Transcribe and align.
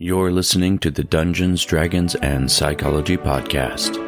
You're 0.00 0.30
listening 0.30 0.78
to 0.78 0.92
the 0.92 1.02
Dungeons, 1.02 1.64
Dragons, 1.64 2.14
and 2.14 2.48
Psychology 2.48 3.16
Podcast. 3.16 3.98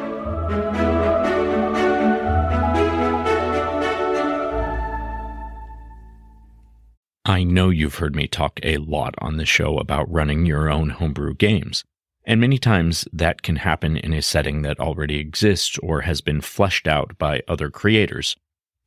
I 7.25 7.43
know 7.43 7.69
you've 7.69 7.95
heard 7.95 8.15
me 8.15 8.29
talk 8.29 8.61
a 8.63 8.77
lot 8.77 9.15
on 9.17 9.35
the 9.35 9.45
show 9.45 9.79
about 9.79 10.09
running 10.09 10.45
your 10.45 10.71
own 10.71 10.91
homebrew 10.91 11.33
games. 11.33 11.83
And 12.23 12.39
many 12.39 12.57
times 12.57 13.05
that 13.11 13.41
can 13.41 13.57
happen 13.57 13.97
in 13.97 14.13
a 14.13 14.21
setting 14.21 14.61
that 14.61 14.79
already 14.79 15.19
exists 15.19 15.77
or 15.79 16.03
has 16.03 16.21
been 16.21 16.39
fleshed 16.39 16.87
out 16.87 17.17
by 17.17 17.41
other 17.49 17.69
creators. 17.69 18.37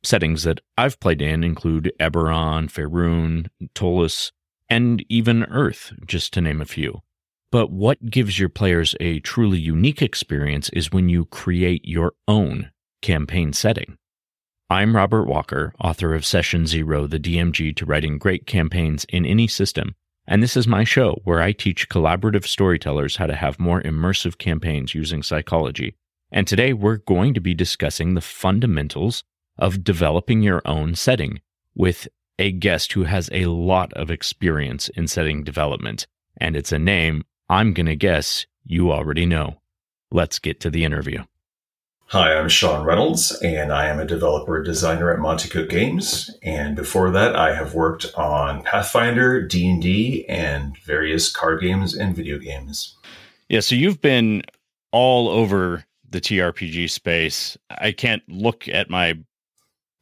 Settings 0.01 0.41
that 0.41 0.59
I've 0.75 0.99
played 0.99 1.21
in 1.21 1.43
include 1.43 1.93
Eberron, 1.99 2.67
Faerun, 2.67 3.49
Ptolus, 3.75 4.31
and 4.69 5.05
even 5.09 5.43
Earth, 5.45 5.93
just 6.05 6.33
to 6.33 6.41
name 6.41 6.61
a 6.61 6.65
few. 6.65 7.01
But 7.51 7.71
what 7.71 8.09
gives 8.09 8.39
your 8.39 8.49
players 8.49 8.95
a 8.99 9.19
truly 9.19 9.59
unique 9.59 10.01
experience 10.01 10.69
is 10.69 10.91
when 10.91 11.09
you 11.09 11.25
create 11.25 11.85
your 11.85 12.13
own 12.27 12.71
campaign 13.01 13.53
setting. 13.53 13.97
I'm 14.69 14.95
Robert 14.95 15.25
Walker, 15.25 15.73
author 15.79 16.15
of 16.15 16.25
Session 16.25 16.65
Zero, 16.65 17.07
the 17.07 17.19
DMG 17.19 17.75
to 17.75 17.85
writing 17.85 18.17
great 18.17 18.47
campaigns 18.47 19.05
in 19.09 19.25
any 19.25 19.47
system, 19.47 19.95
and 20.27 20.41
this 20.41 20.57
is 20.57 20.67
my 20.67 20.83
show 20.83 21.21
where 21.23 21.39
I 21.39 21.51
teach 21.51 21.87
collaborative 21.87 22.47
storytellers 22.47 23.17
how 23.17 23.27
to 23.27 23.35
have 23.35 23.59
more 23.59 23.81
immersive 23.83 24.39
campaigns 24.39 24.95
using 24.95 25.21
psychology. 25.21 25.95
And 26.31 26.47
today 26.47 26.73
we're 26.73 26.97
going 26.97 27.35
to 27.35 27.39
be 27.39 27.53
discussing 27.53 28.15
the 28.15 28.21
fundamentals 28.21 29.23
of 29.57 29.83
developing 29.83 30.41
your 30.41 30.61
own 30.65 30.95
setting 30.95 31.41
with 31.75 32.07
a 32.39 32.51
guest 32.51 32.93
who 32.93 33.03
has 33.03 33.29
a 33.31 33.45
lot 33.45 33.93
of 33.93 34.11
experience 34.11 34.89
in 34.89 35.07
setting 35.07 35.43
development, 35.43 36.07
and 36.37 36.55
it's 36.55 36.71
a 36.71 36.79
name 36.79 37.23
I'm 37.49 37.73
going 37.73 37.85
to 37.85 37.95
guess 37.95 38.45
you 38.65 38.91
already 38.91 39.25
know. 39.25 39.61
Let's 40.11 40.39
get 40.39 40.59
to 40.61 40.69
the 40.69 40.83
interview. 40.83 41.23
Hi, 42.09 42.35
I'm 42.35 42.49
Sean 42.49 42.85
Reynolds, 42.85 43.31
and 43.41 43.73
I 43.73 43.87
am 43.87 43.99
a 43.99 44.05
developer 44.05 44.61
designer 44.61 45.11
at 45.11 45.19
Monte 45.19 45.49
Cook 45.49 45.69
Games. 45.69 46.29
And 46.43 46.75
before 46.75 47.09
that, 47.11 47.35
I 47.35 47.55
have 47.55 47.73
worked 47.73 48.13
on 48.15 48.61
Pathfinder, 48.61 49.41
D 49.41 49.67
and 49.67 49.81
D, 49.81 50.25
and 50.29 50.77
various 50.77 51.31
card 51.31 51.61
games 51.61 51.95
and 51.95 52.15
video 52.15 52.37
games. 52.37 52.95
Yeah, 53.49 53.61
so 53.61 53.73
you've 53.73 54.01
been 54.01 54.43
all 54.91 55.29
over 55.29 55.83
the 56.07 56.21
TRPG 56.21 56.91
space. 56.91 57.57
I 57.71 57.91
can't 57.91 58.21
look 58.29 58.67
at 58.67 58.89
my 58.89 59.17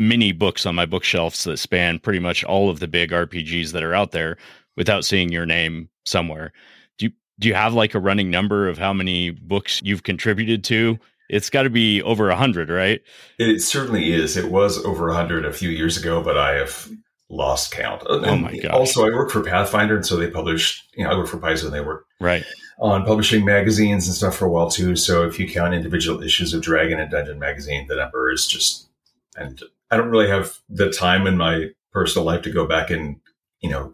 mini 0.08 0.32
books 0.32 0.66
on 0.66 0.76
my 0.76 0.86
bookshelves 0.86 1.44
that 1.44 1.58
span 1.58 2.00
pretty 2.00 2.20
much 2.20 2.44
all 2.44 2.70
of 2.70 2.80
the 2.80 2.88
big 2.88 3.12
RPGs 3.12 3.72
that 3.72 3.84
are 3.84 3.94
out 3.94 4.12
there 4.12 4.38
without 4.76 5.06
seeing 5.06 5.32
your 5.32 5.46
name 5.46 5.90
somewhere. 6.06 6.52
Do 6.98 7.08
you 7.08 7.12
do 7.40 7.48
you 7.48 7.54
have 7.54 7.73
like 7.73 7.96
a 7.96 8.00
running 8.00 8.30
number 8.30 8.68
of 8.68 8.78
how 8.78 8.94
many 8.94 9.31
books 9.31 9.81
you've 9.84 10.04
contributed 10.04 10.64
to? 10.66 11.00
It's 11.30 11.50
got 11.50 11.64
to 11.64 11.70
be 11.70 12.02
over 12.04 12.30
a 12.30 12.36
hundred, 12.36 12.70
right? 12.70 13.02
It 13.40 13.62
certainly 13.62 14.12
is. 14.12 14.38
It 14.38 14.52
was 14.52 14.84
over 14.86 15.09
a 15.09 15.16
hundred 15.16 15.46
a 15.46 15.54
few 15.54 15.70
years 15.70 15.98
ago, 15.98 16.22
but 16.22 16.38
I 16.38 16.56
have 16.56 16.90
lost 17.30 17.72
count. 17.72 18.04
Uh, 18.04 18.09
oh 18.09 18.18
and 18.18 18.26
oh 18.26 18.38
my 18.38 18.58
god! 18.58 18.72
Also, 18.72 19.06
I 19.06 19.09
work 19.09 19.31
for 19.31 19.42
Pathfinder, 19.42 19.96
and 19.96 20.06
so 20.06 20.16
they 20.16 20.30
published. 20.30 20.90
You 20.96 21.06
know, 21.06 21.12
I 21.12 21.18
work 21.18 21.28
for 21.28 21.38
Paizo, 21.38 21.66
and 21.66 21.74
they 21.74 21.81
work 21.81 22.06
right 22.20 22.44
on 22.80 23.06
publishing 23.06 23.46
magazines 23.46 24.08
and 24.08 24.16
stuff 24.16 24.36
for 24.36 24.46
a 24.46 24.50
while 24.50 24.70
too. 24.70 24.96
So 24.96 25.26
if 25.26 25.40
you 25.40 25.48
count 25.48 25.74
individual 25.74 26.22
issues 26.22 26.54
of 26.54 26.62
Dragon 26.62 27.00
and 27.00 27.09
Dungeon 27.09 27.40
magazine, 27.40 27.88
the 27.88 27.96
number 27.96 28.31
is 28.31 28.46
just. 28.48 28.90
And 29.36 29.64
I 29.94 29.98
don't 29.98 30.10
really 30.10 30.30
have 30.30 30.58
the 30.70 30.92
time 30.92 31.28
in 31.28 31.38
my 31.38 31.70
personal 31.92 32.26
life 32.26 32.42
to 32.42 32.52
go 32.52 32.66
back 32.66 32.90
and 32.90 33.18
you 33.62 33.70
know 33.70 33.94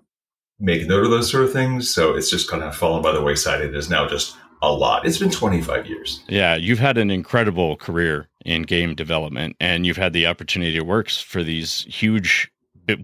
make 0.59 0.87
note 0.87 1.03
of 1.03 1.11
those 1.11 1.29
sort 1.29 1.43
of 1.43 1.51
things. 1.51 1.93
So 1.93 2.15
it's 2.15 2.29
just 2.29 2.49
kind 2.49 2.63
of 2.63 2.75
fallen 2.75 3.01
by 3.01 3.11
the 3.11 3.21
wayside. 3.21 3.61
It 3.61 3.75
is 3.75 3.89
now 3.89 4.07
just 4.07 4.37
a 4.61 4.71
lot. 4.71 5.05
It's 5.05 5.17
been 5.17 5.29
25 5.29 5.87
years. 5.87 6.23
Yeah, 6.27 6.55
you've 6.55 6.79
had 6.79 6.97
an 6.97 7.11
incredible 7.11 7.77
career 7.77 8.27
in 8.45 8.63
game 8.63 8.95
development 8.95 9.55
and 9.59 9.85
you've 9.85 9.97
had 9.97 10.13
the 10.13 10.27
opportunity 10.27 10.73
to 10.73 10.83
work 10.83 11.09
for 11.09 11.43
these 11.43 11.83
huge 11.83 12.51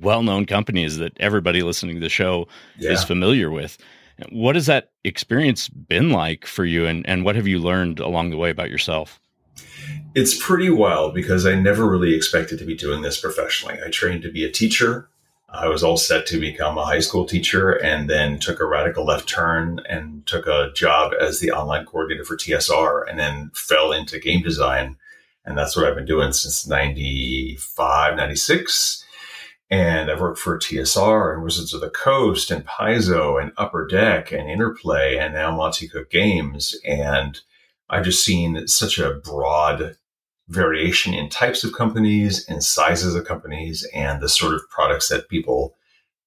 well-known 0.01 0.45
companies 0.45 0.97
that 0.97 1.13
everybody 1.19 1.61
listening 1.61 1.95
to 1.95 2.01
the 2.01 2.09
show 2.09 2.47
yeah. 2.77 2.91
is 2.91 3.03
familiar 3.03 3.51
with. 3.51 3.77
What 4.31 4.55
has 4.55 4.65
that 4.65 4.91
experience 5.03 5.69
been 5.69 6.11
like 6.11 6.45
for 6.45 6.63
you 6.63 6.85
and 6.85 7.07
and 7.07 7.25
what 7.25 7.35
have 7.35 7.47
you 7.47 7.59
learned 7.59 7.99
along 7.99 8.29
the 8.29 8.37
way 8.37 8.49
about 8.49 8.69
yourself? 8.69 9.19
It's 10.13 10.37
pretty 10.37 10.69
wild 10.69 11.13
because 11.13 11.45
I 11.45 11.55
never 11.55 11.87
really 11.87 12.15
expected 12.15 12.59
to 12.59 12.65
be 12.65 12.75
doing 12.75 13.01
this 13.01 13.19
professionally. 13.19 13.79
I 13.85 13.89
trained 13.89 14.23
to 14.23 14.31
be 14.31 14.45
a 14.45 14.51
teacher 14.51 15.09
I 15.55 15.67
was 15.67 15.83
all 15.83 15.97
set 15.97 16.25
to 16.27 16.39
become 16.39 16.77
a 16.77 16.85
high 16.85 16.99
school 16.99 17.25
teacher 17.25 17.71
and 17.71 18.09
then 18.09 18.39
took 18.39 18.59
a 18.59 18.65
radical 18.65 19.05
left 19.05 19.29
turn 19.29 19.79
and 19.87 20.25
took 20.25 20.47
a 20.47 20.71
job 20.73 21.13
as 21.19 21.39
the 21.39 21.51
online 21.51 21.85
coordinator 21.85 22.25
for 22.25 22.35
TSR 22.35 23.09
and 23.09 23.17
then 23.17 23.51
fell 23.53 23.91
into 23.91 24.19
game 24.19 24.41
design. 24.41 24.97
And 25.45 25.57
that's 25.57 25.75
what 25.75 25.85
I've 25.85 25.95
been 25.95 26.05
doing 26.05 26.33
since 26.33 26.67
95, 26.67 28.15
96. 28.17 29.05
And 29.69 30.11
I've 30.11 30.19
worked 30.19 30.39
for 30.39 30.57
TSR 30.57 31.33
and 31.33 31.43
Wizards 31.43 31.73
of 31.73 31.81
the 31.81 31.89
Coast 31.89 32.51
and 32.51 32.65
Paizo 32.65 33.41
and 33.41 33.51
Upper 33.57 33.87
Deck 33.87 34.31
and 34.31 34.49
Interplay 34.49 35.17
and 35.17 35.33
now 35.33 35.55
Monte 35.55 35.87
Cook 35.87 36.09
Games. 36.09 36.75
And 36.85 37.39
I've 37.89 38.05
just 38.05 38.23
seen 38.23 38.67
such 38.67 38.97
a 38.97 39.13
broad 39.13 39.95
variation 40.47 41.13
in 41.13 41.29
types 41.29 41.63
of 41.63 41.73
companies 41.73 42.47
and 42.47 42.63
sizes 42.63 43.15
of 43.15 43.25
companies 43.25 43.87
and 43.93 44.21
the 44.21 44.29
sort 44.29 44.53
of 44.53 44.69
products 44.69 45.09
that 45.09 45.29
people 45.29 45.75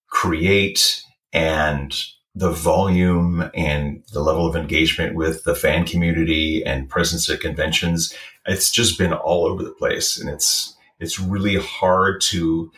create 0.09 1.03
and 1.33 1.95
the 2.35 2.51
volume 2.51 3.51
and 3.55 4.03
the 4.13 4.21
level 4.21 4.47
of 4.47 4.57
engagement 4.57 5.15
with 5.15 5.45
the 5.45 5.55
fan 5.55 5.85
community 5.85 6.65
and 6.65 6.89
presence 6.89 7.29
at 7.29 7.41
conventions. 7.41 8.15
It's 8.47 8.71
just 8.71 8.99
been 8.99 9.13
all 9.13 9.47
over 9.47 9.63
the 9.63 9.73
place 9.73 10.19
and 10.19 10.29
it's 10.31 10.75
it's 11.01 11.21
really 11.21 11.57
hard 11.57 12.21
to 12.21 12.73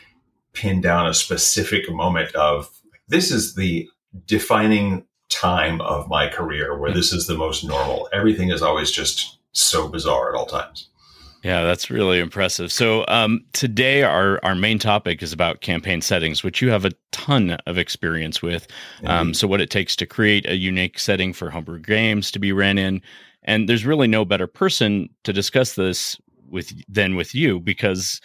pin 0.53 0.81
down 0.81 1.07
a 1.07 1.15
specific 1.15 1.91
moment 1.91 2.35
of 2.35 2.71
this 3.09 3.31
is 3.31 3.55
the 3.55 3.89
defining 4.27 5.07
time 5.31 5.81
of 5.81 6.09
my 6.09 6.29
career 6.29 6.77
where 6.77 6.93
this 6.93 7.13
is 7.13 7.27
the 7.27 7.37
most 7.37 7.65
normal 7.65 8.09
everything 8.13 8.51
is 8.51 8.63
always 8.63 8.91
just 8.91 9.39
so 9.53 9.89
bizarre 9.89 10.29
at 10.29 10.39
all 10.39 10.47
times 10.47 10.91
yeah, 11.43 11.63
that's 11.65 11.89
really 11.89 12.21
impressive. 12.21 12.71
So 12.71 13.05
um, 13.09 13.43
today, 13.55 14.03
our 14.03 14.39
our 14.43 14.55
main 14.55 14.79
topic 14.79 15.23
is 15.23 15.33
about 15.33 15.63
campaign 15.63 16.03
settings, 16.03 16.43
which 16.43 16.61
you 16.61 16.69
have 16.69 16.85
a 16.85 16.93
ton 17.13 17.53
of 17.67 17.79
experience 17.79 18.43
with. 18.43 18.67
Um, 19.07 19.33
so 19.33 19.49
what 19.49 19.63
it 19.63 19.71
takes 19.71 19.97
to 19.97 20.07
create 20.07 20.47
a 20.47 20.57
unique 20.57 20.99
setting 20.99 21.33
for 21.33 21.49
homebrew 21.49 21.81
games 21.81 22.31
to 22.33 22.39
be 22.39 22.53
ran 22.53 22.77
in, 22.77 23.01
and 23.43 23.69
there's 23.69 23.87
really 23.87 24.07
no 24.07 24.27
better 24.27 24.47
person 24.47 25.09
to 25.25 25.33
discuss 25.33 25.77
this 25.77 26.21
with 26.47 26.73
than 26.93 27.17
with 27.17 27.35
you 27.35 27.59
because 27.59 28.21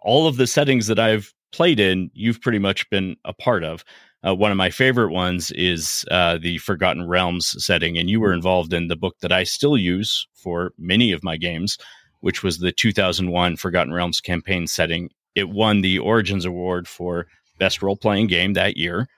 all 0.00 0.26
of 0.26 0.36
the 0.36 0.48
settings 0.48 0.88
that 0.88 0.98
I've 0.98 1.32
played 1.52 1.78
in, 1.78 2.10
you've 2.12 2.40
pretty 2.40 2.58
much 2.58 2.90
been 2.90 3.16
a 3.24 3.32
part 3.32 3.62
of. 3.62 3.84
Uh, 4.24 4.34
one 4.34 4.52
of 4.52 4.56
my 4.56 4.70
favorite 4.70 5.10
ones 5.10 5.50
is 5.52 6.04
uh, 6.10 6.38
the 6.38 6.58
Forgotten 6.58 7.08
Realms 7.08 7.56
setting, 7.64 7.98
and 7.98 8.08
you 8.08 8.20
were 8.20 8.32
involved 8.32 8.72
in 8.72 8.88
the 8.88 8.96
book 8.96 9.16
that 9.20 9.32
I 9.32 9.42
still 9.42 9.76
use 9.76 10.26
for 10.34 10.72
many 10.78 11.10
of 11.12 11.24
my 11.24 11.36
games 11.36 11.76
which 12.22 12.42
was 12.42 12.58
the 12.58 12.72
2001 12.72 13.56
Forgotten 13.56 13.92
Realms 13.92 14.20
campaign 14.20 14.66
setting. 14.66 15.10
It 15.34 15.50
won 15.50 15.80
the 15.80 15.98
Origins 15.98 16.44
Award 16.44 16.88
for 16.88 17.26
Best 17.58 17.82
Role 17.82 17.96
Playing 17.96 18.28
Game 18.28 18.54
that 18.54 18.76
year. 18.76 19.08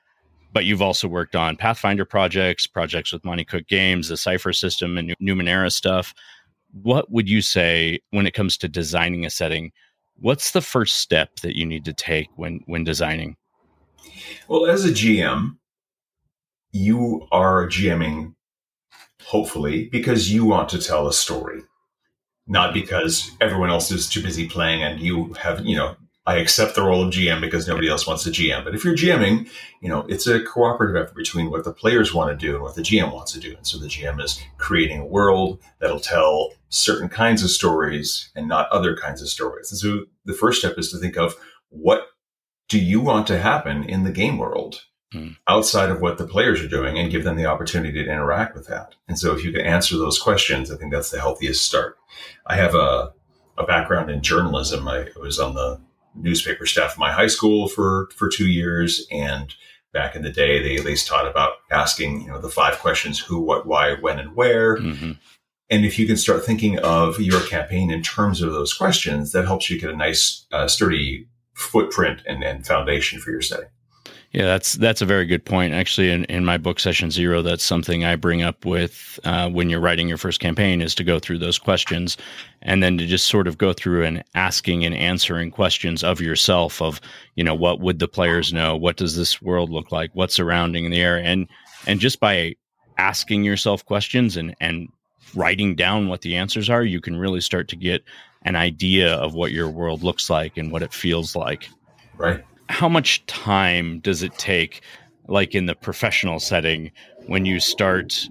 But 0.52 0.64
you've 0.64 0.82
also 0.82 1.06
worked 1.06 1.36
on 1.36 1.56
Pathfinder 1.56 2.04
projects, 2.04 2.66
projects 2.66 3.12
with 3.12 3.24
Monte 3.24 3.44
Cook 3.44 3.66
Games, 3.68 4.08
the 4.08 4.16
Cypher 4.16 4.52
system, 4.52 4.96
and 4.96 5.14
Numenera 5.20 5.70
stuff. 5.70 6.14
What 6.82 7.10
would 7.10 7.28
you 7.28 7.42
say 7.42 8.00
when 8.10 8.26
it 8.26 8.34
comes 8.34 8.56
to 8.58 8.68
designing 8.68 9.26
a 9.26 9.30
setting? 9.30 9.70
What's 10.16 10.52
the 10.52 10.62
first 10.62 10.98
step 10.98 11.40
that 11.42 11.56
you 11.56 11.66
need 11.66 11.84
to 11.84 11.92
take 11.92 12.28
when 12.36 12.60
when 12.66 12.84
designing? 12.84 13.36
Well, 14.48 14.66
as 14.66 14.84
a 14.84 14.90
GM, 14.90 15.56
you 16.72 17.26
are 17.32 17.66
GMing 17.68 18.34
hopefully 19.22 19.88
because 19.90 20.30
you 20.30 20.44
want 20.44 20.68
to 20.70 20.78
tell 20.78 21.06
a 21.08 21.12
story 21.12 21.62
not 22.46 22.74
because 22.74 23.30
everyone 23.40 23.70
else 23.70 23.90
is 23.90 24.08
too 24.08 24.22
busy 24.22 24.48
playing 24.48 24.82
and 24.82 25.00
you 25.00 25.32
have, 25.34 25.64
you 25.64 25.76
know, 25.76 25.96
I 26.26 26.36
accept 26.36 26.74
the 26.74 26.82
role 26.82 27.02
of 27.02 27.12
GM 27.12 27.42
because 27.42 27.68
nobody 27.68 27.88
else 27.88 28.06
wants 28.06 28.24
to 28.24 28.30
GM. 28.30 28.64
But 28.64 28.74
if 28.74 28.82
you're 28.82 28.96
GMing, 28.96 29.46
you 29.82 29.90
know, 29.90 30.06
it's 30.08 30.26
a 30.26 30.42
cooperative 30.42 30.96
effort 30.96 31.14
between 31.14 31.50
what 31.50 31.64
the 31.64 31.72
players 31.72 32.14
want 32.14 32.30
to 32.30 32.46
do 32.46 32.54
and 32.54 32.62
what 32.62 32.76
the 32.76 32.82
GM 32.82 33.12
wants 33.12 33.32
to 33.32 33.40
do. 33.40 33.54
And 33.54 33.66
so 33.66 33.78
the 33.78 33.88
GM 33.88 34.22
is 34.22 34.40
creating 34.56 35.00
a 35.00 35.06
world 35.06 35.60
that'll 35.80 36.00
tell 36.00 36.52
certain 36.70 37.10
kinds 37.10 37.42
of 37.42 37.50
stories 37.50 38.30
and 38.34 38.48
not 38.48 38.70
other 38.70 38.96
kinds 38.96 39.20
of 39.20 39.28
stories. 39.28 39.70
And 39.70 39.78
so 39.78 40.06
the 40.24 40.32
first 40.32 40.60
step 40.60 40.78
is 40.78 40.90
to 40.92 40.98
think 40.98 41.18
of 41.18 41.34
what 41.68 42.06
do 42.74 42.80
you 42.80 43.00
want 43.00 43.26
to 43.28 43.38
happen 43.38 43.84
in 43.84 44.02
the 44.02 44.10
game 44.10 44.36
world? 44.36 44.82
mm. 45.14 45.36
outside 45.48 45.90
of 45.90 46.00
what 46.00 46.18
the 46.18 46.26
players 46.26 46.60
are 46.60 46.68
doing 46.68 46.98
and 46.98 47.10
give 47.10 47.24
them 47.24 47.36
the 47.36 47.46
opportunity 47.46 48.04
to 48.04 48.10
interact 48.10 48.54
with 48.54 48.66
that. 48.66 48.94
And 49.08 49.18
so 49.18 49.34
if 49.34 49.44
you 49.44 49.52
can 49.52 49.62
answer 49.62 49.96
those 49.96 50.18
questions, 50.18 50.70
I 50.70 50.76
think 50.76 50.92
that's 50.92 51.10
the 51.10 51.20
healthiest 51.20 51.64
start. 51.64 51.96
I 52.46 52.56
have 52.56 52.74
a, 52.74 53.12
a 53.56 53.64
background 53.64 54.10
in 54.10 54.22
journalism. 54.22 54.88
I 54.88 55.08
was 55.16 55.38
on 55.38 55.54
the 55.54 55.80
newspaper 56.14 56.66
staff 56.66 56.92
of 56.92 56.98
my 56.98 57.12
high 57.12 57.28
school 57.28 57.68
for, 57.68 58.08
for 58.14 58.28
two 58.28 58.48
years 58.48 59.06
and 59.10 59.54
back 59.92 60.16
in 60.16 60.22
the 60.22 60.32
day, 60.32 60.60
they 60.60 60.76
at 60.76 60.84
least 60.84 61.06
taught 61.06 61.26
about 61.26 61.52
asking, 61.70 62.22
you 62.22 62.28
know, 62.28 62.40
the 62.40 62.48
five 62.48 62.80
questions: 62.80 63.20
who, 63.20 63.40
what, 63.40 63.64
why, 63.64 63.94
when, 63.94 64.18
and 64.18 64.34
where. 64.34 64.76
Mm-hmm. 64.76 65.12
And 65.70 65.84
if 65.84 66.00
you 66.00 66.06
can 66.06 66.16
start 66.16 66.44
thinking 66.44 66.80
of 66.80 67.20
your 67.20 67.40
campaign 67.42 67.92
in 67.92 68.02
terms 68.02 68.42
of 68.42 68.52
those 68.52 68.74
questions, 68.74 69.30
that 69.32 69.44
helps 69.44 69.70
you 69.70 69.80
get 69.80 69.90
a 69.90 69.96
nice, 69.96 70.46
uh, 70.50 70.66
sturdy 70.66 71.28
footprint 71.54 72.22
and, 72.26 72.42
and 72.42 72.66
foundation 72.66 73.20
for 73.20 73.30
your 73.30 73.42
setting. 73.42 73.68
Yeah, 74.34 74.46
that's 74.46 74.72
that's 74.74 75.00
a 75.00 75.06
very 75.06 75.26
good 75.26 75.44
point. 75.44 75.74
Actually, 75.74 76.10
in, 76.10 76.24
in 76.24 76.44
my 76.44 76.58
book 76.58 76.80
Session 76.80 77.12
Zero, 77.12 77.40
that's 77.40 77.62
something 77.62 78.04
I 78.04 78.16
bring 78.16 78.42
up 78.42 78.64
with 78.64 79.20
uh, 79.22 79.48
when 79.48 79.70
you're 79.70 79.78
writing 79.78 80.08
your 80.08 80.18
first 80.18 80.40
campaign 80.40 80.82
is 80.82 80.92
to 80.96 81.04
go 81.04 81.20
through 81.20 81.38
those 81.38 81.56
questions, 81.56 82.16
and 82.60 82.82
then 82.82 82.98
to 82.98 83.06
just 83.06 83.28
sort 83.28 83.46
of 83.46 83.58
go 83.58 83.72
through 83.72 84.04
and 84.04 84.24
asking 84.34 84.84
and 84.84 84.92
answering 84.92 85.52
questions 85.52 86.02
of 86.02 86.20
yourself 86.20 86.82
of 86.82 87.00
you 87.36 87.44
know 87.44 87.54
what 87.54 87.78
would 87.78 88.00
the 88.00 88.08
players 88.08 88.52
know, 88.52 88.76
what 88.76 88.96
does 88.96 89.16
this 89.16 89.40
world 89.40 89.70
look 89.70 89.92
like, 89.92 90.10
what's 90.14 90.34
surrounding 90.34 90.84
in 90.84 90.90
the 90.90 91.00
air, 91.00 91.16
and 91.16 91.46
and 91.86 92.00
just 92.00 92.18
by 92.18 92.56
asking 92.98 93.44
yourself 93.44 93.86
questions 93.86 94.36
and 94.36 94.52
and 94.60 94.88
writing 95.34 95.74
down 95.74 96.08
what 96.08 96.22
the 96.22 96.36
answers 96.36 96.70
are, 96.70 96.82
you 96.82 97.00
can 97.00 97.16
really 97.16 97.40
start 97.40 97.68
to 97.68 97.76
get 97.76 98.04
an 98.42 98.56
idea 98.56 99.14
of 99.14 99.34
what 99.34 99.52
your 99.52 99.68
world 99.68 100.02
looks 100.02 100.28
like 100.28 100.56
and 100.56 100.70
what 100.70 100.82
it 100.82 100.92
feels 100.92 101.34
like. 101.34 101.68
Right. 102.16 102.44
How 102.68 102.88
much 102.88 103.24
time 103.26 104.00
does 104.00 104.22
it 104.22 104.36
take 104.38 104.82
like 105.28 105.54
in 105.54 105.66
the 105.66 105.74
professional 105.74 106.40
setting 106.40 106.90
when 107.26 107.46
you 107.46 107.60
start 107.60 108.28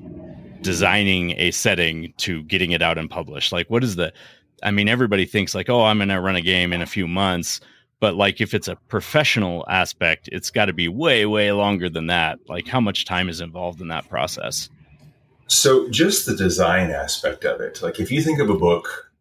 designing 0.61 1.31
a 1.31 1.51
setting 1.51 2.13
to 2.17 2.43
getting 2.43 2.71
it 2.71 2.81
out 2.81 2.97
and 2.97 3.09
published 3.09 3.51
like 3.51 3.69
what 3.69 3.83
is 3.83 3.97
the 3.97 4.13
i 4.61 4.71
mean 4.71 4.87
everybody 4.87 5.25
thinks 5.25 5.53
like 5.53 5.69
oh 5.69 5.83
i'm 5.83 5.97
going 5.97 6.07
to 6.07 6.21
run 6.21 6.37
a 6.37 6.41
game 6.41 6.71
in 6.71 6.81
a 6.81 6.85
few 6.85 7.05
months 7.05 7.59
but 8.03 8.15
like 8.15 8.41
if 8.41 8.53
it's 8.53 8.67
a 8.67 8.75
professional 8.89 9.63
aspect 9.69 10.27
it's 10.33 10.51
got 10.51 10.65
to 10.65 10.73
be 10.73 10.89
way 10.89 11.25
way 11.25 11.53
longer 11.53 11.87
than 11.87 12.07
that. 12.07 12.37
Like 12.49 12.67
how 12.67 12.81
much 12.81 13.05
time 13.05 13.29
is 13.29 13.39
involved 13.39 13.79
in 13.79 13.87
that 13.87 14.09
process 14.09 14.69
so 15.47 15.89
just 15.89 16.25
the 16.25 16.35
design 16.35 16.89
aspect 16.91 17.43
of 17.45 17.61
it 17.61 17.81
like 17.81 17.99
if 17.99 18.11
you 18.11 18.21
think 18.21 18.39
of 18.39 18.49
a 18.49 18.57
book 18.57 19.11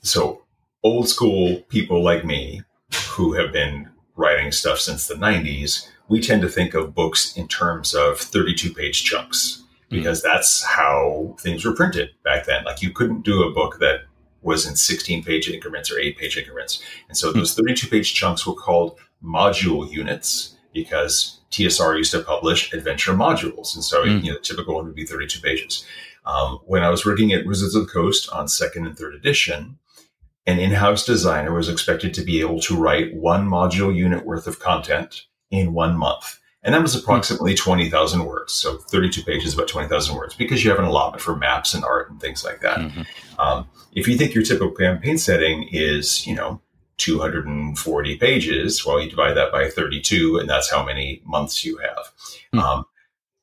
so 0.00 0.42
old 0.82 1.08
school 1.08 1.56
people 1.68 2.02
like 2.02 2.24
me 2.24 2.62
who 3.08 3.32
have 3.32 3.52
been 3.52 3.88
writing 4.16 4.50
stuff 4.50 4.78
since 4.78 5.06
the 5.06 5.14
90s, 5.14 5.88
we 6.08 6.20
tend 6.20 6.42
to 6.42 6.48
think 6.48 6.74
of 6.74 6.94
books 6.94 7.36
in 7.36 7.48
terms 7.48 7.94
of 7.94 8.18
32 8.18 8.72
page 8.72 9.04
chunks 9.04 9.64
hmm. 9.88 9.96
because 9.96 10.22
mm-hmm. 10.22 10.34
that's 10.34 10.64
how 10.64 11.36
things 11.40 11.64
were 11.64 11.74
printed 11.74 12.10
back 12.24 12.46
then. 12.46 12.64
Like 12.64 12.82
you 12.82 12.90
couldn't 12.90 13.24
do 13.24 13.42
a 13.42 13.52
book 13.52 13.78
that 13.80 14.02
was 14.42 14.66
in 14.66 14.76
16 14.76 15.24
page 15.24 15.48
increments 15.48 15.90
or 15.90 15.98
8 15.98 16.16
page 16.16 16.36
increments. 16.36 16.82
And 17.08 17.16
so 17.16 17.30
mm-hmm. 17.30 17.38
those 17.38 17.54
32 17.54 17.88
page 17.88 18.14
chunks 18.14 18.46
were 18.46 18.54
called 18.54 18.98
module 19.22 19.90
units 19.90 20.56
because 20.72 21.40
TSR 21.56 21.96
used 21.96 22.12
to 22.12 22.20
publish 22.20 22.72
adventure 22.72 23.12
modules. 23.12 23.74
And 23.74 23.84
so, 23.84 24.04
mm-hmm. 24.04 24.24
you 24.24 24.32
know, 24.32 24.38
the 24.38 24.44
typical 24.44 24.74
one 24.74 24.86
would 24.86 24.94
be 24.94 25.06
32 25.06 25.40
pages. 25.40 25.84
Um, 26.24 26.58
when 26.66 26.82
I 26.82 26.90
was 26.90 27.06
working 27.06 27.32
at 27.32 27.46
Wizards 27.46 27.74
of 27.74 27.86
the 27.86 27.92
Coast 27.92 28.28
on 28.30 28.48
second 28.48 28.86
and 28.86 28.98
third 28.98 29.14
edition, 29.14 29.78
an 30.46 30.58
in-house 30.58 31.04
designer 31.04 31.52
was 31.52 31.68
expected 31.68 32.14
to 32.14 32.22
be 32.22 32.40
able 32.40 32.60
to 32.60 32.76
write 32.76 33.14
one 33.14 33.48
module 33.48 33.94
unit 33.94 34.24
worth 34.24 34.46
of 34.46 34.58
content 34.58 35.22
in 35.50 35.72
one 35.72 35.96
month. 35.96 36.38
And 36.62 36.74
that 36.74 36.82
was 36.82 36.96
approximately 36.96 37.54
20,000 37.54 38.24
words. 38.24 38.52
So 38.52 38.76
32 38.76 39.22
pages, 39.22 39.54
about 39.54 39.68
20,000 39.68 40.16
words, 40.16 40.34
because 40.34 40.64
you 40.64 40.70
have 40.70 40.80
an 40.80 40.84
allotment 40.84 41.22
for 41.22 41.36
maps 41.36 41.74
and 41.74 41.84
art 41.84 42.10
and 42.10 42.20
things 42.20 42.44
like 42.44 42.60
that. 42.60 42.78
Mm-hmm. 42.78 43.40
Um, 43.40 43.68
if 43.92 44.08
you 44.08 44.16
think 44.16 44.34
your 44.34 44.42
typical 44.42 44.72
campaign 44.72 45.16
setting 45.16 45.68
is, 45.70 46.26
you 46.26 46.34
know, 46.34 46.60
240 46.98 48.16
pages, 48.16 48.84
well, 48.84 49.00
you 49.00 49.10
divide 49.10 49.34
that 49.34 49.52
by 49.52 49.68
32, 49.68 50.38
and 50.38 50.48
that's 50.48 50.70
how 50.70 50.84
many 50.84 51.20
months 51.24 51.64
you 51.64 51.76
have. 51.78 52.12
Mm-hmm. 52.54 52.58
Um, 52.58 52.84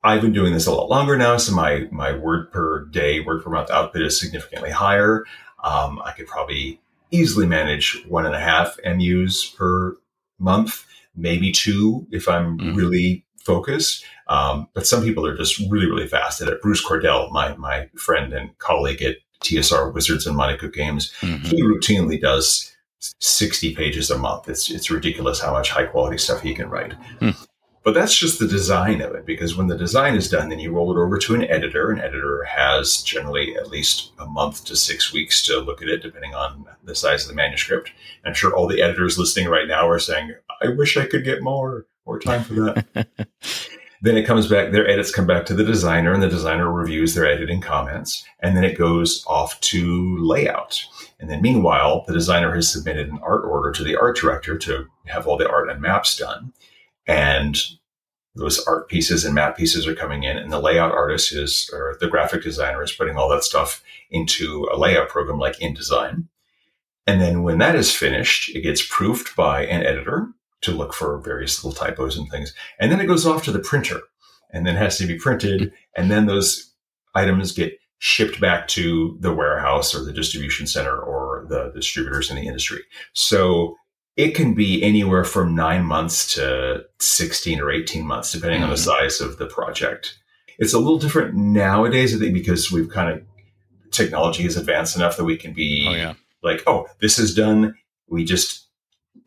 I've 0.04 0.22
been 0.22 0.34
doing 0.34 0.54
this 0.54 0.66
a 0.66 0.72
lot 0.72 0.90
longer 0.90 1.16
now, 1.16 1.38
so 1.38 1.54
my 1.54 1.88
my 1.92 2.14
word 2.14 2.52
per 2.52 2.86
day, 2.86 3.22
word 3.22 3.44
per 3.44 3.50
month 3.50 3.70
output 3.70 4.02
is 4.02 4.20
significantly 4.20 4.70
higher. 4.70 5.26
Um, 5.64 6.02
I 6.04 6.12
could 6.12 6.28
probably 6.28 6.82
easily 7.12 7.46
manage 7.46 8.04
one 8.08 8.26
and 8.26 8.36
a 8.36 8.40
half 8.40 8.78
MUs 8.84 9.46
per 9.46 9.96
month, 10.40 10.86
maybe 11.16 11.52
two 11.52 12.06
if 12.12 12.28
I'm 12.28 12.58
mm-hmm. 12.58 12.76
really 12.76 13.24
focused. 13.40 14.04
Um, 14.28 14.68
but 14.74 14.88
some 14.88 15.04
people 15.04 15.26
are 15.26 15.38
just 15.38 15.60
really, 15.70 15.86
really 15.86 16.08
fast 16.08 16.42
at 16.42 16.50
it. 16.50 16.62
Bruce 16.62 16.86
Cordell, 16.86 17.32
my 17.32 17.56
my 17.56 17.90
friend 17.96 18.34
and 18.34 18.58
colleague 18.58 19.02
at 19.02 19.18
TSR 19.42 19.94
Wizards 19.94 20.28
and 20.28 20.36
Monte 20.36 20.58
Cook 20.58 20.74
Games, 20.74 21.14
mm-hmm. 21.22 21.46
he 21.46 21.62
routinely 21.62 22.20
does 22.20 22.73
60 23.20 23.76
pages 23.76 24.10
a 24.10 24.18
month. 24.18 24.48
It's 24.50 24.70
it's 24.70 24.92
ridiculous 24.92 25.42
how 25.42 25.52
much 25.52 25.70
high 25.70 25.86
quality 25.86 26.18
stuff 26.18 26.42
he 26.42 26.54
can 26.54 26.70
write. 26.70 26.94
Mm. 27.20 27.48
But 27.84 27.94
that's 27.94 28.18
just 28.18 28.40
the 28.40 28.48
design 28.48 29.02
of 29.02 29.14
it, 29.14 29.26
because 29.26 29.58
when 29.58 29.68
the 29.68 29.78
design 29.78 30.16
is 30.16 30.30
done, 30.30 30.48
then 30.48 30.60
you 30.60 30.72
roll 30.72 30.96
it 30.96 31.02
over 31.02 31.18
to 31.18 31.36
an 31.36 31.44
editor. 31.44 31.92
An 31.92 32.00
editor 32.00 32.46
has 32.46 33.02
generally 33.02 33.58
at 33.58 33.70
least 33.70 34.14
a 34.20 34.26
month 34.26 34.64
to 34.66 34.76
six 34.78 35.12
weeks 35.12 35.46
to 35.48 35.60
look 35.60 35.82
at 35.82 35.90
it, 35.90 36.02
depending 36.02 36.34
on 36.34 36.66
the 36.86 36.96
size 36.96 37.24
of 37.24 37.30
the 37.30 37.36
manuscript. 37.36 37.92
I'm 38.24 38.34
sure 38.34 38.56
all 38.56 38.68
the 38.68 38.82
editors 38.82 39.20
listening 39.20 39.50
right 39.50 39.68
now 39.68 39.90
are 39.90 40.00
saying, 40.00 40.34
I 40.62 40.70
wish 40.70 40.96
I 40.96 41.06
could 41.06 41.26
get 41.26 41.44
more, 41.44 41.86
more 42.06 42.20
time 42.20 42.46
for 42.46 42.54
that. 42.54 43.08
then 44.02 44.16
it 44.16 44.26
comes 44.26 44.48
back, 44.48 44.72
their 44.72 44.88
edits 44.88 45.12
come 45.12 45.28
back 45.28 45.46
to 45.48 45.54
the 45.54 45.66
designer, 45.66 46.14
and 46.14 46.24
the 46.24 46.30
designer 46.30 46.72
reviews 46.72 47.16
their 47.16 47.28
editing 47.28 47.60
comments, 47.60 48.24
and 48.40 48.56
then 48.56 48.64
it 48.64 48.78
goes 48.78 49.26
off 49.28 49.60
to 49.60 50.18
layout. 50.20 50.82
And 51.24 51.32
then 51.32 51.42
meanwhile, 51.42 52.04
the 52.06 52.12
designer 52.12 52.54
has 52.54 52.70
submitted 52.70 53.08
an 53.08 53.18
art 53.24 53.46
order 53.46 53.72
to 53.72 53.82
the 53.82 53.96
art 53.96 54.18
director 54.18 54.58
to 54.58 54.88
have 55.06 55.26
all 55.26 55.38
the 55.38 55.50
art 55.50 55.70
and 55.70 55.80
maps 55.80 56.18
done. 56.18 56.52
And 57.08 57.58
those 58.36 58.60
art 58.68 58.90
pieces 58.90 59.24
and 59.24 59.34
map 59.34 59.56
pieces 59.56 59.88
are 59.88 59.96
coming 59.96 60.24
in 60.24 60.38
and 60.38 60.52
the 60.52 60.60
layout 60.60 60.92
artist 60.92 61.32
is 61.32 61.70
or 61.72 61.96
the 62.02 62.10
graphic 62.10 62.44
designer 62.44 62.84
is 62.84 62.92
putting 62.92 63.16
all 63.16 63.30
that 63.30 63.46
stuff 63.46 63.82
into 64.12 64.68
a 64.70 64.78
layout 64.78 65.08
program 65.08 65.40
like 65.40 65.60
InDesign. 65.60 66.28
And 67.08 67.22
then 67.22 67.42
when 67.42 67.58
that 67.60 67.78
is 67.78 67.96
finished 67.96 68.54
it 68.54 68.60
gets 68.60 68.86
proofed 68.86 69.34
by 69.34 69.66
an 69.66 69.82
editor 69.82 70.28
to 70.64 70.72
look 70.72 70.94
for 70.94 71.18
various 71.20 71.64
little 71.64 71.80
typos 71.80 72.18
and 72.18 72.30
things. 72.30 72.54
And 72.80 72.92
then 72.92 73.00
it 73.00 73.08
goes 73.08 73.26
off 73.26 73.46
to 73.46 73.52
the 73.54 73.60
printer 73.60 74.02
and 74.52 74.68
then 74.68 74.76
has 74.76 74.98
to 74.98 75.08
be 75.08 75.18
printed 75.18 75.72
and 75.96 76.12
then 76.12 76.26
those 76.26 76.74
items 77.16 77.54
get 77.54 77.80
shipped 78.06 78.42
back 78.42 78.68
to 78.68 79.18
the 79.22 79.34
warehouse 79.34 79.96
or 79.96 80.04
the 80.04 80.12
distribution 80.12 80.68
center 80.68 80.98
or 80.98 81.46
the 81.48 81.72
distributors 81.74 82.30
in 82.30 82.36
the 82.36 82.46
industry 82.46 82.82
so 83.14 83.78
it 84.18 84.36
can 84.36 84.54
be 84.54 84.84
anywhere 84.84 85.24
from 85.24 85.56
nine 85.56 85.86
months 85.86 86.36
to 86.36 86.84
16 87.00 87.62
or 87.62 87.72
18 87.72 88.06
months, 88.06 88.34
depending 88.34 88.58
mm-hmm. 88.58 88.66
on 88.66 88.70
the 88.72 88.76
mm-hmm. 88.76 89.06
size 89.06 89.22
of 89.22 89.38
the 89.38 89.48
project. 89.48 90.20
It's 90.60 90.74
a 90.74 90.80
little 90.80 91.00
different 91.00 91.34
nowadays, 91.34 92.14
I 92.14 92.20
think, 92.20 92.34
because 92.34 92.70
we've 92.70 92.90
kind 92.90 93.10
of 93.10 93.24
technology 93.92 94.44
is 94.44 94.58
advanced 94.58 94.98
enough 94.98 95.16
that 95.16 95.24
we 95.24 95.38
can 95.38 95.54
be 95.54 95.86
oh, 95.88 95.94
yeah. 95.94 96.14
like, 96.44 96.62
oh, 96.68 96.88
this 97.00 97.18
is 97.18 97.34
done. 97.34 97.74
We 98.10 98.26
just 98.26 98.68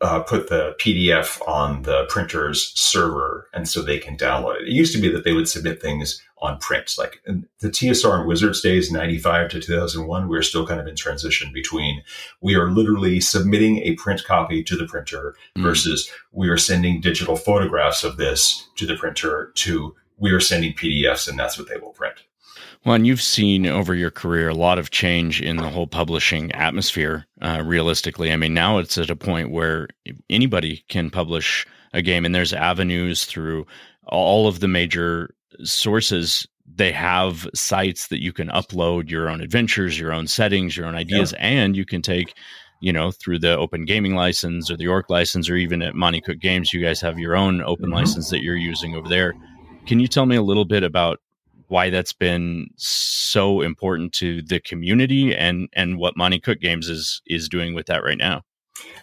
uh, 0.01 0.19
put 0.19 0.49
the 0.49 0.75
PDF 0.79 1.41
on 1.47 1.81
the 1.81 2.05
printer's 2.09 2.71
server, 2.79 3.49
and 3.53 3.67
so 3.67 3.81
they 3.81 3.97
can 3.97 4.15
download 4.17 4.61
it. 4.61 4.67
It 4.67 4.73
used 4.73 4.95
to 4.95 5.01
be 5.01 5.09
that 5.09 5.23
they 5.23 5.33
would 5.33 5.49
submit 5.49 5.81
things 5.81 6.21
on 6.39 6.59
print. 6.59 6.95
Like 6.97 7.21
the 7.25 7.69
TSR 7.69 8.19
and 8.19 8.27
Wizards 8.27 8.61
days, 8.61 8.91
95 8.91 9.49
to 9.49 9.59
2001, 9.59 10.27
we're 10.27 10.41
still 10.41 10.67
kind 10.67 10.79
of 10.79 10.87
in 10.87 10.95
transition 10.95 11.51
between 11.51 12.03
we 12.41 12.55
are 12.55 12.69
literally 12.69 13.19
submitting 13.19 13.79
a 13.79 13.95
print 13.95 14.23
copy 14.25 14.63
to 14.63 14.75
the 14.75 14.85
printer 14.85 15.35
mm. 15.57 15.63
versus 15.63 16.09
we 16.31 16.49
are 16.49 16.57
sending 16.57 17.01
digital 17.01 17.35
photographs 17.35 18.03
of 18.03 18.17
this 18.17 18.67
to 18.75 18.85
the 18.85 18.95
printer 18.95 19.51
to 19.55 19.95
we 20.17 20.31
are 20.31 20.39
sending 20.39 20.73
PDFs 20.73 21.27
and 21.27 21.37
that's 21.37 21.57
what 21.57 21.69
they 21.69 21.77
will 21.77 21.91
print. 21.91 22.23
Well, 22.85 22.95
and 22.95 23.07
you've 23.07 23.21
seen 23.21 23.65
over 23.65 23.93
your 23.95 24.11
career 24.11 24.49
a 24.49 24.55
lot 24.55 24.79
of 24.79 24.91
change 24.91 25.41
in 25.41 25.57
the 25.57 25.69
whole 25.69 25.87
publishing 25.87 26.51
atmosphere. 26.53 27.25
Uh, 27.41 27.61
realistically, 27.65 28.31
I 28.31 28.37
mean, 28.37 28.53
now 28.53 28.77
it's 28.77 28.97
at 28.97 29.09
a 29.09 29.15
point 29.15 29.51
where 29.51 29.89
anybody 30.29 30.85
can 30.87 31.09
publish 31.09 31.65
a 31.93 32.01
game, 32.01 32.23
and 32.23 32.33
there's 32.33 32.53
avenues 32.53 33.25
through 33.25 33.65
all 34.05 34.47
of 34.47 34.59
the 34.59 34.67
major 34.67 35.31
sources 35.63 36.47
they 36.75 36.91
have 36.91 37.47
sites 37.53 38.07
that 38.07 38.21
you 38.21 38.33
can 38.33 38.49
upload 38.49 39.09
your 39.09 39.29
own 39.29 39.41
adventures 39.41 39.99
your 39.99 40.11
own 40.11 40.27
settings 40.27 40.75
your 40.75 40.85
own 40.85 40.95
ideas 40.95 41.33
yeah. 41.33 41.45
and 41.45 41.75
you 41.75 41.85
can 41.85 42.01
take 42.01 42.33
you 42.81 42.91
know 42.91 43.11
through 43.11 43.39
the 43.39 43.57
open 43.57 43.85
gaming 43.85 44.15
license 44.15 44.69
or 44.69 44.77
the 44.77 44.87
orc 44.87 45.09
license 45.09 45.49
or 45.49 45.55
even 45.55 45.81
at 45.81 45.95
monte 45.95 46.21
cook 46.21 46.39
games 46.39 46.73
you 46.73 46.83
guys 46.83 47.01
have 47.01 47.17
your 47.17 47.35
own 47.35 47.61
open 47.63 47.85
mm-hmm. 47.85 47.95
license 47.95 48.29
that 48.29 48.41
you're 48.41 48.55
using 48.55 48.95
over 48.95 49.07
there 49.07 49.33
can 49.85 49.99
you 49.99 50.07
tell 50.07 50.25
me 50.25 50.35
a 50.35 50.41
little 50.41 50.65
bit 50.65 50.83
about 50.83 51.19
why 51.69 51.89
that's 51.89 52.13
been 52.13 52.67
so 52.77 53.61
important 53.61 54.13
to 54.13 54.41
the 54.43 54.59
community 54.59 55.35
and 55.35 55.69
and 55.73 55.97
what 55.97 56.17
monte 56.17 56.39
cook 56.39 56.59
games 56.59 56.89
is 56.89 57.21
is 57.27 57.49
doing 57.49 57.73
with 57.73 57.85
that 57.87 58.03
right 58.03 58.17
now 58.17 58.41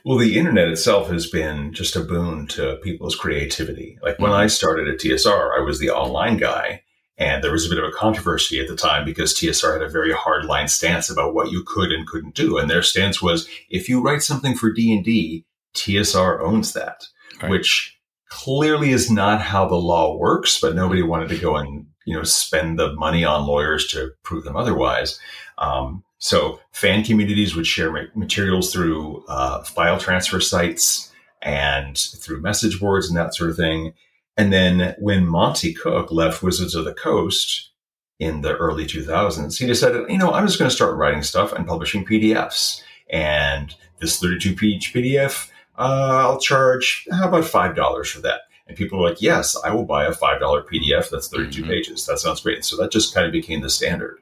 well, 0.04 0.18
the 0.18 0.38
internet 0.38 0.68
itself 0.68 1.08
has 1.08 1.26
been 1.26 1.72
just 1.72 1.96
a 1.96 2.00
boon 2.00 2.46
to 2.48 2.76
people's 2.82 3.16
creativity. 3.16 3.98
Like 4.02 4.18
when 4.18 4.30
mm-hmm. 4.30 4.40
I 4.40 4.46
started 4.48 4.88
at 4.88 5.00
TSR, 5.00 5.58
I 5.58 5.60
was 5.60 5.78
the 5.78 5.90
online 5.90 6.36
guy. 6.36 6.82
And 7.16 7.44
there 7.44 7.52
was 7.52 7.64
a 7.64 7.68
bit 7.68 7.78
of 7.78 7.88
a 7.88 7.92
controversy 7.92 8.58
at 8.60 8.66
the 8.66 8.74
time 8.74 9.04
because 9.04 9.34
TSR 9.34 9.74
had 9.74 9.82
a 9.82 9.88
very 9.88 10.12
hard 10.12 10.46
line 10.46 10.66
stance 10.66 11.08
about 11.08 11.32
what 11.32 11.50
you 11.50 11.62
could 11.64 11.92
and 11.92 12.06
couldn't 12.08 12.34
do. 12.34 12.58
And 12.58 12.68
their 12.68 12.82
stance 12.82 13.22
was 13.22 13.48
if 13.70 13.88
you 13.88 14.02
write 14.02 14.22
something 14.22 14.56
for 14.56 14.72
D&D, 14.72 15.44
TSR 15.76 16.40
owns 16.40 16.72
that, 16.72 17.06
right. 17.40 17.50
which 17.50 17.96
clearly 18.30 18.90
is 18.90 19.10
not 19.10 19.40
how 19.40 19.66
the 19.66 19.76
law 19.76 20.16
works, 20.16 20.60
but 20.60 20.74
nobody 20.74 21.02
wanted 21.02 21.28
to 21.28 21.38
go 21.38 21.56
and 21.56 21.86
you 22.04 22.14
know 22.14 22.22
spend 22.22 22.78
the 22.78 22.92
money 22.94 23.24
on 23.24 23.46
lawyers 23.46 23.86
to 23.88 24.12
prove 24.22 24.44
them 24.44 24.56
otherwise. 24.56 25.18
Um, 25.58 26.04
so 26.18 26.60
fan 26.72 27.04
communities 27.04 27.54
would 27.54 27.66
share 27.66 28.10
materials 28.14 28.72
through 28.72 29.24
uh, 29.28 29.62
file 29.64 29.98
transfer 29.98 30.40
sites 30.40 31.12
and 31.42 31.98
through 31.98 32.40
message 32.40 32.80
boards 32.80 33.08
and 33.08 33.16
that 33.16 33.34
sort 33.34 33.50
of 33.50 33.56
thing. 33.56 33.92
And 34.36 34.52
then 34.52 34.94
when 34.98 35.26
Monte 35.26 35.74
Cook 35.74 36.10
left 36.10 36.42
Wizards 36.42 36.74
of 36.74 36.84
the 36.84 36.94
Coast 36.94 37.70
in 38.18 38.40
the 38.40 38.56
early 38.56 38.86
2000s, 38.86 39.58
he 39.58 39.66
decided, 39.66 40.08
you 40.10 40.18
know, 40.18 40.32
I'm 40.32 40.46
just 40.46 40.58
going 40.58 40.68
to 40.68 40.74
start 40.74 40.96
writing 40.96 41.22
stuff 41.22 41.52
and 41.52 41.66
publishing 41.66 42.04
PDFs. 42.04 42.82
And 43.10 43.74
this 44.00 44.18
32 44.18 44.56
page 44.56 44.92
PDF, 44.92 45.50
uh, 45.78 46.22
I'll 46.22 46.40
charge, 46.40 47.06
how 47.12 47.28
about 47.28 47.44
$5 47.44 48.06
for 48.06 48.20
that? 48.22 48.42
And 48.66 48.76
people 48.76 48.98
were 48.98 49.08
like, 49.08 49.20
yes, 49.20 49.56
I 49.62 49.72
will 49.74 49.84
buy 49.84 50.06
a 50.06 50.12
$5 50.12 50.40
PDF 50.40 51.10
that's 51.10 51.28
32 51.28 51.60
mm-hmm. 51.60 51.70
pages. 51.70 52.06
That 52.06 52.18
sounds 52.18 52.40
great. 52.40 52.64
So 52.64 52.76
that 52.76 52.90
just 52.90 53.14
kind 53.14 53.26
of 53.26 53.32
became 53.32 53.60
the 53.60 53.70
standard. 53.70 54.20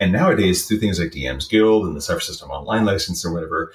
And 0.00 0.12
nowadays, 0.12 0.66
through 0.66 0.78
things 0.78 0.98
like 0.98 1.10
DM's 1.10 1.46
Guild 1.46 1.86
and 1.86 1.94
the 1.94 2.00
Cypher 2.00 2.20
System 2.20 2.50
Online 2.50 2.84
license 2.84 3.24
or 3.24 3.32
whatever, 3.32 3.72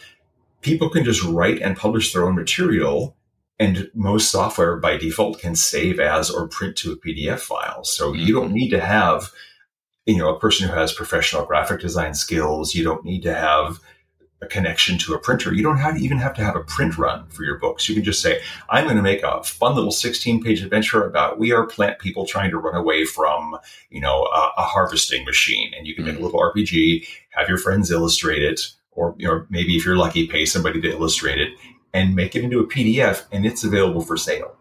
people 0.61 0.89
can 0.89 1.03
just 1.03 1.23
write 1.23 1.61
and 1.61 1.77
publish 1.77 2.11
their 2.11 2.27
own 2.27 2.35
material. 2.35 3.15
And 3.59 3.89
most 3.93 4.29
software 4.29 4.77
by 4.77 4.97
default 4.97 5.39
can 5.39 5.55
save 5.55 5.99
as 5.99 6.29
or 6.29 6.47
print 6.47 6.75
to 6.77 6.91
a 6.91 6.97
PDF 6.97 7.39
file. 7.39 7.83
So 7.83 8.11
mm-hmm. 8.11 8.19
you 8.19 8.33
don't 8.33 8.51
need 8.51 8.69
to 8.69 8.81
have, 8.81 9.31
you 10.05 10.17
know, 10.17 10.35
a 10.35 10.39
person 10.39 10.67
who 10.67 10.75
has 10.75 10.91
professional 10.91 11.45
graphic 11.45 11.79
design 11.79 12.13
skills. 12.13 12.75
You 12.75 12.83
don't 12.83 13.05
need 13.05 13.21
to 13.21 13.33
have 13.33 13.79
a 14.41 14.45
connection 14.45 14.97
to 14.99 15.13
a 15.13 15.19
printer. 15.19 15.53
You 15.53 15.63
don't 15.63 15.79
have 15.79 15.95
to 15.95 16.01
even 16.01 16.19
have 16.19 16.35
to 16.35 16.43
have 16.43 16.55
a 16.55 16.63
print 16.63 16.97
run 16.97 17.27
for 17.27 17.43
your 17.43 17.57
books. 17.57 17.89
You 17.89 17.95
can 17.95 18.03
just 18.03 18.21
say, 18.21 18.39
I'm 18.69 18.83
going 18.83 18.97
to 18.97 19.01
make 19.01 19.23
a 19.23 19.43
fun 19.43 19.75
little 19.75 19.91
16 19.91 20.43
page 20.43 20.61
adventure 20.61 21.03
about 21.03 21.39
we 21.39 21.51
are 21.51 21.65
plant 21.65 21.97
people 21.97 22.25
trying 22.25 22.51
to 22.51 22.57
run 22.57 22.75
away 22.75 23.05
from, 23.05 23.57
you 23.89 23.99
know, 23.99 24.25
a, 24.25 24.51
a 24.57 24.63
harvesting 24.63 25.25
machine. 25.25 25.73
And 25.75 25.87
you 25.87 25.95
can 25.95 26.05
mm-hmm. 26.05 26.13
make 26.13 26.21
a 26.21 26.23
little 26.23 26.39
RPG, 26.39 27.07
have 27.31 27.49
your 27.49 27.57
friends 27.57 27.89
illustrate 27.89 28.43
it, 28.43 28.61
or, 28.91 29.15
you 29.17 29.27
know, 29.27 29.45
maybe 29.49 29.75
if 29.75 29.85
you're 29.85 29.97
lucky, 29.97 30.27
pay 30.27 30.45
somebody 30.45 30.81
to 30.81 30.89
illustrate 30.89 31.39
it 31.39 31.53
and 31.93 32.15
make 32.15 32.35
it 32.35 32.43
into 32.43 32.59
a 32.59 32.67
PDF 32.67 33.25
and 33.31 33.45
it's 33.45 33.63
available 33.63 34.01
for 34.01 34.17
sale. 34.17 34.55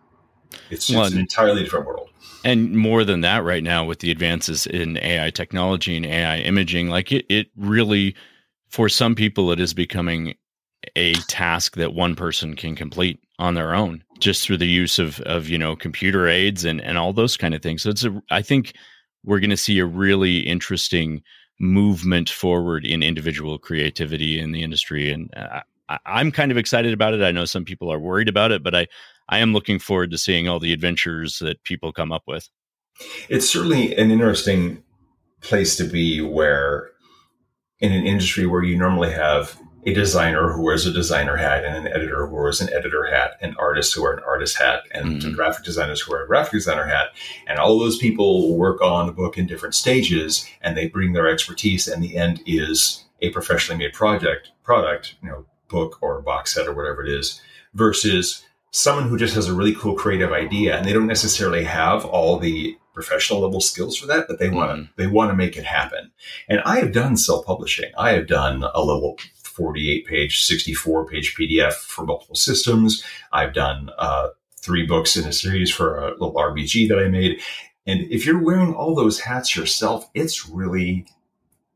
It's 0.71 0.87
just 0.87 0.97
well, 0.97 1.07
an 1.07 1.19
entirely 1.19 1.63
different 1.63 1.87
world. 1.87 2.09
And 2.45 2.77
more 2.77 3.05
than 3.05 3.21
that 3.23 3.45
right 3.45 3.63
now 3.63 3.85
with 3.85 3.99
the 3.99 4.11
advances 4.11 4.67
in 4.67 4.97
AI 4.99 5.31
technology 5.31 5.97
and 5.97 6.07
AI 6.07 6.39
imaging, 6.39 6.89
like 6.89 7.13
it, 7.13 7.27
it 7.29 7.49
really– 7.57 8.15
for 8.77 8.91
some 8.91 9.15
people, 9.15 9.51
it 9.53 9.59
is 9.59 9.73
becoming 9.73 10.35
a 10.97 11.15
task 11.29 11.77
that 11.77 11.95
one 11.95 12.15
person 12.15 12.55
can 12.55 12.77
complete 12.77 13.19
on 13.39 13.55
their 13.55 13.75
own 13.75 14.05
just 14.19 14.45
through 14.45 14.59
the 14.59 14.67
use 14.67 14.99
of 14.99 15.19
of 15.21 15.49
you 15.49 15.57
know 15.57 15.75
computer 15.75 16.29
aids 16.29 16.63
and 16.63 16.83
and 16.83 16.99
all 16.99 17.15
those 17.15 17.39
kind 17.39 17.55
of 17.55 17.63
things. 17.63 17.83
So 17.83 17.89
it's 17.89 18.05
a 18.05 18.23
i 18.31 18.43
think 18.43 18.75
we're 19.25 19.41
going 19.41 19.49
to 19.49 19.57
see 19.57 19.79
a 19.79 19.87
really 19.87 20.41
interesting 20.41 21.23
movement 21.59 22.29
forward 22.29 22.85
in 22.85 23.03
individual 23.03 23.59
creativity 23.59 24.39
in 24.39 24.53
the 24.53 24.63
industry. 24.63 25.11
And 25.11 25.31
uh, 25.35 25.63
I, 25.89 25.99
i'm 26.05 26.31
kind 26.31 26.51
of 26.51 26.59
excited 26.59 26.93
about 26.93 27.15
it. 27.15 27.23
I 27.23 27.33
know 27.33 27.47
some 27.47 27.65
people 27.65 27.91
are 27.91 27.99
worried 27.99 28.29
about 28.29 28.53
it 28.53 28.63
but 28.63 28.75
i 28.75 28.87
i 29.31 29.39
am 29.39 29.55
looking 29.55 29.79
forward 29.79 30.11
to 30.11 30.19
seeing 30.19 30.49
all 30.49 30.61
the 30.61 30.75
adventures 30.75 31.39
that 31.39 31.65
people 31.65 31.93
come 31.93 32.13
up 32.13 32.25
with. 32.27 32.51
It's 33.31 33.49
certainly 33.49 33.97
an 33.97 34.11
interesting 34.11 34.83
place 35.41 35.77
to 35.77 35.85
be 35.85 36.21
where 36.21 36.91
in 37.81 37.93
an 37.93 38.07
industry 38.07 38.47
where 38.47 38.63
you 38.63 38.77
normally 38.77 39.13
have 39.13 39.61
a 39.87 39.95
designer 39.95 40.53
who 40.53 40.63
wears 40.63 40.85
a 40.85 40.93
designer 40.93 41.37
hat 41.37 41.65
and 41.65 41.77
an 41.77 41.93
editor 41.93 42.27
who 42.27 42.35
wears 42.35 42.61
an 42.61 42.73
editor 42.75 43.05
hat 43.05 43.33
and 43.41 43.57
artists 43.57 43.93
who 43.93 44.03
wear 44.03 44.15
an 44.15 44.23
artist 44.27 44.59
hat 44.59 44.83
and 44.93 45.23
mm-hmm. 45.23 45.35
graphic 45.35 45.65
designers 45.65 46.01
who 46.01 46.11
wear 46.11 46.25
a 46.25 46.27
graphic 46.27 46.53
designer 46.53 46.87
hat 46.87 47.09
and 47.47 47.59
all 47.59 47.79
those 47.79 47.97
people 47.97 48.57
work 48.57 48.83
on 48.83 49.07
the 49.07 49.13
book 49.13 49.39
in 49.39 49.47
different 49.47 49.75
stages 49.75 50.45
and 50.61 50.77
they 50.77 50.89
bring 50.89 51.13
their 51.13 51.29
expertise 51.29 51.87
and 51.87 52.03
the 52.03 52.17
end 52.17 52.43
is 52.47 53.05
a 53.23 53.31
professionally 53.31 53.85
made 53.85 53.93
project 53.93 54.51
product 54.65 55.15
you 55.23 55.29
know 55.29 55.47
book 55.69 55.99
or 56.03 56.21
box 56.21 56.55
set 56.55 56.67
or 56.67 56.75
whatever 56.75 57.05
it 57.05 57.11
is 57.11 57.41
versus 57.75 58.45
someone 58.73 59.09
who 59.09 59.17
just 59.17 59.35
has 59.35 59.49
a 59.49 59.55
really 59.55 59.75
cool 59.75 59.95
creative 59.95 60.33
idea 60.33 60.77
and 60.77 60.85
they 60.85 60.93
don't 60.93 61.07
necessarily 61.07 61.63
have 61.63 62.05
all 62.05 62.39
the 62.39 62.77
professional 62.97 63.41
level 63.41 63.61
skills 63.61 63.95
for 63.97 64.07
that, 64.07 64.27
but 64.27 64.39
they 64.39 64.49
want 64.49 64.71
to 64.71 64.83
mm. 64.83 64.89
they 64.97 65.07
want 65.07 65.31
to 65.31 65.37
make 65.37 65.57
it 65.57 65.65
happen. 65.65 66.11
And 66.49 66.61
I 66.65 66.79
have 66.79 66.93
done 66.93 67.17
self 67.17 67.45
publishing. 67.47 67.93
I 67.97 68.11
have 68.13 68.27
done 68.27 68.65
a 68.75 68.83
little 68.83 69.19
48 69.45 70.07
page, 70.07 70.45
64 70.45 71.07
page 71.07 71.37
PDF 71.39 71.75
for 71.75 72.07
multiple 72.07 72.35
systems. 72.35 73.05
I've 73.33 73.53
done 73.53 73.91
uh, 73.99 74.29
three 74.59 74.87
books 74.87 75.17
in 75.17 75.29
a 75.29 75.33
series 75.33 75.71
for 75.71 75.99
a 75.99 76.13
little 76.13 76.35
RPG 76.35 76.89
that 76.89 76.99
I 76.99 77.09
made. 77.09 77.41
And 77.87 78.01
if 78.11 78.27
you're 78.27 78.43
wearing 78.43 78.75
all 78.75 78.95
those 78.95 79.21
hats 79.21 79.55
yourself, 79.55 80.11
it's 80.15 80.49
really 80.49 81.07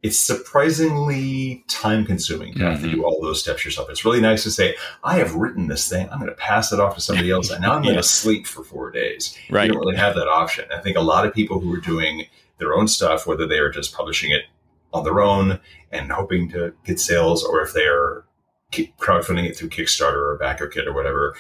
it's 0.03 0.19
surprisingly 0.19 1.63
time 1.69 2.07
consuming 2.07 2.55
to 2.55 2.61
mm-hmm. 2.61 2.83
to 2.83 2.91
do 2.91 3.05
all 3.05 3.21
those 3.21 3.41
steps 3.41 3.65
yourself. 3.65 3.91
It's 3.91 4.05
really 4.05 4.21
nice 4.21 4.43
to 4.45 4.51
say, 4.51 4.75
I 5.05 5.19
have 5.19 5.35
written 5.35 5.69
this 5.69 5.89
thing. 5.89 6.09
I'm 6.11 6.19
going 6.19 6.31
to 6.31 6.37
pass 6.37 6.73
it 6.73 6.81
off 6.81 6.95
to 6.95 7.01
somebody 7.01 7.31
else. 7.33 7.51
And 7.51 7.61
now 7.61 7.75
I'm 7.75 7.83
going 7.83 7.97
to 7.97 8.03
sleep 8.03 8.47
for 8.47 8.65
four 8.65 8.91
days. 8.91 9.37
Right. 9.51 9.67
You 9.67 9.75
don't 9.75 9.81
really 9.81 9.97
have 9.97 10.15
that 10.15 10.29
option. 10.29 10.65
I 10.75 10.81
think 10.81 10.97
a 10.97 11.03
lot 11.03 11.27
of 11.27 11.35
people 11.35 11.61
who 11.61 11.73
are 11.75 11.81
doing 11.81 12.25
their 12.59 12.75
own 12.75 12.89
stuff, 12.89 13.27
whether 13.27 13.47
they 13.47 13.59
are 13.59 13.71
just 13.71 13.95
publishing 13.95 14.31
it 14.31 14.45
on 14.93 15.05
their 15.05 15.21
own 15.21 15.61
and 15.93 16.11
hoping 16.11 16.51
to 16.51 16.73
get 16.85 16.99
sales, 16.99 17.45
or 17.45 17.61
if 17.61 17.75
they 17.75 17.85
are 17.85 18.25
crowdfunding 18.73 19.45
it 19.45 19.57
through 19.57 19.69
Kickstarter 19.69 20.15
or 20.15 20.39
BackerKit 20.41 20.87
or 20.87 20.95
whatever, 20.95 21.35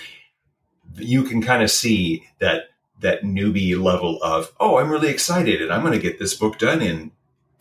you 0.97 1.23
can 1.23 1.41
kind 1.41 1.63
of 1.63 1.71
see 1.71 2.25
that 2.41 2.65
that 2.99 3.23
newbie 3.23 3.81
level 3.81 4.23
of, 4.23 4.53
oh, 4.61 4.77
I'm 4.77 4.91
really 4.91 5.09
excited 5.09 5.63
and 5.63 5.73
I'm 5.73 5.81
going 5.81 5.95
to 5.95 5.99
get 5.99 6.19
this 6.19 6.35
book 6.35 6.59
done 6.59 6.83
in 6.83 7.13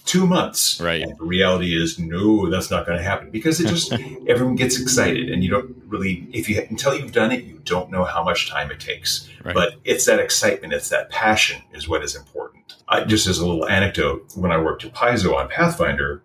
two 0.10 0.25
months. 0.25 0.82
Right. 0.82 1.04
And 1.04 1.16
the 1.18 1.24
reality 1.24 1.80
is, 1.80 2.00
no, 2.00 2.50
that's 2.50 2.72
not 2.72 2.88
going 2.88 2.98
to 2.98 3.04
happen 3.04 3.30
because 3.30 3.62
it 3.62 3.68
just 3.68 3.94
everyone 4.28 4.56
gets 4.56 4.82
excited, 4.82 5.30
and 5.30 5.44
you 5.44 5.51
don't 5.51 5.75
really, 5.86 6.28
if 6.34 6.50
you 6.50 6.66
until 6.70 6.96
you've 6.96 7.12
done 7.12 7.32
it, 7.32 7.44
you 7.44 7.62
don't 7.63 7.92
know 7.92 8.04
how 8.04 8.24
much 8.24 8.50
time 8.50 8.72
it 8.72 8.80
takes. 8.80 9.30
Right. 9.44 9.54
But 9.54 9.75
it's 9.84 10.06
that 10.06 10.20
excitement, 10.20 10.74
it's 10.74 10.89
that 10.89 11.12
passion, 11.12 11.62
is 11.74 11.88
what 11.88 12.04
is 12.04 12.16
important. 12.16 12.74
I, 12.88 13.04
just 13.04 13.28
as 13.28 13.38
a 13.38 13.46
little 13.48 13.68
anecdote, 13.68 14.34
when 14.36 14.51
I 14.51 14.58
worked 14.58 14.84
at 14.84 14.94
Paizo 14.94 15.36
on 15.36 15.48
Pathfinder, 15.48 16.24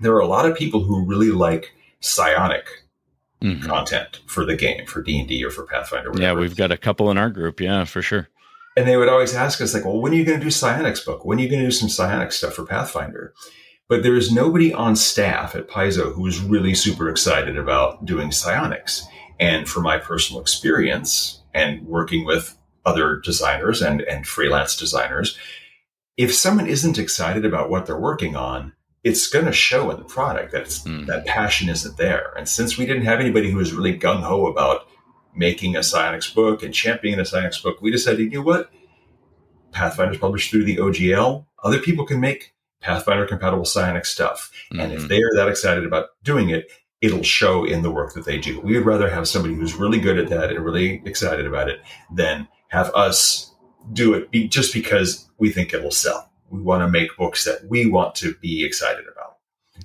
there 0.00 0.12
are 0.12 0.20
a 0.20 0.26
lot 0.26 0.44
of 0.44 0.56
people 0.56 0.84
who 0.84 1.02
really 1.04 1.30
like 1.30 1.74
psionic 2.00 2.66
mm-hmm. 3.40 3.66
content 3.66 4.20
for 4.26 4.44
the 4.44 4.54
game, 4.54 4.84
for 4.84 5.02
D 5.02 5.18
and 5.18 5.26
D 5.26 5.42
or 5.42 5.50
for 5.50 5.64
Pathfinder. 5.64 6.12
Yeah, 6.14 6.34
we've 6.34 6.56
got 6.56 6.70
a 6.70 6.76
couple 6.76 7.10
in 7.10 7.16
our 7.16 7.30
group. 7.30 7.58
Yeah, 7.58 7.84
for 7.84 8.02
sure 8.02 8.28
and 8.78 8.86
they 8.86 8.96
would 8.96 9.08
always 9.08 9.34
ask 9.34 9.60
us 9.60 9.74
like, 9.74 9.84
well, 9.84 10.00
when 10.00 10.12
are 10.12 10.14
you 10.14 10.24
going 10.24 10.38
to 10.38 10.44
do 10.44 10.52
psionics 10.52 11.04
book? 11.04 11.24
When 11.24 11.36
are 11.36 11.42
you 11.42 11.48
going 11.48 11.62
to 11.62 11.66
do 11.66 11.72
some 11.72 11.88
psionics 11.88 12.36
stuff 12.36 12.54
for 12.54 12.64
Pathfinder? 12.64 13.34
But 13.88 14.04
there 14.04 14.14
is 14.14 14.30
nobody 14.30 14.72
on 14.72 14.94
staff 14.94 15.56
at 15.56 15.68
Paizo 15.68 16.14
who 16.14 16.24
is 16.28 16.38
really 16.40 16.74
super 16.74 17.10
excited 17.10 17.58
about 17.58 18.04
doing 18.04 18.30
psionics. 18.30 19.04
And 19.40 19.68
for 19.68 19.80
my 19.80 19.98
personal 19.98 20.40
experience 20.40 21.42
and 21.52 21.88
working 21.88 22.24
with 22.24 22.56
other 22.86 23.16
designers 23.16 23.82
and, 23.82 24.00
and 24.02 24.24
freelance 24.24 24.76
designers, 24.76 25.36
if 26.16 26.32
someone 26.32 26.68
isn't 26.68 26.98
excited 26.98 27.44
about 27.44 27.70
what 27.70 27.84
they're 27.84 27.98
working 27.98 28.36
on, 28.36 28.74
it's 29.02 29.28
going 29.28 29.46
to 29.46 29.52
show 29.52 29.90
in 29.90 29.98
the 29.98 30.04
product 30.04 30.52
that 30.52 30.66
mm. 30.66 31.04
that 31.06 31.26
passion 31.26 31.68
isn't 31.68 31.96
there. 31.96 32.32
And 32.36 32.48
since 32.48 32.78
we 32.78 32.86
didn't 32.86 33.06
have 33.06 33.18
anybody 33.18 33.50
who 33.50 33.56
was 33.56 33.72
really 33.72 33.98
gung 33.98 34.22
ho 34.22 34.46
about 34.46 34.86
making 35.38 35.76
a 35.76 35.82
Psionics 35.82 36.30
book 36.30 36.62
and 36.62 36.74
championing 36.74 37.20
a 37.20 37.24
Psionics 37.24 37.60
book, 37.60 37.80
we 37.80 37.90
decided, 37.90 38.20
you 38.32 38.38
know 38.38 38.42
what? 38.42 38.70
Pathfinder's 39.72 40.18
published 40.18 40.50
through 40.50 40.64
the 40.64 40.76
OGL. 40.76 41.46
Other 41.62 41.78
people 41.78 42.04
can 42.04 42.20
make 42.20 42.54
Pathfinder 42.80 43.26
compatible 43.26 43.64
Psionics 43.64 44.10
stuff. 44.10 44.50
Mm-hmm. 44.72 44.80
And 44.80 44.92
if 44.92 45.00
mm-hmm. 45.00 45.08
they 45.08 45.22
are 45.22 45.34
that 45.36 45.48
excited 45.48 45.84
about 45.84 46.06
doing 46.22 46.50
it, 46.50 46.70
it'll 47.00 47.22
show 47.22 47.64
in 47.64 47.82
the 47.82 47.90
work 47.90 48.14
that 48.14 48.24
they 48.24 48.38
do. 48.38 48.60
We 48.60 48.74
would 48.74 48.86
rather 48.86 49.08
have 49.08 49.28
somebody 49.28 49.54
who's 49.54 49.74
really 49.74 50.00
good 50.00 50.18
at 50.18 50.28
that 50.30 50.50
and 50.50 50.64
really 50.64 51.02
excited 51.04 51.46
about 51.46 51.68
it 51.68 51.80
than 52.12 52.48
have 52.68 52.90
us 52.94 53.54
do 53.92 54.14
it 54.14 54.30
be, 54.30 54.48
just 54.48 54.74
because 54.74 55.28
we 55.38 55.50
think 55.50 55.72
it 55.72 55.82
will 55.82 55.90
sell. 55.90 56.30
We 56.50 56.60
want 56.60 56.82
to 56.82 56.88
make 56.88 57.16
books 57.16 57.44
that 57.44 57.68
we 57.68 57.86
want 57.86 58.14
to 58.16 58.34
be 58.40 58.64
excited 58.64 59.04
about. 59.10 59.37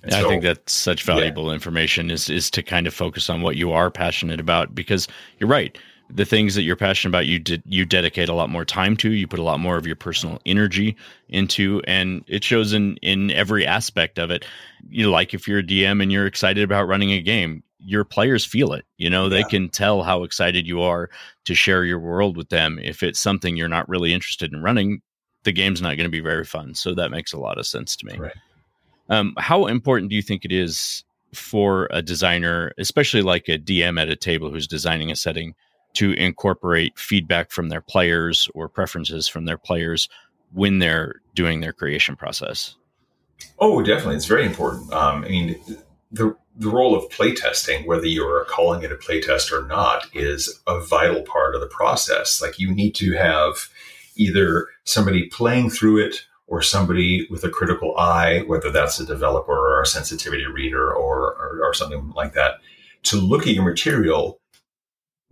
I 0.06 0.22
so, 0.22 0.28
think 0.28 0.44
that's 0.44 0.74
such 0.74 1.04
valuable 1.04 1.48
yeah. 1.48 1.54
information 1.54 2.12
is 2.12 2.30
is 2.30 2.52
to 2.52 2.64
kind 2.64 2.88
of 2.88 2.94
focus 2.94 3.30
on 3.30 3.42
what 3.42 3.56
you 3.56 3.72
are 3.72 3.90
passionate 3.90 4.40
about 4.40 4.76
because 4.76 5.08
you're 5.40 5.50
right. 5.50 5.78
The 6.10 6.26
things 6.26 6.54
that 6.56 6.64
you're 6.64 6.76
passionate 6.76 7.12
about, 7.12 7.26
you 7.26 7.40
did 7.40 7.64
you 7.66 7.86
dedicate 7.86 8.28
a 8.28 8.34
lot 8.34 8.50
more 8.50 8.66
time 8.66 8.98
to. 8.98 9.12
You 9.12 9.28
put 9.28 9.40
a 9.40 9.44
lot 9.44 9.60
more 9.60 9.78
of 9.78 9.88
your 9.88 9.96
personal 9.96 10.40
energy 10.46 10.98
into, 11.30 11.82
and 11.88 12.24
it 12.28 12.44
shows 12.44 12.74
in 12.74 12.98
in 12.98 13.32
every 13.32 13.66
aspect 13.66 14.20
of 14.20 14.30
it. 14.30 14.46
You 14.90 15.06
know, 15.06 15.12
like 15.12 15.34
if 15.34 15.48
you're 15.48 15.60
a 15.60 15.64
DM 15.64 16.04
and 16.04 16.12
you're 16.12 16.28
excited 16.28 16.64
about 16.64 16.88
running 16.88 17.12
a 17.12 17.22
game, 17.22 17.64
your 17.80 18.04
players 18.04 18.46
feel 18.46 18.74
it. 18.74 18.86
You 18.98 19.10
know, 19.10 19.30
they 19.30 19.40
yeah. 19.40 19.48
can 19.48 19.70
tell 19.70 20.04
how 20.04 20.24
excited 20.24 20.68
you 20.68 20.82
are 20.82 21.10
to 21.46 21.56
share 21.56 21.86
your 21.86 22.00
world 22.00 22.36
with 22.36 22.50
them. 22.50 22.78
If 22.82 23.02
it's 23.02 23.20
something 23.20 23.56
you're 23.56 23.70
not 23.70 23.88
really 23.88 24.14
interested 24.14 24.54
in 24.54 24.62
running, 24.62 25.02
the 25.44 25.54
game's 25.54 25.82
not 25.82 25.96
going 25.96 26.06
to 26.06 26.10
be 26.10 26.20
very 26.20 26.46
fun. 26.46 26.76
So 26.76 26.94
that 26.96 27.12
makes 27.12 27.34
a 27.34 27.40
lot 27.40 27.58
of 27.58 27.66
sense 27.66 27.96
to 27.98 28.06
me. 28.06 28.18
Right. 28.18 28.34
Um, 29.10 29.34
how 29.38 29.68
important 29.68 30.10
do 30.10 30.16
you 30.16 30.22
think 30.22 30.46
it 30.46 30.52
is 30.52 31.04
for 31.34 31.88
a 31.92 32.02
designer, 32.02 32.72
especially 32.78 33.22
like 33.22 33.48
a 33.50 33.58
DM 33.58 34.00
at 34.00 34.10
a 34.10 34.16
table 34.16 34.52
who's 34.52 34.68
designing 34.68 35.12
a 35.12 35.16
setting, 35.16 35.56
to 35.94 36.14
incorporate 36.14 36.98
feedback 36.98 37.52
from 37.52 37.70
their 37.70 37.82
players 37.82 38.50
or 38.54 38.68
preferences 38.68 39.28
from 39.28 39.46
their 39.46 39.58
players 39.58 40.10
when 40.52 40.80
they're 40.80 41.16
doing 41.36 41.62
their 41.62 41.74
creation 41.74 42.16
process? 42.16 42.76
Oh, 43.60 43.82
definitely. 43.84 44.16
It's 44.16 44.26
very 44.26 44.46
important. 44.46 44.92
Um, 44.94 45.24
I 45.24 45.30
mean, 45.30 45.60
the 46.12 46.36
the 46.56 46.70
role 46.70 46.96
of 46.96 47.10
playtesting, 47.10 47.88
whether 47.88 48.06
you're 48.06 48.46
calling 48.46 48.84
it 48.84 48.92
a 48.92 48.96
playtest 48.96 49.52
or 49.52 49.68
not, 49.68 50.06
is 50.14 50.62
a 50.68 50.80
vital 50.80 51.24
part 51.24 51.56
of 51.56 51.62
the 51.62 51.68
process. 51.68 52.42
Like 52.42 52.60
you 52.60 52.72
need 52.72 52.94
to 52.96 53.14
have 53.14 53.70
either 54.16 54.68
somebody 54.84 55.28
playing 55.28 55.72
through 55.72 56.06
it 56.06 56.26
or 56.54 56.62
somebody 56.62 57.28
with 57.32 57.44
a 57.44 57.50
critical 57.50 57.98
eye, 57.98 58.42
whether 58.42 58.70
that's 58.70 59.00
a 59.00 59.06
developer 59.08 59.58
or 59.58 59.82
a 59.82 59.88
sensitivity 59.88 60.46
reader 60.46 60.94
or, 60.94 61.34
or, 61.34 61.62
or 61.64 61.74
something 61.74 62.12
like 62.16 62.34
that, 62.34 62.60
to 63.02 63.18
look 63.18 63.48
at 63.48 63.56
your 63.56 63.66
material 63.66 64.40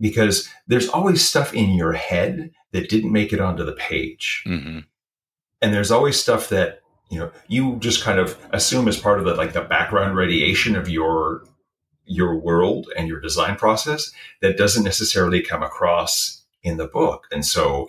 because 0.00 0.48
there's 0.66 0.88
always 0.88 1.24
stuff 1.24 1.54
in 1.54 1.76
your 1.76 1.92
head 1.92 2.50
that 2.72 2.88
didn't 2.88 3.12
make 3.12 3.32
it 3.32 3.40
onto 3.40 3.64
the 3.64 3.74
page. 3.74 4.42
Mm-hmm. 4.48 4.80
And 5.60 5.72
there's 5.72 5.92
always 5.92 6.18
stuff 6.18 6.48
that 6.48 6.80
you 7.08 7.20
know 7.20 7.30
you 7.46 7.76
just 7.76 8.02
kind 8.02 8.18
of 8.18 8.36
assume 8.50 8.88
as 8.88 8.98
part 8.98 9.20
of 9.20 9.24
the 9.24 9.34
like 9.34 9.52
the 9.52 9.60
background 9.60 10.16
radiation 10.16 10.74
of 10.74 10.88
your 10.88 11.44
your 12.04 12.36
world 12.36 12.88
and 12.96 13.06
your 13.06 13.20
design 13.20 13.54
process 13.54 14.10
that 14.40 14.58
doesn't 14.58 14.82
necessarily 14.82 15.40
come 15.40 15.62
across 15.62 16.42
in 16.64 16.78
the 16.78 16.88
book 16.88 17.28
and 17.30 17.44
so 17.44 17.88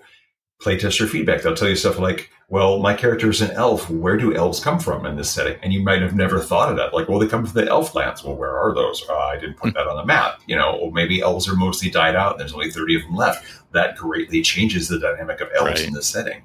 playtester 0.61 1.07
feedback 1.07 1.41
they'll 1.41 1.55
tell 1.55 1.69
you 1.69 1.75
stuff 1.75 1.97
like 1.97 2.29
well 2.53 2.77
my 2.77 2.93
character 2.93 3.31
is 3.31 3.41
an 3.41 3.49
elf. 3.51 3.89
Where 3.89 4.15
do 4.15 4.35
elves 4.35 4.59
come 4.59 4.79
from 4.79 5.07
in 5.07 5.15
this 5.15 5.31
setting? 5.31 5.57
And 5.63 5.73
you 5.73 5.81
might 5.81 6.03
have 6.03 6.15
never 6.15 6.39
thought 6.39 6.69
of 6.69 6.77
that. 6.77 6.93
Like 6.93 7.09
well 7.09 7.17
they 7.17 7.27
come 7.27 7.47
from 7.47 7.59
the 7.59 7.67
elf 7.67 7.95
lands 7.95 8.23
well 8.23 8.35
where 8.35 8.55
are 8.55 8.75
those? 8.75 9.03
Uh, 9.09 9.17
i 9.17 9.39
didn't 9.39 9.57
put 9.57 9.73
that 9.73 9.87
on 9.87 9.97
the 9.97 10.05
map. 10.05 10.39
You 10.45 10.55
know 10.55 10.77
or 10.79 10.91
maybe 10.91 11.19
elves 11.19 11.49
are 11.49 11.55
mostly 11.55 11.89
died 11.89 12.15
out 12.15 12.33
and 12.33 12.39
there's 12.39 12.53
only 12.53 12.69
30 12.69 12.97
of 12.97 13.01
them 13.01 13.15
left. 13.15 13.43
That 13.71 13.97
greatly 13.97 14.43
changes 14.43 14.87
the 14.87 14.99
dynamic 14.99 15.41
of 15.41 15.49
elves 15.55 15.81
right. 15.81 15.87
in 15.87 15.93
this 15.93 16.07
setting. 16.07 16.43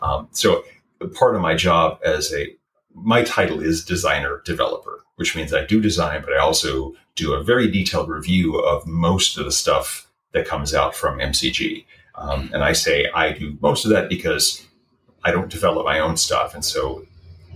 Um, 0.00 0.28
so 0.30 0.64
part 1.12 1.36
of 1.36 1.42
my 1.42 1.54
job 1.54 2.00
as 2.02 2.32
a 2.32 2.56
my 2.94 3.22
title 3.22 3.60
is 3.60 3.84
designer 3.84 4.42
developer, 4.46 5.04
which 5.16 5.36
means 5.36 5.52
I 5.52 5.66
do 5.66 5.78
design, 5.78 6.22
but 6.22 6.32
I 6.32 6.38
also 6.38 6.94
do 7.16 7.34
a 7.34 7.44
very 7.44 7.70
detailed 7.70 8.08
review 8.08 8.58
of 8.58 8.86
most 8.86 9.36
of 9.36 9.44
the 9.44 9.52
stuff 9.52 10.10
that 10.32 10.48
comes 10.48 10.72
out 10.72 10.94
from 10.94 11.18
MCG. 11.18 11.84
Um, 12.14 12.50
and 12.54 12.64
I 12.64 12.72
say 12.72 13.10
I 13.14 13.32
do 13.32 13.58
most 13.60 13.84
of 13.84 13.90
that 13.90 14.08
because 14.08 14.66
I 15.24 15.30
don't 15.30 15.50
develop 15.50 15.84
my 15.84 15.98
own 15.98 16.16
stuff. 16.16 16.54
And 16.54 16.64
so 16.64 17.06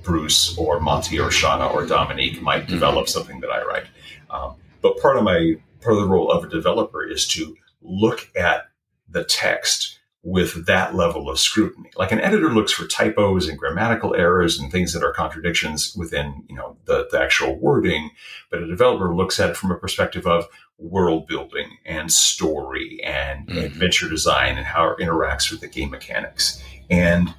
Bruce 0.03 0.57
or 0.59 0.81
Monte 0.81 1.19
or 1.19 1.31
Shauna 1.31 1.73
or 1.73 1.87
Dominique 1.87 2.41
might 2.43 2.65
mm-hmm. 2.65 2.73
develop 2.73 3.09
something 3.09 3.41
that 3.41 3.51
I 3.51 3.65
write. 3.65 3.87
Um, 4.31 4.57
but 4.83 5.01
part 5.01 5.17
of 5.17 5.25
my 5.25 5.55
part 5.81 5.97
of 5.97 6.03
the 6.03 6.09
role 6.09 6.31
of 6.31 6.45
a 6.45 6.49
developer 6.49 7.07
is 7.07 7.27
to 7.29 7.57
look 7.83 8.31
at 8.37 8.69
the 9.09 9.25
text 9.25 9.99
with 10.23 10.65
that 10.65 10.95
level 10.95 11.29
of 11.29 11.39
scrutiny. 11.39 11.91
Like 11.97 12.11
an 12.11 12.21
editor 12.21 12.51
looks 12.51 12.73
for 12.73 12.87
typos 12.87 13.47
and 13.47 13.59
grammatical 13.59 14.15
errors 14.15 14.59
and 14.59 14.73
things 14.73 14.95
that 14.95 15.05
are 15.05 15.13
contradictions 15.13 15.95
within, 15.95 16.45
you 16.49 16.57
know, 16.57 16.79
the, 16.87 17.07
the 17.11 17.21
actual 17.21 17.57
wording, 17.57 18.11
but 18.51 18.63
a 18.63 18.67
developer 18.67 19.15
looks 19.15 19.39
at 19.39 19.51
it 19.51 19.57
from 19.57 19.71
a 19.71 19.79
perspective 19.79 20.27
of 20.27 20.49
world 20.79 21.27
building 21.27 21.77
and 21.85 22.11
story 22.11 23.03
and 23.05 23.47
mm-hmm. 23.47 23.59
adventure 23.59 24.09
design 24.09 24.57
and 24.57 24.67
how 24.67 24.89
it 24.89 24.99
interacts 24.99 25.51
with 25.51 25.61
the 25.61 25.69
game 25.69 25.91
mechanics. 25.91 26.63
And 26.89 27.35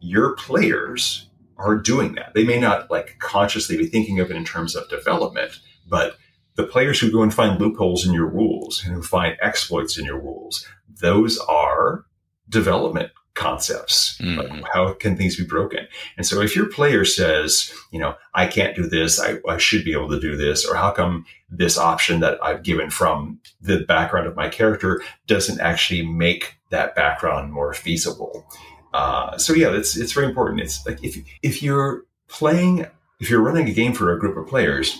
your 0.00 0.34
players 0.34 1.28
are 1.58 1.76
doing 1.76 2.14
that. 2.14 2.32
They 2.34 2.44
may 2.44 2.60
not 2.60 2.90
like 2.90 3.16
consciously 3.18 3.76
be 3.76 3.86
thinking 3.86 4.20
of 4.20 4.30
it 4.30 4.36
in 4.36 4.44
terms 4.44 4.76
of 4.76 4.88
development, 4.88 5.58
but 5.88 6.16
the 6.56 6.66
players 6.66 6.98
who 6.98 7.10
go 7.10 7.22
and 7.22 7.32
find 7.32 7.60
loopholes 7.60 8.06
in 8.06 8.12
your 8.12 8.26
rules 8.26 8.82
and 8.84 8.94
who 8.94 9.02
find 9.02 9.36
exploits 9.40 9.98
in 9.98 10.04
your 10.04 10.20
rules, 10.20 10.66
those 11.00 11.38
are 11.38 12.04
development 12.48 13.10
concepts. 13.34 14.18
Mm. 14.18 14.38
Like 14.38 14.64
how 14.72 14.94
can 14.94 15.16
things 15.16 15.36
be 15.36 15.44
broken? 15.44 15.86
And 16.16 16.26
so 16.26 16.40
if 16.40 16.56
your 16.56 16.66
player 16.66 17.04
says, 17.04 17.70
you 17.92 18.00
know, 18.00 18.14
I 18.34 18.46
can't 18.46 18.74
do 18.74 18.88
this, 18.88 19.20
I, 19.20 19.38
I, 19.46 19.58
should 19.58 19.84
be 19.84 19.92
able 19.92 20.08
to 20.08 20.18
do 20.18 20.36
this, 20.36 20.66
or 20.66 20.74
how 20.74 20.90
come 20.90 21.26
this 21.50 21.76
option 21.76 22.20
that 22.20 22.42
I've 22.42 22.62
given 22.62 22.88
from 22.88 23.38
the 23.60 23.80
background 23.80 24.26
of 24.26 24.36
my 24.36 24.48
character 24.48 25.02
doesn't 25.26 25.60
actually 25.60 26.06
make 26.06 26.56
that 26.70 26.94
background 26.94 27.52
more 27.52 27.74
feasible? 27.74 28.48
Uh, 28.96 29.36
so 29.36 29.52
yeah, 29.52 29.76
it's 29.76 29.94
it's 29.94 30.12
very 30.12 30.26
important. 30.26 30.60
It's 30.60 30.86
like 30.86 31.04
if 31.04 31.18
if 31.42 31.62
you're 31.62 32.04
playing, 32.28 32.86
if 33.20 33.28
you're 33.28 33.42
running 33.42 33.68
a 33.68 33.72
game 33.72 33.92
for 33.92 34.10
a 34.10 34.18
group 34.18 34.38
of 34.38 34.46
players, 34.46 34.98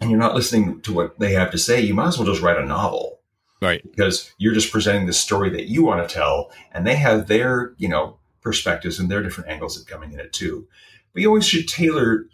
and 0.00 0.10
you're 0.10 0.20
not 0.20 0.36
listening 0.36 0.80
to 0.82 0.92
what 0.92 1.18
they 1.18 1.32
have 1.32 1.50
to 1.50 1.58
say, 1.58 1.80
you 1.80 1.92
might 1.92 2.06
as 2.06 2.18
well 2.18 2.26
just 2.28 2.40
write 2.40 2.56
a 2.56 2.64
novel. 2.64 3.18
Right. 3.60 3.82
Because 3.82 4.32
you're 4.38 4.54
just 4.54 4.70
presenting 4.70 5.06
the 5.06 5.12
story 5.12 5.50
that 5.50 5.66
you 5.66 5.82
want 5.82 6.06
to 6.06 6.14
tell 6.14 6.52
and 6.72 6.86
they 6.86 6.94
have 6.94 7.26
their 7.26 7.74
you 7.78 7.88
know 7.88 8.18
perspectives 8.42 9.00
and 9.00 9.10
their 9.10 9.22
different 9.24 9.50
angles 9.50 9.76
that 9.76 9.90
coming 9.90 10.12
in 10.12 10.20
it 10.20 10.32
too. 10.32 10.68
But 11.12 11.22
you 11.22 11.28
always 11.28 11.46
should 11.46 11.66
tailor 11.66 12.26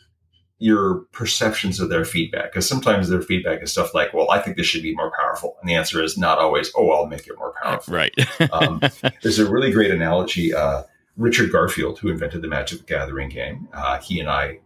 your 0.62 1.06
perceptions 1.12 1.80
of 1.80 1.88
their 1.88 2.04
feedback 2.04 2.52
because 2.52 2.68
sometimes 2.68 3.08
their 3.08 3.22
feedback 3.22 3.62
is 3.62 3.72
stuff 3.72 3.94
like 3.94 4.12
well 4.14 4.30
i 4.30 4.38
think 4.38 4.56
this 4.56 4.66
should 4.66 4.82
be 4.82 4.94
more 4.94 5.12
powerful 5.18 5.56
and 5.60 5.68
the 5.68 5.74
answer 5.74 6.02
is 6.02 6.16
not 6.16 6.38
always 6.38 6.70
oh 6.76 6.90
i'll 6.90 7.06
make 7.06 7.26
it 7.26 7.38
more 7.38 7.54
powerful 7.62 7.94
right 7.94 8.14
um, 8.52 8.80
there's 9.22 9.38
a 9.38 9.50
really 9.50 9.70
great 9.70 9.90
analogy 9.90 10.54
uh, 10.54 10.82
richard 11.16 11.50
garfield 11.50 11.98
who 11.98 12.08
invented 12.08 12.42
the 12.42 12.48
magic 12.48 12.78
the 12.78 12.84
gathering 12.84 13.28
game 13.28 13.68
uh, 13.72 13.98
he 13.98 14.20
and 14.20 14.28
i 14.28 14.58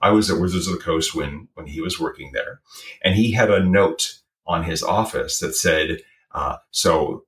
i 0.00 0.10
was 0.10 0.30
at 0.30 0.40
wizards 0.40 0.66
of 0.66 0.72
the 0.72 0.80
coast 0.80 1.14
when 1.14 1.48
when 1.54 1.66
he 1.66 1.80
was 1.80 2.00
working 2.00 2.32
there 2.32 2.60
and 3.02 3.14
he 3.14 3.32
had 3.32 3.50
a 3.50 3.62
note 3.62 4.22
on 4.46 4.64
his 4.64 4.82
office 4.82 5.38
that 5.38 5.54
said, 5.54 5.98
uh, 6.32 6.56
so 6.70 7.24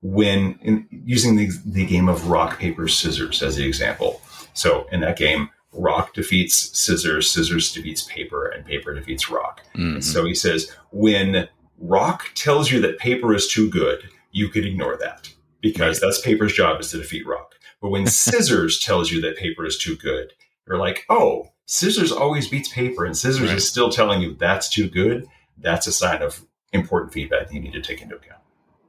when 0.00 0.58
in, 0.62 0.86
using 0.90 1.36
the, 1.36 1.50
the 1.64 1.86
game 1.86 2.08
of 2.08 2.28
rock, 2.28 2.58
paper, 2.58 2.88
scissors 2.88 3.42
as 3.42 3.56
the 3.56 3.66
example. 3.66 4.20
So 4.54 4.86
in 4.92 5.00
that 5.00 5.16
game, 5.16 5.50
rock 5.72 6.14
defeats 6.14 6.78
scissors, 6.78 7.30
scissors 7.30 7.72
defeats 7.72 8.02
paper, 8.02 8.46
and 8.46 8.64
paper 8.64 8.94
defeats 8.94 9.30
rock. 9.30 9.62
Mm-hmm. 9.74 10.00
so 10.00 10.24
he 10.24 10.34
says, 10.34 10.70
when 10.90 11.48
rock 11.78 12.26
tells 12.34 12.70
you 12.70 12.80
that 12.80 12.98
paper 12.98 13.34
is 13.34 13.48
too 13.48 13.68
good, 13.70 14.08
you 14.30 14.48
could 14.48 14.66
ignore 14.66 14.96
that 14.98 15.32
because 15.60 16.00
right. 16.00 16.06
that's 16.06 16.20
paper's 16.20 16.52
job 16.52 16.80
is 16.80 16.90
to 16.90 16.98
defeat 16.98 17.26
rock. 17.26 17.54
But 17.80 17.90
when 17.90 18.06
scissors 18.06 18.80
tells 18.80 19.10
you 19.10 19.20
that 19.22 19.36
paper 19.36 19.64
is 19.64 19.78
too 19.78 19.96
good, 19.96 20.32
you're 20.66 20.78
like, 20.78 21.04
oh, 21.08 21.52
scissors 21.66 22.12
always 22.12 22.48
beats 22.48 22.68
paper, 22.68 23.04
and 23.04 23.16
scissors 23.16 23.48
right. 23.48 23.56
is 23.56 23.68
still 23.68 23.90
telling 23.90 24.20
you 24.20 24.34
that's 24.34 24.68
too 24.68 24.88
good. 24.88 25.26
That's 25.58 25.86
a 25.86 25.92
sign 25.92 26.22
of 26.22 26.44
important 26.72 27.12
feedback 27.12 27.48
that 27.48 27.54
you 27.54 27.60
need 27.60 27.72
to 27.72 27.82
take 27.82 28.00
into 28.00 28.16
account. 28.16 28.41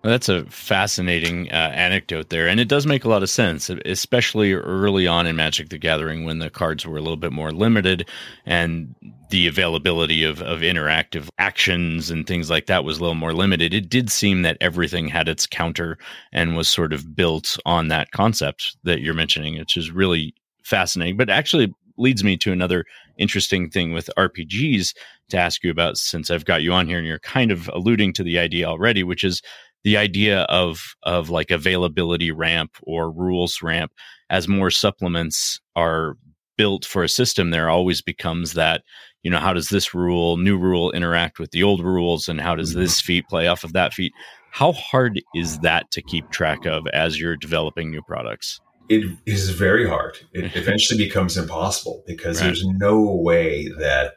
Well, 0.03 0.11
that's 0.11 0.27
a 0.27 0.43
fascinating 0.47 1.49
uh, 1.49 1.71
anecdote 1.73 2.29
there, 2.29 2.49
and 2.49 2.59
it 2.59 2.67
does 2.67 2.85
make 2.85 3.05
a 3.05 3.09
lot 3.09 3.23
of 3.23 3.29
sense, 3.29 3.69
especially 3.85 4.51
early 4.51 5.07
on 5.07 5.25
in 5.25 5.37
Magic: 5.37 5.69
The 5.69 5.77
Gathering 5.77 6.25
when 6.25 6.39
the 6.39 6.49
cards 6.49 6.85
were 6.85 6.97
a 6.97 7.01
little 7.01 7.15
bit 7.15 7.31
more 7.31 7.51
limited, 7.53 8.09
and 8.45 8.95
the 9.29 9.47
availability 9.47 10.25
of 10.25 10.41
of 10.41 10.59
interactive 10.59 11.29
actions 11.37 12.11
and 12.11 12.27
things 12.27 12.49
like 12.49 12.65
that 12.65 12.83
was 12.83 12.97
a 12.97 13.01
little 13.01 13.15
more 13.15 13.33
limited. 13.33 13.73
It 13.73 13.87
did 13.89 14.11
seem 14.11 14.41
that 14.41 14.57
everything 14.59 15.07
had 15.07 15.29
its 15.29 15.47
counter 15.47 15.97
and 16.33 16.57
was 16.57 16.67
sort 16.67 16.91
of 16.91 17.15
built 17.15 17.55
on 17.65 17.87
that 17.87 18.11
concept 18.11 18.75
that 18.83 18.99
you're 18.99 19.13
mentioning, 19.13 19.57
which 19.57 19.77
is 19.77 19.89
really 19.89 20.33
fascinating. 20.65 21.15
But 21.15 21.29
actually, 21.29 21.73
leads 21.97 22.25
me 22.25 22.35
to 22.37 22.51
another 22.51 22.83
interesting 23.17 23.69
thing 23.69 23.93
with 23.93 24.09
RPGs 24.17 24.93
to 25.29 25.37
ask 25.37 25.63
you 25.63 25.71
about 25.71 25.95
since 25.97 26.29
I've 26.29 26.43
got 26.43 26.61
you 26.63 26.73
on 26.73 26.87
here 26.87 26.97
and 26.97 27.07
you're 27.07 27.19
kind 27.19 27.51
of 27.51 27.69
alluding 27.71 28.11
to 28.13 28.23
the 28.23 28.37
idea 28.39 28.65
already, 28.65 29.03
which 29.03 29.23
is 29.23 29.41
the 29.83 29.97
idea 29.97 30.41
of 30.43 30.95
of 31.03 31.29
like 31.29 31.51
availability 31.51 32.31
ramp 32.31 32.77
or 32.83 33.11
rules 33.11 33.61
ramp 33.61 33.91
as 34.29 34.47
more 34.47 34.71
supplements 34.71 35.59
are 35.75 36.17
built 36.57 36.85
for 36.85 37.03
a 37.03 37.09
system 37.09 37.49
there 37.49 37.69
always 37.69 38.01
becomes 38.01 38.53
that 38.53 38.83
you 39.23 39.31
know 39.31 39.39
how 39.39 39.53
does 39.53 39.69
this 39.69 39.93
rule 39.93 40.37
new 40.37 40.57
rule 40.57 40.91
interact 40.91 41.39
with 41.39 41.51
the 41.51 41.63
old 41.63 41.83
rules 41.83 42.27
and 42.27 42.41
how 42.41 42.55
does 42.55 42.71
mm-hmm. 42.71 42.81
this 42.81 43.01
feat 43.01 43.25
play 43.27 43.47
off 43.47 43.63
of 43.63 43.73
that 43.73 43.93
feat 43.93 44.13
how 44.51 44.71
hard 44.73 45.21
is 45.33 45.59
that 45.59 45.89
to 45.91 46.01
keep 46.01 46.29
track 46.29 46.65
of 46.65 46.85
as 46.93 47.19
you're 47.19 47.37
developing 47.37 47.89
new 47.89 48.01
products 48.03 48.59
it 48.89 49.17
is 49.25 49.49
very 49.49 49.87
hard. 49.87 50.17
It 50.33 50.55
eventually 50.55 50.97
becomes 50.97 51.37
impossible 51.37 52.03
because 52.05 52.39
right. 52.39 52.47
there's 52.47 52.65
no 52.65 53.01
way 53.15 53.69
that 53.79 54.13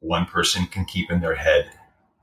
one 0.00 0.26
person 0.26 0.66
can 0.66 0.84
keep 0.84 1.10
in 1.10 1.20
their 1.20 1.34
head 1.34 1.70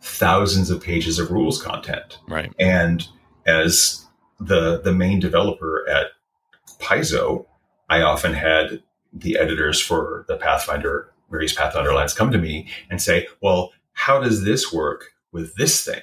thousands 0.02 0.70
of 0.70 0.82
pages 0.82 1.20
of 1.20 1.32
rules 1.32 1.62
content. 1.62 2.20
Right. 2.28 2.54
And 2.60 3.08
as 3.46 4.06
the 4.40 4.82
the 4.82 4.94
main 4.94 5.20
developer 5.20 5.88
at 5.90 6.08
Paizo, 6.80 7.46
I 7.90 8.02
often 8.02 8.34
had 8.34 8.82
the 9.12 9.38
editors 9.38 9.80
for 9.80 10.26
the 10.28 10.38
Pathfinder 10.38 11.12
various 11.30 11.54
Pathfinder 11.54 11.94
lines 11.94 12.14
come 12.14 12.32
to 12.32 12.38
me 12.38 12.68
and 12.90 13.02
say, 13.02 13.28
"Well, 13.42 13.72
how 13.94 14.20
does 14.20 14.44
this 14.44 14.72
work 14.72 15.12
with 15.32 15.56
this 15.56 15.84
thing?" 15.84 16.02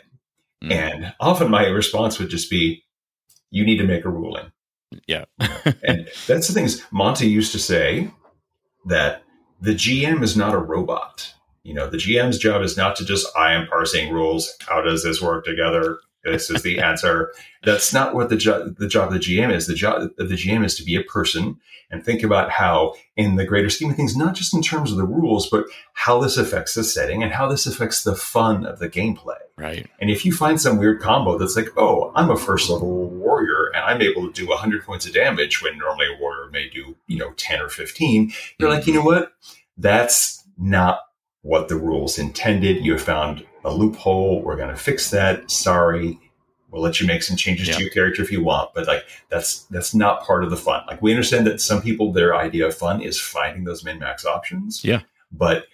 Mm. 0.63 0.73
And 0.73 1.15
often 1.21 1.51
my 1.51 1.67
response 1.67 2.19
would 2.19 2.29
just 2.29 2.51
be, 2.51 2.85
"You 3.51 3.65
need 3.65 3.79
to 3.79 3.85
make 3.85 4.05
a 4.05 4.11
ruling." 4.11 4.53
Yeah. 5.07 5.25
and 5.83 6.09
that's 6.27 6.49
the 6.49 6.55
things 6.55 6.85
Monte 6.91 7.27
used 7.27 7.53
to 7.53 7.59
say 7.59 8.11
that 8.87 9.23
the 9.61 9.75
GM 9.75 10.23
is 10.23 10.37
not 10.37 10.55
a 10.55 10.59
robot. 10.59 11.35
You 11.67 11.75
know, 11.75 11.91
the 11.91 11.97
GM's 11.97 12.39
job 12.39 12.63
is 12.63 12.77
not 12.77 12.95
to 12.97 13.05
just, 13.05 13.27
I 13.37 13.53
am 13.53 13.67
parsing 13.67 14.13
rules. 14.13 14.57
How 14.69 14.81
does 14.81 15.03
this 15.03 15.21
work 15.21 15.45
together? 15.45 15.99
this 16.27 16.51
is 16.51 16.63
the 16.63 16.81
answer. 16.81 17.33
That's 17.63 17.93
not 17.93 18.15
what 18.15 18.29
the 18.29 18.37
job 18.37 18.77
the 18.79 18.89
job 18.89 19.09
of 19.09 19.15
the 19.15 19.21
GM 19.21 19.53
is. 19.53 19.67
The 19.67 19.75
job 19.75 20.11
of 20.19 20.29
the 20.29 20.35
GM 20.35 20.65
is 20.65 20.75
to 20.77 20.85
be 20.85 20.97
a 20.97 21.03
person 21.03 21.59
and 21.91 22.05
think 22.05 22.25
about 22.25 22.51
how, 22.51 22.95
in 23.17 23.37
the 23.37 23.45
greater 23.45 23.71
scheme 23.71 23.91
of 23.91 23.97
things, 23.97 24.17
not 24.17 24.35
just 24.35 24.53
in 24.53 24.61
terms 24.61 24.91
of 24.91 24.97
the 24.97 25.05
rules, 25.05 25.49
but 25.49 25.67
how 25.93 26.21
this 26.21 26.37
affects 26.37 26.75
the 26.75 26.83
setting 26.83 27.23
and 27.23 27.33
how 27.33 27.47
this 27.47 27.65
affects 27.65 28.03
the 28.03 28.17
fun 28.17 28.67
of 28.67 28.81
the 28.81 28.89
gameplay. 28.89 29.39
Right. 29.57 29.87
And 30.01 30.11
if 30.11 30.25
you 30.25 30.33
find 30.33 30.61
some 30.61 30.79
weird 30.79 31.01
combo 31.01 31.39
that's 31.39 31.55
like, 31.55 31.69
oh, 31.77 32.13
I'm 32.17 32.31
a 32.31 32.37
first 32.37 32.69
level 32.69 33.09
warrior 33.09 33.71
and 33.73 33.85
I'm 33.85 34.03
able 34.03 34.27
to 34.27 34.33
do 34.33 34.49
100 34.49 34.85
points 34.85 35.07
of 35.07 35.15
damage 35.15 35.63
when 35.63 35.79
normally 35.79 36.07
a 36.13 36.21
warrior 36.21 36.51
may 36.51 36.69
do, 36.69 36.97
you 37.07 37.19
know, 37.19 37.33
10 37.37 37.61
or 37.61 37.69
15, 37.69 38.33
you're 38.59 38.69
mm-hmm. 38.69 38.77
like, 38.77 38.87
you 38.89 38.95
know 38.95 39.03
what? 39.03 39.33
That's 39.79 40.45
not 40.59 41.01
what 41.47 41.69
the 41.69 41.77
rules 41.77 42.19
intended. 42.19 42.85
You 42.85 42.93
have 42.93 43.03
found 43.03 43.47
a 43.65 43.73
loophole. 43.73 44.43
We're 44.43 44.57
going 44.57 44.71
to 44.71 44.77
fix 44.77 45.11
that. 45.11 45.49
Sorry. 45.49 46.19
We'll 46.71 46.83
let 46.83 47.01
you 47.01 47.07
make 47.07 47.23
some 47.23 47.37
changes 47.37 47.75
to 47.75 47.81
your 47.81 47.91
character 47.91 48.21
if 48.21 48.33
you 48.33 48.43
want, 48.43 48.75
but 48.75 48.89
like 48.89 49.05
that's 49.31 49.63
that's 49.67 49.95
not 49.95 50.25
part 50.25 50.43
of 50.43 50.51
the 50.51 50.57
fun. 50.57 50.83
Like 50.89 51.01
we 51.01 51.13
understand 51.13 51.47
that 51.47 51.61
some 51.61 51.81
people 51.81 52.13
their 52.13 52.35
idea 52.35 52.67
of 52.67 52.75
fun 52.75 53.01
is 53.01 53.21
finding 53.21 53.65
those 53.65 53.85
min 53.85 54.01
max 54.01 54.27
options. 54.27 54.85
Yeah. 54.85 55.03
But 55.31 55.67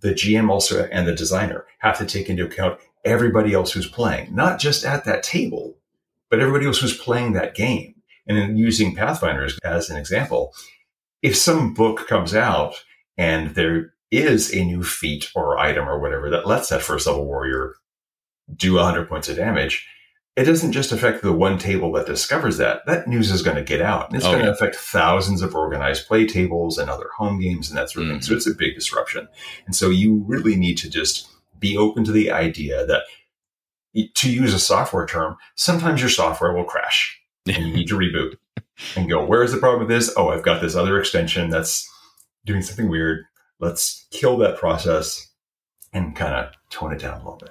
the 0.00 0.12
GM 0.12 0.48
also 0.48 0.84
and 0.84 1.06
the 1.06 1.14
designer 1.14 1.66
have 1.80 1.98
to 1.98 2.06
take 2.06 2.30
into 2.30 2.44
account 2.44 2.78
everybody 3.04 3.52
else 3.52 3.72
who's 3.72 3.88
playing, 3.88 4.34
not 4.34 4.60
just 4.60 4.84
at 4.84 5.04
that 5.04 5.24
table, 5.24 5.76
but 6.30 6.40
everybody 6.40 6.66
else 6.66 6.78
who's 6.78 6.96
playing 6.96 7.32
that 7.32 7.54
game. 7.54 7.96
And 8.26 8.38
in 8.38 8.56
using 8.56 8.94
Pathfinders 8.94 9.58
as 9.64 9.90
an 9.90 9.96
example, 9.96 10.54
if 11.22 11.36
some 11.36 11.74
book 11.74 12.06
comes 12.06 12.34
out 12.34 12.82
and 13.18 13.54
there 13.54 13.92
is 14.10 14.54
a 14.54 14.64
new 14.64 14.82
feat 14.82 15.30
or 15.34 15.58
item 15.58 15.88
or 15.88 15.98
whatever 15.98 16.30
that 16.30 16.46
lets 16.46 16.68
that 16.68 16.82
first 16.82 17.06
level 17.06 17.26
warrior 17.26 17.74
do 18.54 18.74
100 18.74 19.08
points 19.08 19.28
of 19.28 19.36
damage, 19.36 19.86
it 20.36 20.44
doesn't 20.44 20.72
just 20.72 20.92
affect 20.92 21.22
the 21.22 21.32
one 21.32 21.58
table 21.58 21.90
that 21.92 22.06
discovers 22.06 22.58
that. 22.58 22.84
That 22.86 23.08
news 23.08 23.30
is 23.30 23.42
going 23.42 23.56
to 23.56 23.62
get 23.62 23.80
out 23.80 24.08
and 24.08 24.16
it's 24.16 24.26
oh, 24.26 24.32
going 24.32 24.44
to 24.44 24.52
affect 24.52 24.76
thousands 24.76 25.40
of 25.40 25.54
organized 25.54 26.06
play 26.06 26.26
tables 26.26 26.76
and 26.76 26.90
other 26.90 27.08
home 27.16 27.40
games 27.40 27.70
and 27.70 27.78
that 27.78 27.90
sort 27.90 28.02
of 28.02 28.08
mm-hmm. 28.08 28.14
thing. 28.16 28.22
So 28.22 28.30
mm-hmm. 28.30 28.36
it's 28.36 28.46
a 28.46 28.54
big 28.54 28.74
disruption. 28.74 29.28
And 29.64 29.74
so 29.74 29.88
you 29.88 30.22
really 30.26 30.56
need 30.56 30.76
to 30.78 30.90
just 30.90 31.28
be 31.58 31.76
open 31.76 32.04
to 32.04 32.12
the 32.12 32.30
idea 32.30 32.84
that 32.86 33.04
to 34.14 34.30
use 34.30 34.52
a 34.52 34.58
software 34.58 35.06
term, 35.06 35.36
sometimes 35.54 36.00
your 36.00 36.10
software 36.10 36.52
will 36.52 36.64
crash 36.64 37.18
and 37.46 37.66
you 37.66 37.72
need 37.72 37.88
to 37.88 37.96
reboot 37.96 38.36
and 38.94 39.08
go, 39.08 39.24
where 39.24 39.42
is 39.42 39.52
the 39.52 39.58
problem 39.58 39.80
with 39.80 39.88
this? 39.88 40.12
Oh, 40.18 40.28
I've 40.28 40.42
got 40.42 40.60
this 40.60 40.76
other 40.76 41.00
extension 41.00 41.48
that's 41.48 41.90
doing 42.44 42.60
something 42.60 42.90
weird. 42.90 43.24
Let's 43.58 44.06
kill 44.10 44.36
that 44.38 44.58
process 44.58 45.32
and 45.92 46.14
kind 46.14 46.34
of 46.34 46.52
tone 46.70 46.92
it 46.92 47.00
down 47.00 47.14
a 47.14 47.18
little 47.18 47.36
bit. 47.36 47.50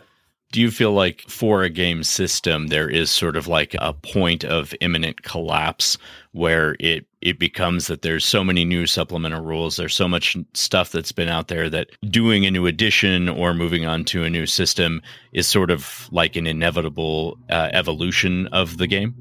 Do 0.52 0.62
you 0.62 0.72
feel 0.72 0.94
like 0.94 1.22
for 1.28 1.64
a 1.64 1.70
game 1.70 2.04
system, 2.04 2.68
there 2.68 2.90
is 2.90 3.12
sort 3.12 3.36
of 3.36 3.48
like 3.48 3.76
a 3.80 3.94
point 3.94 4.46
of 4.46 4.74
imminent 4.80 5.24
collapse 5.24 5.98
where 6.32 6.76
it 6.80 7.06
it 7.22 7.40
becomes 7.40 7.88
that 7.88 8.04
there's 8.04 8.24
so 8.24 8.44
many 8.44 8.64
new 8.64 8.86
supplemental 8.86 9.44
rules, 9.44 9.78
there's 9.78 9.96
so 9.96 10.08
much 10.08 10.38
stuff 10.54 10.92
that's 10.92 11.12
been 11.12 11.28
out 11.28 11.48
there 11.48 11.72
that 11.72 11.90
doing 12.10 12.46
a 12.46 12.52
new 12.52 12.68
edition 12.68 13.28
or 13.28 13.54
moving 13.54 13.86
on 13.86 14.06
to 14.06 14.24
a 14.24 14.30
new 14.30 14.46
system 14.46 15.02
is 15.34 15.48
sort 15.48 15.72
of 15.72 16.08
like 16.12 16.36
an 16.36 16.46
inevitable 16.46 17.40
uh, 17.50 17.70
evolution 17.74 18.48
of 18.48 18.78
the 18.78 18.86
game? 18.86 19.16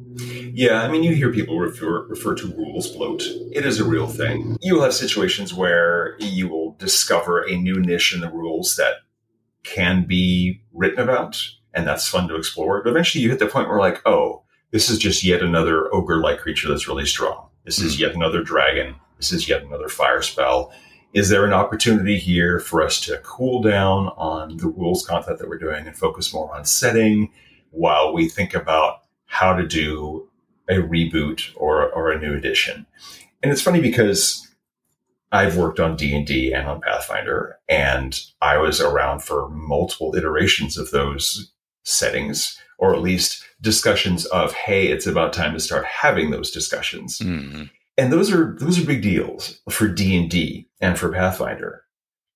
Yeah, 0.53 0.83
I 0.83 0.89
mean, 0.89 1.03
you 1.03 1.15
hear 1.15 1.33
people 1.33 1.59
refer 1.59 2.07
refer 2.07 2.35
to 2.35 2.47
rules 2.55 2.91
bloat. 2.95 3.23
It 3.53 3.65
is 3.65 3.81
a 3.81 3.85
real 3.85 4.07
thing. 4.07 4.57
You 4.61 4.75
will 4.75 4.83
have 4.83 4.95
situations 4.95 5.55
where 5.55 6.17
you 6.21 6.49
will 6.75 6.87
discover 6.87 7.43
a 7.43 7.57
new 7.57 7.81
niche 7.81 8.15
in 8.15 8.21
the 8.21 8.31
rules 8.31 8.77
that 8.77 8.95
can 9.63 10.05
be 10.07 10.61
written 10.73 11.01
about, 11.01 11.41
and 11.73 11.87
that's 11.87 12.09
fun 12.09 12.29
to 12.29 12.37
explore. 12.37 12.83
But 12.83 12.91
eventually 12.91 13.23
you 13.23 13.31
hit 13.31 13.39
the 13.39 13.47
point 13.47 13.69
where 13.69 13.79
like, 13.79 14.03
oh, 14.07 14.43
this 14.71 14.91
is 14.91 14.99
just 14.99 15.25
yet 15.25 15.43
another 15.43 15.93
ogre-like 15.95 16.39
creature 16.39 16.69
that's 16.69 16.89
really 16.89 17.07
strong. 17.07 17.49
This 17.65 17.81
is 17.81 17.97
hmm. 17.97 18.03
yet 18.03 18.15
another 18.15 18.43
dragon. 18.43 18.97
This 19.17 19.33
is 19.33 19.49
yet 19.49 19.63
another 19.63 19.89
fire 19.89 20.23
spell. 20.23 20.73
Is 21.15 21.29
there 21.29 21.45
an 21.45 21.53
opportunity 21.53 22.19
here 22.19 22.59
for 22.59 22.83
us 22.83 23.01
to 23.03 23.19
cool 23.19 23.63
down 23.63 24.09
on 24.17 24.57
the 24.57 24.67
rules 24.67 25.07
content 25.07 25.39
that 25.39 25.49
we're 25.49 25.59
doing 25.59 25.87
and 25.87 25.97
focus 25.97 26.35
more 26.35 26.53
on 26.55 26.65
setting 26.65 27.31
while 27.71 28.13
we 28.13 28.29
think 28.29 28.53
about 28.53 29.03
how 29.27 29.55
to 29.55 29.67
do 29.67 30.29
a 30.69 30.75
reboot 30.75 31.51
or, 31.55 31.89
or 31.93 32.11
a 32.11 32.19
new 32.19 32.35
edition? 32.35 32.85
And 33.45 33.53
it's 33.53 33.63
funny 33.63 33.81
because 33.81 34.54
I've 35.33 35.57
worked 35.57 35.81
on 35.81 35.97
D&D 35.97 36.53
and 36.53 36.69
on 36.69 36.81
Pathfinder 36.81 37.59
and 37.69 38.21
I 38.41 38.59
was 38.59 38.81
around 38.81 39.23
for 39.23 39.49
multiple 39.49 40.15
iterations 40.17 40.79
of 40.79 40.91
those 40.91 41.53
settings 41.85 42.59
or 42.79 42.95
at 42.95 43.03
least 43.03 43.45
discussions 43.61 44.27
of 44.27 44.53
hey 44.53 44.89
it's 44.89 45.07
about 45.07 45.33
time 45.33 45.53
to 45.55 45.61
start 45.61 45.85
having 45.85 46.31
those 46.31 46.51
discussions. 46.51 47.19
Mm-hmm. 47.19 47.65
And 47.97 48.13
those 48.13 48.33
are 48.33 48.57
those 48.59 48.79
are 48.79 48.87
big 48.87 49.03
deals 49.03 49.61
for 49.71 49.89
D&D 49.89 50.69
and 50.81 50.99
for 50.99 51.11
Pathfinder. 51.11 51.84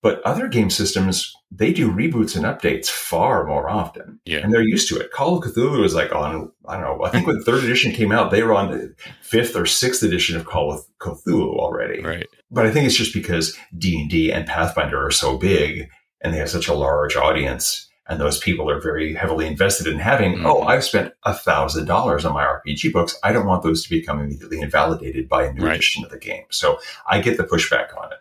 But 0.00 0.22
other 0.22 0.46
game 0.46 0.70
systems, 0.70 1.34
they 1.50 1.72
do 1.72 1.90
reboots 1.90 2.36
and 2.36 2.44
updates 2.44 2.86
far 2.86 3.44
more 3.44 3.68
often. 3.68 4.20
Yeah. 4.24 4.38
And 4.38 4.52
they're 4.52 4.62
used 4.62 4.88
to 4.90 4.98
it. 4.98 5.10
Call 5.10 5.36
of 5.36 5.44
Cthulhu 5.44 5.84
is 5.84 5.94
like 5.94 6.14
on, 6.14 6.52
I 6.68 6.74
don't 6.74 6.82
know, 6.82 7.04
I 7.04 7.10
think 7.10 7.26
when 7.26 7.42
third 7.42 7.64
edition 7.64 7.92
came 7.92 8.12
out, 8.12 8.30
they 8.30 8.44
were 8.44 8.54
on 8.54 8.70
the 8.70 8.94
fifth 9.22 9.56
or 9.56 9.66
sixth 9.66 10.02
edition 10.02 10.36
of 10.36 10.46
Call 10.46 10.72
of 10.72 10.84
Cthulhu 11.00 11.56
already. 11.56 12.02
Right. 12.02 12.28
But 12.50 12.66
I 12.66 12.70
think 12.70 12.86
it's 12.86 12.96
just 12.96 13.12
because 13.12 13.56
D&D 13.76 14.32
and 14.32 14.46
Pathfinder 14.46 15.04
are 15.04 15.10
so 15.10 15.36
big 15.36 15.88
and 16.20 16.32
they 16.32 16.38
have 16.38 16.50
such 16.50 16.68
a 16.68 16.74
large 16.74 17.16
audience 17.16 17.88
and 18.08 18.20
those 18.20 18.38
people 18.38 18.70
are 18.70 18.80
very 18.80 19.14
heavily 19.14 19.46
invested 19.46 19.86
in 19.86 19.98
having, 19.98 20.36
mm-hmm. 20.36 20.46
oh, 20.46 20.62
I've 20.62 20.84
spent 20.84 21.12
a 21.24 21.34
thousand 21.34 21.86
dollars 21.86 22.24
on 22.24 22.32
my 22.32 22.44
RPG 22.44 22.92
books. 22.92 23.18
I 23.22 23.32
don't 23.32 23.46
want 23.46 23.62
those 23.62 23.82
to 23.84 23.90
become 23.90 24.20
immediately 24.20 24.60
invalidated 24.60 25.28
by 25.28 25.44
a 25.44 25.52
new 25.52 25.66
right. 25.66 25.74
edition 25.74 26.04
of 26.04 26.10
the 26.10 26.18
game. 26.18 26.44
So 26.50 26.78
I 27.06 27.20
get 27.20 27.36
the 27.36 27.44
pushback 27.44 27.96
on 27.98 28.12
it. 28.12 28.18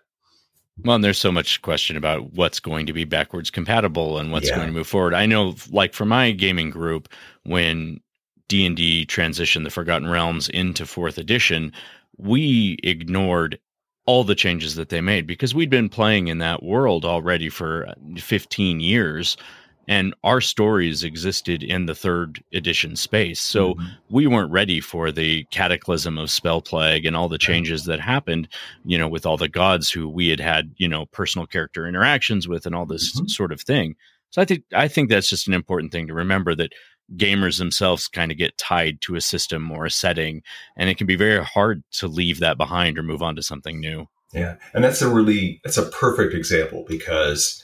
Well, 0.83 0.95
and 0.95 1.03
there's 1.03 1.17
so 1.17 1.31
much 1.31 1.61
question 1.61 1.97
about 1.97 2.33
what's 2.33 2.59
going 2.59 2.85
to 2.85 2.93
be 2.93 3.03
backwards 3.03 3.49
compatible 3.49 4.19
and 4.19 4.31
what's 4.31 4.49
yeah. 4.49 4.55
going 4.55 4.67
to 4.67 4.73
move 4.73 4.87
forward. 4.87 5.13
I 5.13 5.25
know, 5.25 5.55
like 5.71 5.93
for 5.93 6.05
my 6.05 6.31
gaming 6.31 6.69
group, 6.69 7.09
when 7.43 7.99
D 8.47 8.65
and 8.65 8.75
D 8.75 9.05
transitioned 9.05 9.63
the 9.63 9.69
Forgotten 9.69 10.07
Realms 10.07 10.49
into 10.49 10.85
fourth 10.85 11.17
edition, 11.17 11.73
we 12.17 12.77
ignored 12.83 13.59
all 14.05 14.23
the 14.23 14.35
changes 14.35 14.75
that 14.75 14.89
they 14.89 15.01
made 15.01 15.27
because 15.27 15.53
we'd 15.53 15.69
been 15.69 15.89
playing 15.89 16.27
in 16.29 16.37
that 16.37 16.63
world 16.63 17.05
already 17.05 17.49
for 17.49 17.87
uh, 17.87 17.93
15 18.17 18.79
years 18.79 19.35
and 19.87 20.13
our 20.23 20.41
stories 20.41 21.03
existed 21.03 21.63
in 21.63 21.85
the 21.85 21.95
third 21.95 22.43
edition 22.53 22.95
space. 22.95 23.39
So 23.41 23.73
mm-hmm. 23.73 23.85
we 24.09 24.27
weren't 24.27 24.51
ready 24.51 24.81
for 24.81 25.11
the 25.11 25.45
cataclysm 25.45 26.17
of 26.17 26.29
Spellplague 26.29 27.07
and 27.07 27.15
all 27.15 27.29
the 27.29 27.37
changes 27.37 27.85
that 27.85 27.99
happened, 27.99 28.49
you 28.83 28.97
know, 28.97 29.07
with 29.07 29.25
all 29.25 29.37
the 29.37 29.47
gods 29.47 29.89
who 29.89 30.09
we 30.09 30.27
had 30.27 30.39
had, 30.39 30.73
you 30.77 30.87
know, 30.87 31.05
personal 31.07 31.47
character 31.47 31.87
interactions 31.87 32.47
with 32.47 32.65
and 32.65 32.75
all 32.75 32.85
this 32.85 33.15
mm-hmm. 33.15 33.27
sort 33.27 33.51
of 33.51 33.61
thing. 33.61 33.95
So 34.31 34.41
I 34.41 34.45
think 34.45 34.63
I 34.73 34.87
think 34.87 35.09
that's 35.09 35.29
just 35.29 35.47
an 35.47 35.53
important 35.53 35.91
thing 35.91 36.07
to 36.07 36.13
remember 36.13 36.53
that 36.55 36.73
gamers 37.15 37.57
themselves 37.57 38.09
kind 38.09 38.31
of 38.31 38.37
get 38.37 38.57
tied 38.57 38.99
to 38.99 39.15
a 39.15 39.21
system 39.21 39.71
or 39.71 39.85
a 39.85 39.91
setting 39.91 40.41
and 40.75 40.89
it 40.89 40.97
can 40.97 41.07
be 41.07 41.15
very 41.15 41.41
hard 41.41 41.81
to 41.93 42.05
leave 42.05 42.39
that 42.39 42.57
behind 42.57 42.99
or 42.99 43.03
move 43.03 43.21
on 43.21 43.37
to 43.37 43.41
something 43.41 43.79
new. 43.79 44.05
Yeah. 44.33 44.55
And 44.73 44.83
that's 44.83 45.01
a 45.01 45.09
really 45.09 45.61
that's 45.63 45.77
a 45.77 45.89
perfect 45.89 46.33
example 46.33 46.85
because 46.87 47.63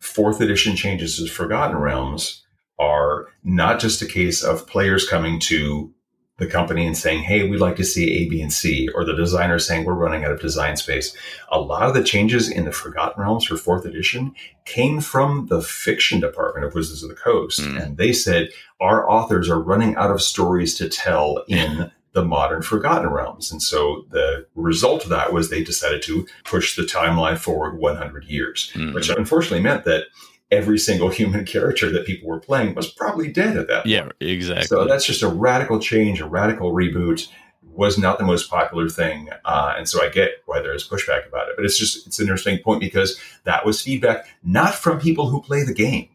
fourth 0.00 0.40
edition 0.40 0.76
changes 0.76 1.16
to 1.16 1.26
Forgotten 1.26 1.76
Realms 1.76 2.44
are 2.78 3.28
not 3.44 3.78
just 3.78 4.02
a 4.02 4.06
case 4.06 4.42
of 4.42 4.66
players 4.66 5.08
coming 5.08 5.38
to 5.40 5.92
the 6.40 6.46
company 6.46 6.86
and 6.86 6.96
saying, 6.96 7.22
Hey, 7.22 7.46
we'd 7.46 7.60
like 7.60 7.76
to 7.76 7.84
see 7.84 8.24
A, 8.24 8.28
B, 8.28 8.40
and 8.40 8.52
C, 8.52 8.88
or 8.94 9.04
the 9.04 9.14
designer 9.14 9.58
saying 9.58 9.84
we're 9.84 9.92
running 9.92 10.24
out 10.24 10.32
of 10.32 10.40
design 10.40 10.76
space. 10.78 11.14
A 11.50 11.60
lot 11.60 11.82
of 11.82 11.94
the 11.94 12.02
changes 12.02 12.50
in 12.50 12.64
the 12.64 12.72
Forgotten 12.72 13.22
Realms 13.22 13.44
for 13.44 13.58
fourth 13.58 13.84
edition 13.84 14.34
came 14.64 15.02
from 15.02 15.46
the 15.48 15.60
fiction 15.60 16.18
department 16.18 16.64
of 16.66 16.74
Wizards 16.74 17.02
of 17.02 17.10
the 17.10 17.14
Coast. 17.14 17.60
Mm. 17.60 17.82
And 17.82 17.96
they 17.98 18.14
said, 18.14 18.48
our 18.80 19.08
authors 19.08 19.50
are 19.50 19.60
running 19.60 19.94
out 19.96 20.10
of 20.10 20.22
stories 20.22 20.74
to 20.76 20.88
tell 20.88 21.44
in 21.46 21.90
the 22.12 22.24
modern 22.24 22.62
Forgotten 22.62 23.08
Realms. 23.08 23.52
And 23.52 23.62
so 23.62 24.04
the 24.10 24.46
result 24.54 25.04
of 25.04 25.10
that 25.10 25.32
was 25.32 25.48
they 25.48 25.62
decided 25.62 26.02
to 26.02 26.26
push 26.44 26.76
the 26.76 26.82
timeline 26.82 27.38
forward 27.38 27.78
100 27.78 28.24
years, 28.24 28.72
mm-hmm. 28.74 28.94
which 28.94 29.08
unfortunately 29.08 29.60
meant 29.60 29.84
that 29.84 30.04
every 30.50 30.78
single 30.78 31.08
human 31.08 31.44
character 31.46 31.90
that 31.90 32.06
people 32.06 32.28
were 32.28 32.40
playing 32.40 32.74
was 32.74 32.90
probably 32.90 33.32
dead 33.32 33.56
at 33.56 33.68
that 33.68 33.84
point. 33.84 33.86
Yeah, 33.86 34.08
exactly. 34.20 34.66
So 34.66 34.86
that's 34.86 35.06
just 35.06 35.22
a 35.22 35.28
radical 35.28 35.78
change, 35.78 36.20
a 36.20 36.26
radical 36.26 36.72
reboot. 36.72 37.28
Was 37.72 37.96
not 37.96 38.18
the 38.18 38.24
most 38.24 38.50
popular 38.50 38.88
thing, 38.88 39.30
uh, 39.44 39.74
and 39.78 39.88
so 39.88 40.04
I 40.04 40.08
get 40.10 40.30
why 40.44 40.60
there 40.60 40.74
is 40.74 40.86
pushback 40.86 41.26
about 41.26 41.48
it. 41.48 41.54
But 41.56 41.64
it's 41.64 41.78
just 41.78 42.04
it's 42.06 42.18
an 42.18 42.24
interesting 42.24 42.58
point 42.58 42.80
because 42.80 43.18
that 43.44 43.64
was 43.64 43.80
feedback 43.80 44.26
not 44.42 44.74
from 44.74 44.98
people 44.98 45.28
who 45.28 45.40
play 45.40 45.62
the 45.62 45.72
game, 45.72 46.08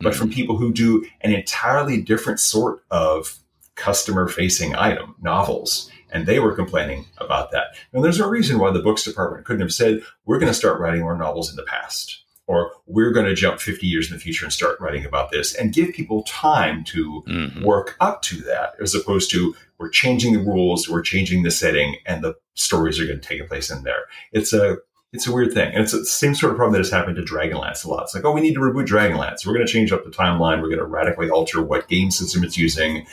but 0.00 0.12
mm-hmm. 0.12 0.18
from 0.18 0.30
people 0.30 0.56
who 0.56 0.72
do 0.72 1.06
an 1.20 1.32
entirely 1.32 2.00
different 2.00 2.40
sort 2.40 2.82
of 2.90 3.41
customer 3.74 4.28
facing 4.28 4.74
item, 4.74 5.14
novels. 5.20 5.90
And 6.10 6.26
they 6.26 6.38
were 6.38 6.54
complaining 6.54 7.06
about 7.18 7.52
that. 7.52 7.68
And 7.92 8.04
there's 8.04 8.20
a 8.20 8.28
reason 8.28 8.58
why 8.58 8.70
the 8.70 8.82
books 8.82 9.04
department 9.04 9.46
couldn't 9.46 9.62
have 9.62 9.72
said, 9.72 10.02
we're 10.26 10.38
going 10.38 10.52
to 10.52 10.58
start 10.58 10.78
writing 10.78 11.00
more 11.00 11.16
novels 11.16 11.48
in 11.48 11.56
the 11.56 11.62
past 11.62 12.22
or 12.46 12.72
we're 12.86 13.12
going 13.12 13.26
to 13.26 13.34
jump 13.34 13.60
50 13.60 13.86
years 13.86 14.10
in 14.10 14.16
the 14.16 14.20
future 14.20 14.44
and 14.44 14.52
start 14.52 14.80
writing 14.80 15.04
about 15.04 15.30
this 15.30 15.54
and 15.54 15.72
give 15.72 15.94
people 15.94 16.22
time 16.24 16.84
to 16.84 17.22
mm-hmm. 17.26 17.64
work 17.64 17.96
up 18.00 18.20
to 18.22 18.36
that 18.42 18.74
as 18.80 18.94
opposed 18.94 19.30
to 19.30 19.54
we're 19.78 19.88
changing 19.88 20.34
the 20.34 20.38
rules, 20.40 20.88
we're 20.88 21.02
changing 21.02 21.42
the 21.42 21.50
setting, 21.50 21.96
and 22.06 22.22
the 22.22 22.34
stories 22.54 23.00
are 23.00 23.06
going 23.06 23.20
to 23.20 23.26
take 23.26 23.48
place 23.48 23.70
in 23.70 23.82
there. 23.84 24.04
It's 24.32 24.52
a 24.52 24.78
it's 25.12 25.26
a 25.26 25.32
weird 25.32 25.52
thing. 25.52 25.72
And 25.74 25.82
it's 25.82 25.92
the 25.92 26.06
same 26.06 26.34
sort 26.34 26.52
of 26.52 26.56
problem 26.56 26.72
that 26.72 26.78
has 26.78 26.90
happened 26.90 27.16
to 27.16 27.22
Dragonlance 27.22 27.84
a 27.84 27.90
lot. 27.90 28.04
It's 28.04 28.14
like, 28.14 28.24
oh, 28.24 28.32
we 28.32 28.40
need 28.40 28.54
to 28.54 28.60
reboot 28.60 28.86
Dragonlance. 28.86 29.44
We're 29.44 29.52
going 29.52 29.66
to 29.66 29.70
change 29.70 29.92
up 29.92 30.04
the 30.04 30.10
timeline. 30.10 30.62
We're 30.62 30.68
going 30.68 30.78
to 30.78 30.86
radically 30.86 31.28
alter 31.28 31.60
what 31.60 31.88
game 31.88 32.10
system 32.10 32.42
it's 32.42 32.56
using. 32.56 33.06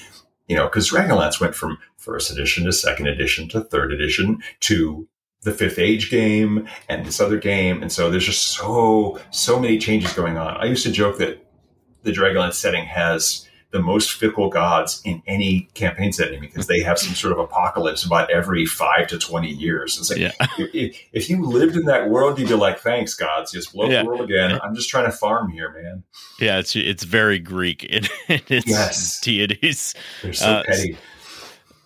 You 0.50 0.58
know, 0.58 0.66
because 0.66 0.90
Dragonlance 0.90 1.40
went 1.40 1.56
from 1.56 1.78
first 1.96 2.30
edition 2.32 2.66
to 2.66 2.74
second 2.74 3.08
edition 3.08 3.48
to 3.50 3.62
third 3.62 3.94
edition 3.94 4.40
to 4.62 5.08
the 5.44 5.52
fifth 5.52 5.80
age 5.80 6.10
game 6.10 6.68
and 6.90 7.06
this 7.06 7.22
other 7.22 7.38
game. 7.38 7.82
And 7.82 7.92
so 7.92 8.12
there's 8.12 8.26
just 8.26 8.46
so, 8.48 9.20
so 9.32 9.58
many 9.58 9.78
changes 9.78 10.12
going 10.12 10.38
on. 10.38 10.58
I 10.58 10.66
used 10.66 10.84
to 10.84 10.92
joke 10.92 11.18
that 11.20 11.46
the 12.04 12.12
Dragonlance 12.12 12.56
setting 12.56 12.86
has 12.86 13.48
the 13.72 13.82
most 13.82 14.14
fickle 14.14 14.50
gods 14.50 15.00
in 15.06 15.22
any 15.28 15.70
campaign 15.76 16.12
setting 16.12 16.40
because 16.40 16.66
they 16.66 16.82
have 16.82 16.98
some 16.98 17.14
sort 17.14 17.34
of 17.34 17.40
apocalypse 17.40 18.04
about 18.04 18.30
every 18.32 18.66
five 18.66 19.08
to 19.08 19.18
20 19.20 19.48
years. 19.48 19.98
It's 19.98 20.10
like, 20.10 20.20
yeah. 20.20 20.32
if, 20.58 20.98
if, 21.14 21.30
you 21.30 21.46
lived 21.46 21.76
in 21.76 21.86
that 21.86 22.10
world, 22.10 22.40
you'd 22.40 22.50
be 22.50 22.56
like, 22.56 22.80
thanks, 22.80 23.14
gods, 23.14 23.52
just 23.52 23.74
blow 23.74 23.88
yeah. 23.88 24.02
the 24.02 24.08
world 24.08 24.22
again. 24.22 24.60
I'm 24.64 24.74
just 24.74 24.90
trying 24.90 25.06
to 25.06 25.12
farm 25.12 25.52
here, 25.52 25.72
man. 25.72 26.04
Yeah, 26.40 26.58
it's 26.58 26.76
it's 26.76 27.04
very 27.04 27.38
Greek 27.38 27.84
in, 27.84 28.06
in 28.28 28.42
its 28.48 28.68
yes. 28.68 29.20
deities. 29.22 29.94
They're 30.24 30.34
so 30.34 30.48
uh, 30.48 30.64
petty. 30.64 30.98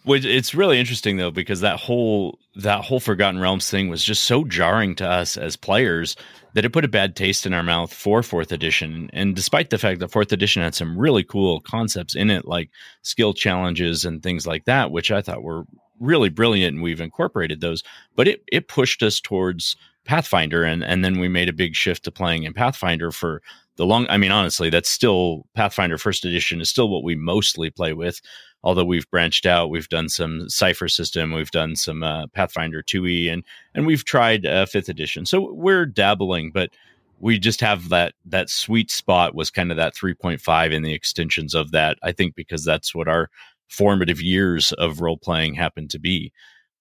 Which 0.04 0.26
it's 0.26 0.54
really 0.54 0.80
interesting 0.80 1.18
though 1.18 1.32
because 1.32 1.62
that 1.62 1.80
whole 1.80 2.38
that 2.56 2.84
whole 2.84 3.00
Forgotten 3.00 3.40
Realms 3.40 3.70
thing 3.70 3.90
was 3.90 4.04
just 4.04 4.24
so 4.26 4.44
jarring 4.44 4.96
to 4.96 5.10
us 5.10 5.38
as 5.38 5.56
players 5.56 6.16
that 6.54 6.66
it 6.66 6.74
put 6.74 6.86
a 6.86 6.90
bad 6.90 7.16
taste 7.16 7.46
in 7.46 7.54
our 7.54 7.64
mouth 7.64 7.92
for 7.94 8.22
fourth 8.22 8.52
edition. 8.52 9.10
And 9.14 9.36
despite 9.36 9.70
the 9.70 9.78
fact 9.78 10.00
that 10.00 10.12
fourth 10.12 10.32
edition 10.32 10.62
had 10.62 10.76
some 10.76 10.98
really 10.98 11.24
cool 11.24 11.62
concepts 11.62 12.16
in 12.16 12.30
it, 12.30 12.46
like 12.46 12.70
skill 13.02 13.34
challenges 13.34 14.06
and 14.06 14.22
things 14.22 14.46
like 14.46 14.66
that, 14.66 14.92
which 14.92 15.10
I 15.10 15.22
thought 15.22 15.42
were 15.42 15.64
really 16.00 16.30
brilliant, 16.30 16.76
and 16.76 16.84
we've 16.84 17.02
incorporated 17.02 17.62
those. 17.62 17.82
But 18.16 18.28
it 18.28 18.44
it 18.52 18.68
pushed 18.68 19.02
us 19.04 19.20
towards 19.22 19.76
Pathfinder, 20.06 20.64
and 20.64 20.84
and 20.84 21.04
then 21.04 21.20
we 21.20 21.30
made 21.30 21.50
a 21.50 21.54
big 21.54 21.76
shift 21.76 22.04
to 22.04 22.12
playing 22.12 22.44
in 22.44 22.54
Pathfinder 22.54 23.12
for 23.12 23.42
the 23.78 23.86
long. 23.86 24.06
I 24.10 24.18
mean, 24.18 24.32
honestly, 24.32 24.70
that's 24.70 24.90
still 24.90 25.46
Pathfinder 25.56 25.98
First 25.98 26.26
Edition 26.26 26.62
is 26.62 26.70
still 26.70 26.90
what 26.90 27.04
we 27.04 27.16
mostly 27.16 27.70
play 27.70 27.94
with 27.94 28.22
although 28.64 28.86
we've 28.86 29.10
branched 29.10 29.46
out, 29.46 29.70
we've 29.70 29.90
done 29.90 30.10
some 30.10 30.50
Cypher 30.50 30.88
system, 30.88 31.34
we've 31.34 31.52
done 31.52 31.76
some 31.76 32.04
uh, 32.04 32.28
Pathfinder 32.28 32.82
2e, 32.82 33.32
and 33.32 33.44
and 33.74 33.86
we've 33.86 34.06
tried 34.06 34.46
uh, 34.46 34.66
fifth 34.66 34.90
edition. 34.90 35.26
So 35.26 35.52
we're 35.54 35.86
dabbling, 35.86 36.52
but 36.52 36.72
we 37.20 37.40
just 37.40 37.62
have 37.62 37.90
that 37.90 38.14
that 38.26 38.50
sweet 38.50 38.92
spot 38.92 39.36
was 39.36 39.50
kind 39.50 39.72
of 39.72 39.78
that 39.78 39.96
3.5 39.96 40.72
in 40.72 40.84
the 40.84 40.94
extensions 40.94 41.54
of 41.54 41.72
that. 41.72 41.98
I 42.04 42.12
think 42.12 42.36
because 42.36 42.66
that's 42.66 42.96
what 42.96 43.08
our 43.08 43.30
formative 43.70 44.22
years 44.22 44.72
of 44.74 45.02
role 45.02 45.18
playing 45.18 45.56
happened 45.56 45.90
to 45.92 46.00
be. 46.00 46.32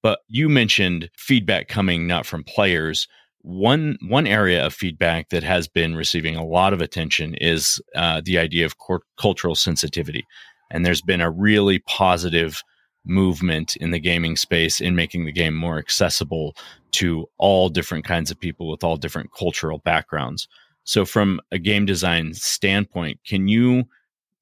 But 0.02 0.20
you 0.28 0.48
mentioned 0.48 1.10
feedback 1.16 1.68
coming 1.68 2.06
not 2.06 2.26
from 2.26 2.44
players. 2.44 3.06
One 3.42 3.98
one 4.06 4.26
area 4.26 4.64
of 4.64 4.74
feedback 4.74 5.30
that 5.30 5.42
has 5.42 5.68
been 5.68 5.96
receiving 5.96 6.36
a 6.36 6.44
lot 6.44 6.72
of 6.72 6.80
attention 6.80 7.34
is 7.36 7.80
uh, 7.94 8.20
the 8.24 8.38
idea 8.38 8.66
of 8.66 8.78
cor- 8.78 9.02
cultural 9.16 9.54
sensitivity. 9.54 10.26
And 10.72 10.84
there's 10.84 11.02
been 11.02 11.20
a 11.20 11.30
really 11.30 11.78
positive 11.80 12.62
movement 13.04 13.76
in 13.76 13.90
the 13.90 14.00
gaming 14.00 14.36
space 14.36 14.80
in 14.80 14.96
making 14.96 15.24
the 15.24 15.32
game 15.32 15.54
more 15.54 15.78
accessible 15.78 16.56
to 16.92 17.26
all 17.38 17.68
different 17.68 18.04
kinds 18.04 18.30
of 18.30 18.40
people 18.40 18.68
with 18.68 18.82
all 18.82 18.96
different 18.96 19.30
cultural 19.36 19.78
backgrounds. 19.78 20.48
So 20.84 21.04
from 21.04 21.40
a 21.52 21.58
game 21.58 21.86
design 21.86 22.34
standpoint, 22.34 23.20
can 23.26 23.48
you 23.48 23.84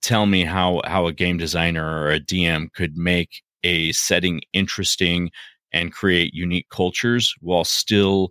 tell 0.03 0.27
me 0.27 0.45
how 0.45 0.81
how 0.85 1.07
a 1.07 1.13
game 1.13 1.37
designer 1.37 1.85
or 1.85 2.11
a 2.11 2.21
DM 2.21 2.73
could 2.73 2.97
make 2.97 3.43
a 3.63 3.93
setting 3.93 4.41
interesting 4.53 5.31
and 5.73 5.93
create 5.93 6.35
unique 6.35 6.69
cultures 6.71 7.35
while 7.41 7.65
still 7.65 8.31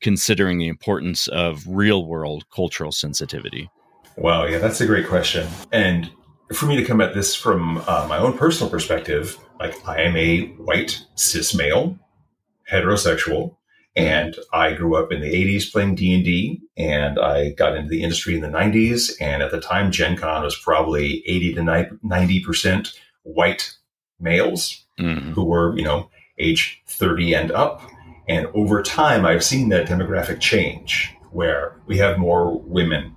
considering 0.00 0.58
the 0.58 0.68
importance 0.68 1.28
of 1.28 1.64
real 1.66 2.06
world 2.06 2.44
cultural 2.54 2.92
sensitivity? 2.92 3.70
Wow, 4.16 4.44
yeah, 4.46 4.58
that's 4.58 4.80
a 4.80 4.86
great 4.86 5.08
question. 5.08 5.48
And 5.72 6.10
for 6.54 6.66
me 6.66 6.76
to 6.76 6.84
come 6.84 7.00
at 7.00 7.14
this 7.14 7.34
from 7.34 7.78
uh, 7.86 8.06
my 8.08 8.18
own 8.18 8.36
personal 8.36 8.70
perspective, 8.70 9.38
like 9.58 9.76
I 9.86 10.02
am 10.02 10.16
a 10.16 10.46
white 10.56 11.04
cis 11.14 11.54
male, 11.54 11.98
heterosexual, 12.70 13.56
and 13.96 14.36
I 14.52 14.72
grew 14.72 14.96
up 14.96 15.12
in 15.12 15.20
the 15.20 15.32
80s 15.32 15.70
playing 15.70 15.94
D&D 15.94 16.60
and 16.76 17.18
I 17.18 17.50
got 17.50 17.76
into 17.76 17.88
the 17.88 18.02
industry 18.02 18.34
in 18.34 18.40
the 18.40 18.48
90s 18.48 19.12
and 19.20 19.42
at 19.42 19.50
the 19.50 19.60
time 19.60 19.92
Gen 19.92 20.16
Con 20.16 20.42
was 20.42 20.56
probably 20.56 21.22
80 21.26 21.54
to 21.54 21.60
90% 21.60 22.96
white 23.22 23.74
males 24.18 24.84
mm-hmm. 24.98 25.32
who 25.32 25.44
were, 25.44 25.76
you 25.76 25.84
know, 25.84 26.10
age 26.38 26.82
30 26.88 27.34
and 27.34 27.52
up 27.52 27.82
and 28.28 28.46
over 28.54 28.82
time 28.82 29.24
I've 29.24 29.44
seen 29.44 29.68
that 29.68 29.86
demographic 29.86 30.40
change 30.40 31.14
where 31.30 31.80
we 31.86 31.98
have 31.98 32.18
more 32.18 32.58
women 32.60 33.13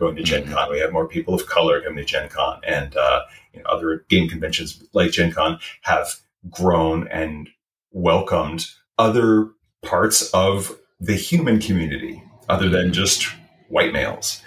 going 0.00 0.16
to 0.16 0.22
Gen 0.24 0.42
mm-hmm. 0.42 0.52
Con. 0.52 0.70
We 0.70 0.80
have 0.80 0.92
more 0.92 1.06
people 1.06 1.34
of 1.34 1.46
color 1.46 1.80
coming 1.80 1.98
to 1.98 2.04
Gen 2.04 2.28
Con, 2.28 2.60
and 2.66 2.96
uh, 2.96 3.20
you 3.54 3.62
know, 3.62 3.70
other 3.70 4.04
game 4.08 4.28
conventions 4.28 4.82
like 4.92 5.12
Gen 5.12 5.30
Con 5.30 5.60
have 5.82 6.16
grown 6.48 7.06
and 7.08 7.48
welcomed 7.92 8.66
other 8.98 9.50
parts 9.82 10.30
of 10.32 10.76
the 10.98 11.14
human 11.14 11.60
community 11.60 12.22
other 12.48 12.68
than 12.68 12.86
mm-hmm. 12.86 12.92
just 12.92 13.28
white 13.68 13.92
males. 13.92 14.42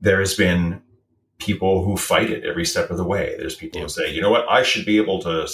There 0.00 0.20
has 0.20 0.34
been 0.34 0.82
people 1.38 1.84
who 1.84 1.96
fight 1.96 2.30
it 2.30 2.44
every 2.44 2.64
step 2.64 2.90
of 2.90 2.96
the 2.96 3.04
way. 3.04 3.34
There's 3.38 3.56
people 3.56 3.80
yeah. 3.80 3.84
who 3.84 3.88
say, 3.88 4.12
you 4.12 4.20
know 4.20 4.30
what, 4.30 4.48
I 4.48 4.62
should 4.62 4.84
be 4.84 4.98
able 4.98 5.20
to, 5.22 5.48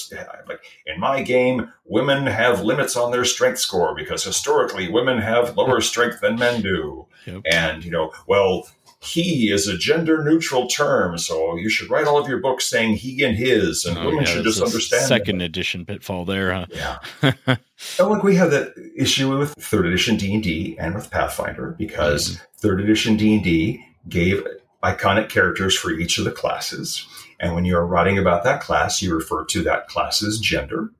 like, 0.48 0.60
in 0.84 1.00
my 1.00 1.22
game, 1.22 1.72
women 1.84 2.26
have 2.26 2.62
limits 2.62 2.96
on 2.96 3.12
their 3.12 3.24
strength 3.24 3.60
score 3.60 3.94
because 3.94 4.24
historically 4.24 4.90
women 4.90 5.18
have 5.18 5.56
lower 5.56 5.80
strength 5.80 6.20
than 6.20 6.36
men 6.36 6.60
do. 6.60 7.06
Yep. 7.26 7.42
And, 7.50 7.84
you 7.84 7.90
know, 7.90 8.12
well, 8.26 8.68
he 9.06 9.50
is 9.50 9.68
a 9.68 9.76
gender 9.76 10.22
neutral 10.22 10.66
term, 10.66 11.16
so 11.18 11.56
you 11.56 11.68
should 11.68 11.88
write 11.88 12.06
all 12.06 12.18
of 12.18 12.28
your 12.28 12.40
books 12.40 12.66
saying 12.66 12.96
he 12.96 13.22
and 13.22 13.36
his, 13.36 13.84
and 13.84 13.96
oh, 13.96 14.06
women 14.06 14.24
yeah, 14.24 14.30
should 14.30 14.44
just 14.44 14.60
understand. 14.60 15.06
Second 15.06 15.38
that. 15.38 15.44
edition 15.44 15.86
pitfall 15.86 16.24
there, 16.24 16.52
huh? 16.52 16.66
Yeah. 16.70 16.98
and 17.46 18.08
look, 18.08 18.22
we 18.22 18.34
have 18.36 18.50
that 18.50 18.74
issue 18.96 19.38
with 19.38 19.54
third 19.54 19.86
edition 19.86 20.16
D 20.16 20.34
and 20.34 20.42
D 20.42 20.76
and 20.78 20.94
with 20.94 21.10
Pathfinder 21.10 21.74
because 21.78 22.30
mm-hmm. 22.30 22.44
third 22.56 22.80
edition 22.80 23.16
D 23.16 23.34
and 23.34 23.44
D 23.44 23.84
gave 24.08 24.44
iconic 24.82 25.28
characters 25.28 25.76
for 25.76 25.90
each 25.92 26.18
of 26.18 26.24
the 26.24 26.32
classes, 26.32 27.06
and 27.38 27.54
when 27.54 27.64
you 27.64 27.76
are 27.76 27.86
writing 27.86 28.18
about 28.18 28.44
that 28.44 28.60
class, 28.60 29.00
you 29.00 29.14
refer 29.14 29.44
to 29.44 29.62
that 29.62 29.88
class's 29.88 30.38
gender, 30.40 30.90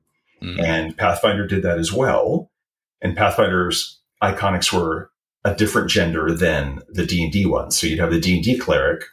mm-hmm. 0.41 0.59
and 0.59 0.97
Pathfinder 0.97 1.45
did 1.45 1.63
that 1.63 1.77
as 1.77 1.91
well. 1.91 2.49
And 3.01 3.15
Pathfinder's 3.15 3.99
iconics 4.23 4.73
were 4.73 5.11
a 5.47 5.55
different 5.55 5.89
gender 5.89 6.33
than 6.33 6.81
the 6.89 7.05
D 7.05 7.23
and 7.23 7.31
D 7.31 7.45
one. 7.45 7.71
So 7.71 7.87
you'd 7.87 7.99
have 7.99 8.11
the 8.11 8.19
D 8.19 8.35
and 8.35 8.43
D 8.43 8.57
cleric, 8.57 9.03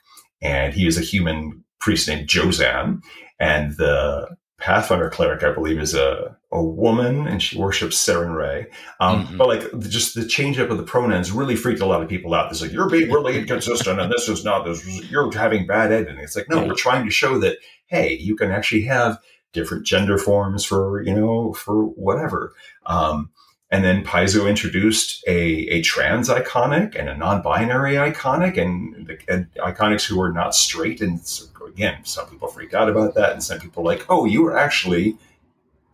and 0.43 0.75
he 0.75 0.87
is 0.87 0.99
a 0.99 1.03
human 1.03 1.65
priest 1.79 2.09
named 2.09 2.29
Jozan, 2.29 3.01
and 3.39 3.77
the 3.77 4.37
Pathfinder 4.59 5.11
cleric, 5.11 5.43
I 5.43 5.53
believe, 5.53 5.79
is 5.79 5.95
a, 5.95 6.37
a 6.51 6.65
woman, 6.65 7.27
and 7.27 7.43
she 7.43 7.59
worships 7.59 7.97
Sarenrae. 7.97 8.67
Um, 8.99 9.27
mm-hmm. 9.27 9.37
But 9.37 9.49
like, 9.49 9.79
just 9.81 10.15
the 10.15 10.27
change 10.27 10.59
up 10.59 10.71
of 10.71 10.79
the 10.79 10.85
pronouns 10.85 11.31
really 11.31 11.55
freaked 11.55 11.81
a 11.81 11.87
lot 11.87 12.03
of 12.03 12.09
people 12.09 12.35
out. 12.35 12.51
It's 12.51 12.63
like 12.63 12.73
you're 12.73 12.89
being 12.89 13.11
really 13.11 13.39
inconsistent, 13.39 14.01
and 14.01 14.11
this 14.11 14.29
is 14.29 14.45
not 14.45 14.65
this. 14.65 14.85
Is, 14.87 15.11
You're 15.11 15.31
having 15.33 15.67
bad 15.67 15.93
editing. 15.93 16.19
It's 16.19 16.35
like 16.35 16.49
no, 16.49 16.67
we're 16.67 16.75
trying 16.75 17.05
to 17.05 17.11
show 17.11 17.39
that 17.39 17.59
hey, 17.87 18.17
you 18.17 18.35
can 18.35 18.51
actually 18.51 18.83
have 18.83 19.19
different 19.53 19.87
gender 19.87 20.19
forms 20.19 20.65
for 20.65 21.03
you 21.03 21.15
know 21.15 21.53
for 21.53 21.85
whatever. 21.85 22.55
Um, 22.87 23.31
and 23.71 23.85
then 23.85 24.05
Paizo 24.05 24.49
introduced 24.49 25.25
a, 25.27 25.41
a 25.69 25.83
trans 25.83 26.29
iconic 26.29 26.95
and 26.99 27.09
a 27.09 27.17
non-binary 27.17 27.95
iconic 27.95 28.57
and, 28.57 29.19
and 29.29 29.47
iconics 29.55 30.07
who 30.07 30.19
were 30.19 30.33
not 30.33 30.55
straight. 30.55 31.01
And 31.01 31.21
so, 31.27 31.47
again, 31.67 31.99
some 32.05 32.29
people 32.29 32.49
freaked 32.49 32.75
out 32.75 32.89
about 32.89 33.15
that. 33.15 33.33
And 33.33 33.43
some 33.43 33.59
people 33.59 33.83
like, 33.83 34.05
oh, 34.09 34.27
you 34.27 34.43
were 34.43 34.57
actually 34.57 35.17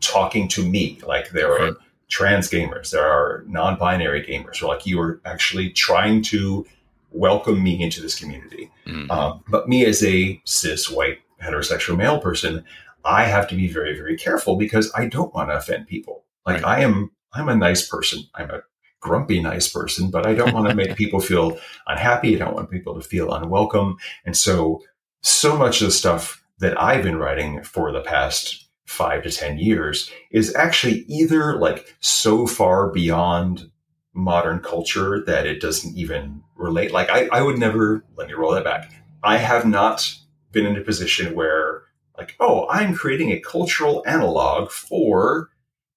talking 0.01 0.49
to 0.49 0.69
me. 0.69 0.99
Like 1.07 1.31
there 1.31 1.53
are 1.53 1.77
trans 2.09 2.51
gamers, 2.51 2.91
there 2.91 3.07
are 3.07 3.45
non-binary 3.47 4.25
gamers, 4.25 4.63
or 4.63 4.67
like 4.67 4.85
you 4.85 4.99
were 4.99 5.21
actually 5.25 5.71
trying 5.71 6.23
to 6.23 6.67
welcome 7.13 7.63
me 7.63 7.81
into 7.81 8.01
this 8.01 8.19
community. 8.19 8.71
Mm-hmm. 8.87 9.11
Um, 9.11 9.45
but 9.49 9.69
me 9.69 9.85
as 9.87 10.03
a 10.05 10.41
cis 10.45 10.91
white 10.91 11.21
heterosexual 11.43 11.97
male 11.97 12.21
person, 12.21 12.65
I 13.05 13.25
have 13.25 13.49
to 13.49 13.55
be 13.55 13.69
very, 13.69 13.97
very 13.97 14.17
careful 14.17 14.57
because 14.57 14.93
I 14.95 15.07
don't 15.07 15.33
want 15.35 15.49
to 15.51 15.57
offend 15.57 15.87
people. 15.87 16.25
Like 16.45 16.63
right. 16.63 16.79
I 16.79 16.81
am 16.81 17.11
I'm 17.33 17.49
a 17.49 17.57
nice 17.57 17.87
person. 17.87 18.25
I'm 18.35 18.51
a 18.51 18.63
grumpy, 19.01 19.41
nice 19.41 19.69
person, 19.69 20.11
but 20.11 20.27
I 20.27 20.35
don't 20.35 20.55
want 20.55 20.69
to 20.69 20.75
make 20.75 20.97
people 20.97 21.21
feel 21.21 21.59
unhappy. 21.87 22.37
I 22.37 22.39
don't 22.39 22.55
want 22.55 22.71
people 22.71 22.95
to 22.95 23.07
feel 23.07 23.33
unwelcome. 23.33 23.97
And 24.25 24.37
so, 24.37 24.83
so 25.23 25.57
much 25.57 25.81
of 25.81 25.89
the 25.89 25.93
stuff 25.93 26.43
that 26.59 26.81
I've 26.81 27.03
been 27.03 27.17
writing 27.17 27.63
for 27.63 27.93
the 27.93 28.03
past 28.03 28.69
five 28.87 29.23
to 29.23 29.31
10 29.31 29.59
years 29.59 30.11
is 30.31 30.55
actually 30.55 31.05
either 31.09 31.57
like 31.59 31.97
so 32.01 32.47
far 32.47 32.91
beyond 32.91 33.71
modern 34.13 34.59
culture 34.59 35.23
that 35.25 35.47
it 35.47 35.61
doesn't 35.61 35.97
even 35.97 36.43
relate. 36.57 36.93
Like 36.93 37.09
I, 37.09 37.29
I 37.33 37.43
would 37.43 37.59
never 37.59 38.05
let 38.17 38.29
me 38.29 38.35
roll 38.35 38.53
that 38.53 38.65
back. 38.65 38.93
I 39.23 39.37
have 39.37 39.65
not 39.65 40.15
been 40.53 40.67
in 40.67 40.77
a 40.77 40.83
position 40.83 41.35
where 41.35 41.83
like, 42.19 42.35
oh, 42.41 42.69
I'm 42.69 42.95
creating 42.95 43.31
a 43.31 43.41
cultural 43.41 44.03
analog 44.07 44.71
for 44.71 45.51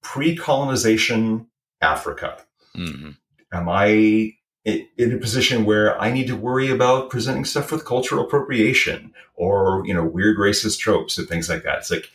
pre-colonization 0.03 1.47
Africa. 1.81 2.37
Mm-hmm. 2.77 3.11
Am 3.51 3.69
I 3.69 4.33
in 4.65 5.13
a 5.13 5.17
position 5.17 5.65
where 5.65 5.99
I 5.99 6.11
need 6.11 6.27
to 6.27 6.35
worry 6.35 6.69
about 6.69 7.09
presenting 7.09 7.45
stuff 7.45 7.71
with 7.71 7.85
cultural 7.85 8.23
appropriation 8.23 9.13
or, 9.35 9.83
you 9.85 9.93
know, 9.93 10.05
weird 10.05 10.37
racist 10.37 10.79
tropes 10.79 11.17
and 11.17 11.27
things 11.27 11.49
like 11.49 11.63
that? 11.63 11.79
It's 11.79 11.91
like, 11.91 12.09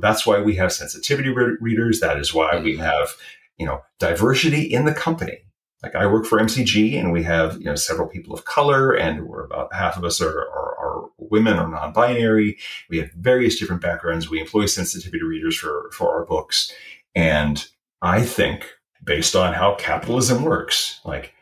that's 0.00 0.26
why 0.26 0.40
we 0.40 0.56
have 0.56 0.72
sensitivity 0.72 1.28
re- 1.28 1.56
readers. 1.60 2.00
That 2.00 2.18
is 2.18 2.34
why 2.34 2.58
we 2.58 2.72
mm-hmm. 2.72 2.82
have, 2.82 3.10
you 3.56 3.66
know, 3.66 3.82
diversity 3.98 4.62
in 4.62 4.84
the 4.84 4.94
company. 4.94 5.38
Like 5.82 5.94
I 5.94 6.06
work 6.06 6.26
for 6.26 6.40
MCG 6.40 6.98
and 6.98 7.12
we 7.12 7.22
have, 7.22 7.58
you 7.58 7.66
know, 7.66 7.76
several 7.76 8.08
people 8.08 8.34
of 8.34 8.44
color 8.44 8.92
and 8.92 9.26
we're 9.28 9.44
about 9.44 9.72
half 9.72 9.96
of 9.96 10.04
us 10.04 10.20
are, 10.20 10.40
are, 10.40 10.76
are 10.78 11.10
women 11.18 11.58
or 11.58 11.68
non-binary. 11.68 12.58
We 12.90 12.98
have 12.98 13.12
various 13.12 13.58
different 13.58 13.82
backgrounds. 13.82 14.28
We 14.28 14.40
employ 14.40 14.66
sensitivity 14.66 15.22
readers 15.22 15.56
for, 15.56 15.90
for 15.92 16.12
our 16.12 16.24
books. 16.24 16.72
And 17.16 17.66
I 18.02 18.22
think 18.22 18.70
based 19.02 19.34
on 19.34 19.54
how 19.54 19.74
capitalism 19.76 20.44
works, 20.44 21.00
like 21.04 21.32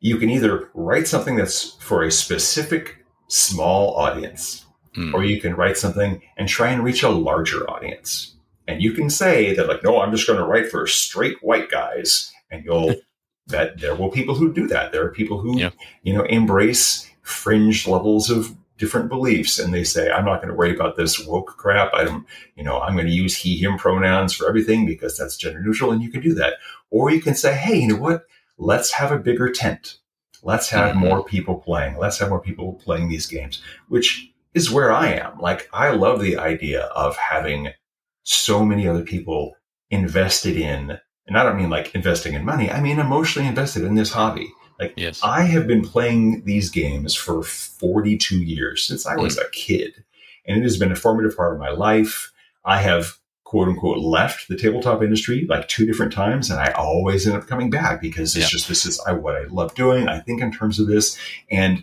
you 0.00 0.18
can 0.18 0.30
either 0.30 0.70
write 0.74 1.08
something 1.08 1.34
that's 1.34 1.72
for 1.80 2.04
a 2.04 2.12
specific 2.12 3.04
small 3.28 3.96
audience, 3.96 4.66
mm. 4.96 5.12
or 5.14 5.24
you 5.24 5.40
can 5.40 5.54
write 5.54 5.76
something 5.76 6.22
and 6.36 6.48
try 6.48 6.68
and 6.68 6.84
reach 6.84 7.02
a 7.02 7.08
larger 7.08 7.68
audience. 7.68 8.36
And 8.68 8.82
you 8.82 8.92
can 8.92 9.08
say 9.08 9.54
that, 9.54 9.66
like, 9.66 9.82
no, 9.82 10.00
I'm 10.00 10.12
just 10.12 10.26
going 10.26 10.38
to 10.38 10.44
write 10.44 10.70
for 10.70 10.86
straight 10.86 11.42
white 11.42 11.70
guys, 11.70 12.30
and 12.50 12.64
you'll 12.64 12.94
that 13.46 13.80
there 13.80 13.94
will 13.94 14.10
people 14.10 14.34
who 14.34 14.52
do 14.52 14.66
that. 14.68 14.92
There 14.92 15.04
are 15.04 15.10
people 15.10 15.40
who 15.40 15.58
yeah. 15.58 15.70
you 16.02 16.12
know 16.12 16.24
embrace 16.24 17.08
fringe 17.22 17.88
levels 17.88 18.30
of 18.30 18.54
different 18.78 19.08
beliefs 19.08 19.58
and 19.58 19.74
they 19.74 19.84
say 19.84 20.10
i'm 20.10 20.24
not 20.24 20.36
going 20.36 20.48
to 20.48 20.54
worry 20.54 20.74
about 20.74 20.96
this 20.96 21.18
woke 21.26 21.56
crap 21.58 21.90
i'm 21.92 22.24
you 22.56 22.62
know 22.62 22.80
i'm 22.80 22.94
going 22.94 23.06
to 23.06 23.12
use 23.12 23.36
he 23.36 23.56
him 23.56 23.76
pronouns 23.76 24.32
for 24.32 24.48
everything 24.48 24.86
because 24.86 25.18
that's 25.18 25.36
gender 25.36 25.60
neutral 25.60 25.90
and 25.90 26.02
you 26.02 26.10
can 26.10 26.20
do 26.20 26.32
that 26.32 26.54
or 26.90 27.10
you 27.10 27.20
can 27.20 27.34
say 27.34 27.54
hey 27.54 27.76
you 27.76 27.88
know 27.88 27.96
what 27.96 28.24
let's 28.58 28.92
have 28.92 29.12
a 29.12 29.18
bigger 29.18 29.50
tent. 29.50 29.98
Let's 30.42 30.68
have 30.70 30.90
mm-hmm. 30.90 31.00
more 31.00 31.24
people 31.24 31.56
playing. 31.56 31.96
Let's 31.96 32.18
have 32.18 32.28
more 32.28 32.40
people 32.40 32.74
playing 32.74 33.08
these 33.08 33.26
games, 33.26 33.62
which 33.88 34.30
is 34.54 34.70
where 34.70 34.92
I 34.92 35.08
am. 35.08 35.38
Like, 35.38 35.68
I 35.72 35.90
love 35.90 36.20
the 36.20 36.36
idea 36.36 36.82
of 36.82 37.16
having 37.16 37.70
so 38.24 38.64
many 38.64 38.86
other 38.86 39.02
people 39.02 39.54
invested 39.90 40.56
in, 40.56 40.98
and 41.26 41.38
I 41.38 41.42
don't 41.42 41.56
mean 41.56 41.70
like 41.70 41.94
investing 41.94 42.34
in 42.34 42.44
money, 42.44 42.70
I 42.70 42.80
mean 42.80 42.98
emotionally 42.98 43.48
invested 43.48 43.84
in 43.84 43.94
this 43.94 44.12
hobby. 44.12 44.52
Like, 44.78 44.94
yes. 44.96 45.20
I 45.22 45.42
have 45.42 45.66
been 45.66 45.82
playing 45.82 46.44
these 46.44 46.70
games 46.70 47.14
for 47.14 47.42
42 47.42 48.38
years 48.38 48.84
since 48.84 49.06
I 49.06 49.16
was 49.16 49.36
mm. 49.36 49.44
a 49.44 49.50
kid, 49.50 50.04
and 50.46 50.58
it 50.58 50.62
has 50.62 50.76
been 50.76 50.92
a 50.92 50.96
formative 50.96 51.36
part 51.36 51.54
of 51.54 51.58
my 51.58 51.70
life. 51.70 52.32
I 52.64 52.80
have 52.80 53.18
quote 53.48 53.66
unquote 53.66 53.98
left 53.98 54.46
the 54.48 54.56
tabletop 54.56 55.02
industry 55.02 55.46
like 55.48 55.66
two 55.68 55.86
different 55.86 56.12
times 56.12 56.50
and 56.50 56.60
I 56.60 56.70
always 56.72 57.26
end 57.26 57.34
up 57.34 57.46
coming 57.46 57.70
back 57.70 57.98
because 57.98 58.36
it's 58.36 58.50
just 58.50 58.68
this 58.68 58.84
is 58.84 59.00
I, 59.06 59.12
what 59.12 59.36
I 59.36 59.44
love 59.44 59.74
doing. 59.74 60.06
I 60.06 60.20
think 60.20 60.42
in 60.42 60.52
terms 60.52 60.78
of 60.78 60.86
this 60.86 61.18
and 61.50 61.82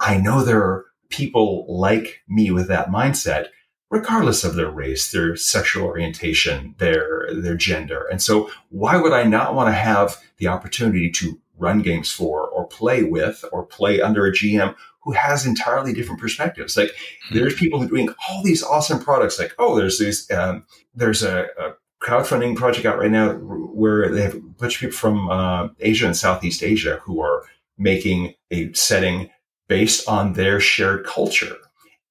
I 0.00 0.16
know 0.16 0.42
there 0.42 0.60
are 0.60 0.86
people 1.10 1.66
like 1.68 2.24
me 2.26 2.50
with 2.50 2.66
that 2.66 2.88
mindset 2.88 3.46
regardless 3.90 4.42
of 4.42 4.56
their 4.56 4.70
race, 4.70 5.12
their 5.12 5.36
sexual 5.36 5.86
orientation, 5.86 6.74
their 6.78 7.28
their 7.32 7.54
gender. 7.54 8.08
And 8.10 8.20
so 8.20 8.50
why 8.70 8.96
would 8.96 9.12
I 9.12 9.22
not 9.22 9.54
want 9.54 9.68
to 9.68 9.72
have 9.72 10.20
the 10.38 10.48
opportunity 10.48 11.12
to 11.12 11.40
run 11.64 11.80
games 11.82 12.10
for 12.10 12.48
or 12.48 12.66
play 12.66 13.02
with 13.02 13.44
or 13.52 13.64
play 13.64 14.00
under 14.00 14.26
a 14.26 14.32
GM 14.32 14.74
who 15.00 15.12
has 15.12 15.46
entirely 15.46 15.92
different 15.92 16.20
perspectives. 16.20 16.76
Like 16.76 16.88
mm-hmm. 16.88 17.38
there's 17.38 17.54
people 17.54 17.78
who 17.78 17.86
are 17.86 17.88
doing 17.88 18.14
all 18.28 18.42
these 18.42 18.62
awesome 18.62 19.00
products. 19.00 19.38
Like 19.38 19.54
oh, 19.58 19.76
there's 19.76 19.98
these 19.98 20.30
um, 20.30 20.64
there's 20.94 21.22
a, 21.22 21.46
a, 21.58 21.74
crowdfunding 22.02 22.54
project 22.54 22.84
out 22.84 22.98
right 22.98 23.10
now 23.10 23.32
where 23.32 24.10
they 24.10 24.20
have 24.20 24.34
a 24.34 24.40
bunch 24.40 24.74
of 24.74 24.80
people 24.80 24.96
from 24.96 25.30
uh, 25.30 25.68
Asia 25.80 26.04
and 26.04 26.14
Southeast 26.16 26.62
Asia 26.62 27.00
who 27.02 27.18
are 27.18 27.44
making 27.78 28.34
a 28.50 28.70
setting 28.74 29.30
based 29.68 30.06
on 30.06 30.34
their 30.34 30.60
shared 30.60 31.06
culture. 31.06 31.56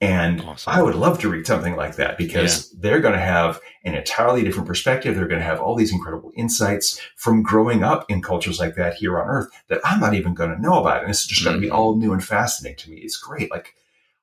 And 0.04 0.42
awesome. 0.42 0.74
I 0.74 0.82
would 0.82 0.96
love 0.96 1.20
to 1.20 1.30
read 1.30 1.48
something 1.48 1.78
like 1.78 1.96
that 1.96 2.18
because 2.18 2.74
yeah. 2.74 2.80
they're 2.82 3.00
going 3.00 3.14
to 3.14 3.22
have 3.22 3.62
an 3.86 3.96
entirely 3.96 4.44
different 4.44 4.68
perspective. 4.68 5.16
They're 5.16 5.30
going 5.30 5.40
to 5.40 5.46
have 5.46 5.62
all 5.62 5.76
these 5.76 5.94
incredible 5.94 6.34
insights 6.36 7.00
from 7.16 7.42
growing 7.42 7.84
up 7.84 8.06
in 8.10 8.22
cultures 8.22 8.60
like 8.60 8.76
that 8.76 8.96
here 8.96 9.18
on 9.18 9.30
earth 9.30 9.50
that 9.70 9.80
I'm 9.86 10.02
not 10.02 10.14
even 10.14 10.34
going 10.34 10.50
to 10.50 10.62
know 10.62 10.78
about. 10.78 11.04
And 11.04 11.10
it's 11.10 11.26
just 11.26 11.40
mm-hmm. 11.42 11.52
going 11.52 11.62
to 11.62 11.66
be 11.66 11.72
all 11.72 11.96
new 11.96 12.12
and 12.12 12.22
fascinating 12.22 12.78
to 12.80 12.92
me. 12.92 12.98
It's 12.98 13.16
great. 13.16 13.50
Like, 13.50 13.76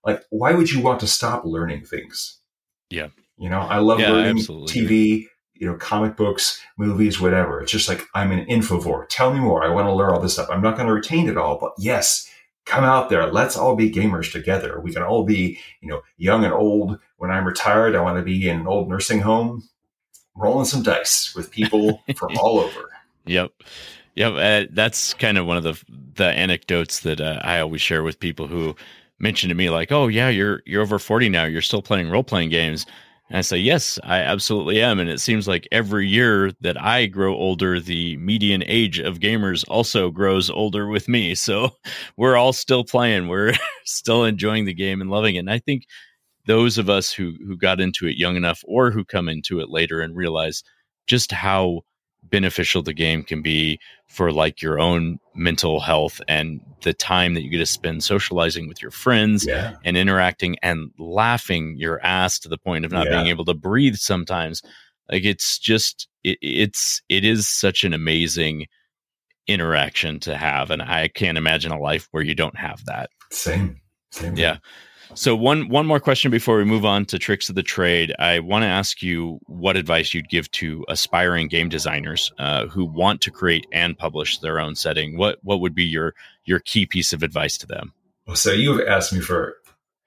like, 0.05 0.23
why 0.29 0.53
would 0.53 0.71
you 0.71 0.81
want 0.81 1.01
to 1.01 1.07
stop 1.07 1.47
learning 1.47 1.87
things? 1.87 2.41
Yeah. 2.91 3.09
You 3.39 3.49
know, 3.49 3.61
I 3.61 3.79
love 3.79 4.01
yeah, 4.01 4.11
learning 4.11 4.37
TV, 4.37 5.29
you 5.55 5.67
know, 5.67 5.77
comic 5.77 6.15
books, 6.15 6.61
movies, 6.77 7.23
whatever. 7.23 7.63
It's 7.63 7.73
just 7.73 7.89
like, 7.89 8.07
I'm 8.15 8.33
an 8.33 8.45
infovore. 8.45 9.07
Tell 9.09 9.33
me 9.33 9.41
more. 9.41 9.65
I 9.65 9.71
want 9.71 9.87
to 9.87 9.95
learn 9.95 10.13
all 10.13 10.21
this 10.21 10.35
stuff. 10.35 10.51
I'm 10.51 10.61
not 10.61 10.77
going 10.77 10.89
to 10.89 10.93
retain 10.93 11.27
it 11.27 11.39
all, 11.39 11.59
but 11.59 11.73
yes, 11.79 12.31
come 12.67 12.85
out 12.85 13.09
there. 13.09 13.27
Let's 13.27 13.57
all 13.57 13.77
be 13.77 13.91
gamers 13.91 14.33
together. 14.33 14.81
We 14.81 14.93
can 14.93 15.03
all 15.03 15.25
be, 15.25 15.59
you 15.81 15.89
know, 15.89 16.03
young 16.17 16.45
and 16.45 16.53
old. 16.53 16.99
When 17.17 17.31
I'm 17.31 17.45
retired, 17.47 17.95
I 17.95 18.01
want 18.01 18.19
to 18.19 18.23
be 18.23 18.49
in 18.49 18.61
an 18.61 18.67
old 18.67 18.89
nursing 18.89 19.21
home 19.21 19.69
rolling 20.37 20.65
some 20.65 20.83
dice 20.83 21.35
with 21.35 21.51
people 21.51 22.03
from 22.17 22.37
all 22.39 22.59
over. 22.59 22.89
Yep. 23.27 23.53
Yep. 24.15 24.33
Uh, 24.35 24.71
that's 24.73 25.15
kind 25.15 25.39
of 25.39 25.47
one 25.47 25.57
of 25.57 25.63
the 25.63 25.83
the 26.15 26.27
anecdotes 26.27 27.01
that 27.01 27.21
uh, 27.21 27.41
I 27.43 27.61
always 27.61 27.81
share 27.81 28.03
with 28.03 28.19
people 28.19 28.47
who 28.47 28.75
mention 29.19 29.49
to 29.49 29.55
me 29.55 29.71
like, 29.71 29.93
"Oh 29.93 30.09
yeah, 30.09 30.29
you're 30.29 30.63
you're 30.67 30.83
over 30.83 30.99
40 30.99 31.29
now. 31.29 31.45
You're 31.45 31.63
still 31.63 31.83
playing 31.83 32.11
role-playing 32.11 32.51
games." 32.51 32.87
And 33.31 33.39
I 33.39 33.43
say, 33.43 33.59
yes, 33.59 33.97
I 34.03 34.19
absolutely 34.19 34.83
am. 34.83 34.99
And 34.99 35.09
it 35.09 35.21
seems 35.21 35.47
like 35.47 35.69
every 35.71 36.09
year 36.09 36.51
that 36.63 36.81
I 36.81 37.07
grow 37.07 37.35
older, 37.37 37.79
the 37.79 38.17
median 38.17 38.65
age 38.67 38.99
of 38.99 39.21
gamers 39.21 39.65
also 39.69 40.11
grows 40.11 40.51
older 40.51 40.89
with 40.89 41.09
me. 41.09 41.35
So 41.41 41.71
we're 42.17 42.37
all 42.37 42.53
still 42.53 42.85
playing. 42.85 43.29
We're 43.29 43.55
still 43.85 44.25
enjoying 44.25 44.65
the 44.65 44.75
game 44.75 45.01
and 45.01 45.11
loving 45.11 45.37
it. 45.37 45.41
And 45.41 45.51
I 45.51 45.59
think 45.61 45.85
those 46.47 46.77
of 46.77 46.91
us 46.91 47.13
who 47.13 47.35
who 47.47 47.57
got 47.57 47.81
into 47.81 48.07
it 48.07 48.17
young 48.17 48.37
enough 48.37 48.63
or 48.67 48.91
who 48.91 49.05
come 49.05 49.29
into 49.29 49.61
it 49.61 49.71
later 49.71 50.01
and 50.01 50.17
realize 50.17 50.63
just 51.07 51.33
how 51.33 51.83
beneficial 52.23 52.83
the 52.83 52.93
game 52.93 53.23
can 53.23 53.43
be 53.43 53.79
for 54.09 54.33
like 54.33 54.63
your 54.63 54.79
own 54.79 55.19
mental 55.35 55.81
health 55.81 56.21
and 56.29 56.61
the 56.83 56.93
time 56.93 57.35
that 57.35 57.43
you 57.43 57.51
get 57.51 57.59
to 57.59 57.67
spend 57.67 58.03
socializing 58.03 58.69
with 58.69 58.81
your 58.81 58.91
friends 58.91 59.47
yeah. 59.47 59.77
and 59.85 59.97
interacting 59.97 60.57
and 60.63 60.91
laughing 60.99 61.77
your 61.77 62.01
ass 62.05 62.39
to 62.39 62.49
the 62.49 62.59
point 62.59 62.85
of 62.85 62.93
not 62.93 63.07
yeah. 63.07 63.13
being 63.13 63.27
able 63.27 63.45
to 63.45 63.55
breathe 63.55 63.97
sometimes 63.97 64.63
like 65.11 65.25
it's 65.25 65.59
just 65.59 66.09
it, 66.25 66.39
it's 66.41 67.03
it 67.09 67.25
is 67.25 67.49
such 67.49 67.85
an 67.85 67.93
amazing 67.93 68.67
interaction 69.47 70.21
to 70.21 70.37
have 70.37 70.71
and 70.71 70.83
i 70.83 71.09
can't 71.09 71.39
imagine 71.39 71.73
a 71.73 71.79
life 71.79 72.09
where 72.13 72.23
you 72.23 72.35
don't 72.35 72.57
have 72.57 72.85
that 72.85 73.11
same 73.33 73.81
same 74.13 74.37
yeah 74.37 74.59
so 75.15 75.35
one 75.35 75.69
one 75.69 75.87
more 75.87 76.01
question 76.01 76.31
before 76.31 76.57
we 76.57 76.65
move 76.65 76.85
on 76.85 77.05
to 77.07 77.19
tricks 77.19 77.49
of 77.49 77.55
the 77.55 77.63
trade. 77.63 78.15
I 78.19 78.41
want 78.41 78.63
to 78.63 78.69
ask 78.69 79.03
you 79.03 79.39
what 79.47 79.77
advice 79.77 80.15
you'd 80.15 80.29
give 80.29 80.51
to 80.53 80.85
aspiring 80.89 81.49
game 81.49 81.69
designers 81.69 82.33
uh, 82.39 82.67
who 82.67 82.85
want 82.85 83.21
to 83.23 83.31
create 83.31 83.67
and 83.73 83.97
publish 83.97 84.39
their 84.39 84.61
own 84.61 84.75
setting. 84.75 85.17
What 85.17 85.39
what 85.43 85.61
would 85.61 85.75
be 85.75 85.85
your 85.85 86.15
your 86.45 86.61
key 86.61 86.87
piece 86.87 87.13
of 87.13 87.23
advice 87.23 87.59
to 87.59 87.67
them? 87.67 87.93
Well, 88.27 88.37
so 88.37 88.53
you've 88.53 88.87
asked 88.87 89.13
me 89.13 89.21
for 89.21 89.57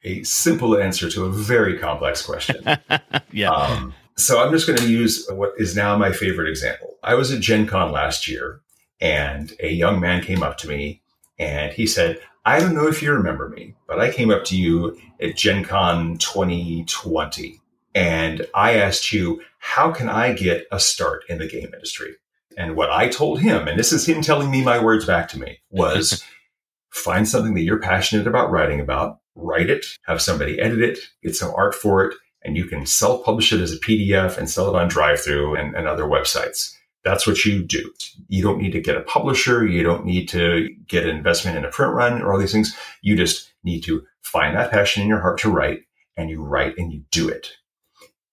a 0.04 0.24
simple 0.24 0.78
answer 0.78 1.10
to 1.10 1.26
a 1.26 1.32
very 1.32 1.78
complex 1.78 2.26
question. 2.26 2.64
yeah. 3.32 3.52
Um, 3.52 3.94
so 4.18 4.44
I'm 4.44 4.52
just 4.52 4.68
going 4.68 4.80
to 4.80 4.90
use 4.90 5.28
what 5.30 5.54
is 5.58 5.76
now 5.76 5.98
my 5.98 6.12
favorite 6.12 6.50
example. 6.50 6.98
I 7.04 7.16
was 7.16 7.32
at 7.32 7.42
Gen 7.42 7.66
Con 7.66 7.92
last 7.92 8.28
year, 8.28 8.62
and 9.02 9.54
a 9.60 9.72
young 9.72 10.00
man 10.00 10.22
came 10.22 10.44
up 10.44 10.58
to 10.60 10.68
me 10.68 11.02
and 11.40 11.74
he 11.74 11.88
said, 11.88 12.22
I 12.46 12.60
don't 12.60 12.76
know 12.76 12.88
if 12.88 13.02
you 13.02 13.14
remember 13.14 13.48
me, 13.48 13.76
but 13.88 14.02
I 14.02 14.12
came 14.12 14.30
up 14.30 14.44
to 14.46 14.58
you 14.58 15.00
at 15.22 15.38
Gen 15.38 15.64
Con 15.64 16.18
2020 16.18 17.62
and 17.96 18.46
I 18.54 18.74
asked 18.74 19.14
you, 19.14 19.42
how 19.60 19.92
can 19.92 20.10
I 20.10 20.34
get 20.34 20.68
a 20.70 20.80
start 20.80 21.24
in 21.30 21.38
the 21.38 21.48
game 21.48 21.70
industry? 21.74 22.16
And 22.58 22.76
what 22.76 22.92
I 22.92 23.08
told 23.08 23.40
him, 23.40 23.68
and 23.68 23.80
this 23.80 23.94
is 23.94 24.08
him 24.08 24.22
telling 24.22 24.52
me 24.52 24.62
my 24.62 24.84
words 24.84 25.06
back 25.06 25.30
to 25.30 25.40
me, 25.40 25.60
was 25.70 26.22
find 26.90 27.28
something 27.28 27.54
that 27.54 27.62
you're 27.62 27.80
passionate 27.80 28.28
about 28.28 28.52
writing 28.52 28.82
about, 28.82 29.20
write 29.36 29.70
it, 29.70 29.86
have 30.06 30.22
somebody 30.22 30.60
edit 30.60 30.82
it, 30.82 31.00
get 31.24 31.36
some 31.36 31.54
art 31.56 31.74
for 31.74 32.06
it, 32.06 32.16
and 32.44 32.58
you 32.58 32.66
can 32.66 32.86
self 32.86 33.24
publish 33.24 33.54
it 33.54 33.62
as 33.62 33.72
a 33.72 33.80
PDF 33.80 34.38
and 34.38 34.50
sell 34.50 34.68
it 34.68 34.80
on 34.80 34.90
DriveThru 34.90 35.58
and, 35.58 35.76
and 35.76 35.88
other 35.88 36.04
websites. 36.04 36.76
That's 37.04 37.28
what 37.28 37.44
you 37.44 37.64
do. 37.64 37.94
You 38.28 38.42
don't 38.42 38.62
need 38.62 38.72
to 38.72 38.82
get 38.82 38.98
a 38.98 39.02
publisher. 39.02 39.66
You 39.68 39.84
don't 39.84 40.06
need 40.06 40.30
to 40.30 40.70
get 40.88 41.04
an 41.04 41.16
investment 41.16 41.58
in 41.58 41.66
a 41.66 41.70
print 41.70 41.94
run 41.94 42.22
or 42.22 42.34
all 42.34 42.40
these 42.40 42.54
things. 42.54 42.76
You 43.02 43.16
just 43.16 43.52
need 43.64 43.84
to 43.84 44.04
find 44.22 44.56
that 44.56 44.72
passion 44.72 45.04
in 45.04 45.10
your 45.10 45.20
heart 45.20 45.38
to 45.40 45.52
write 45.52 45.82
and 46.16 46.30
you 46.30 46.42
write 46.42 46.78
and 46.78 46.94
you 46.94 47.04
do 47.12 47.28
it. 47.28 47.52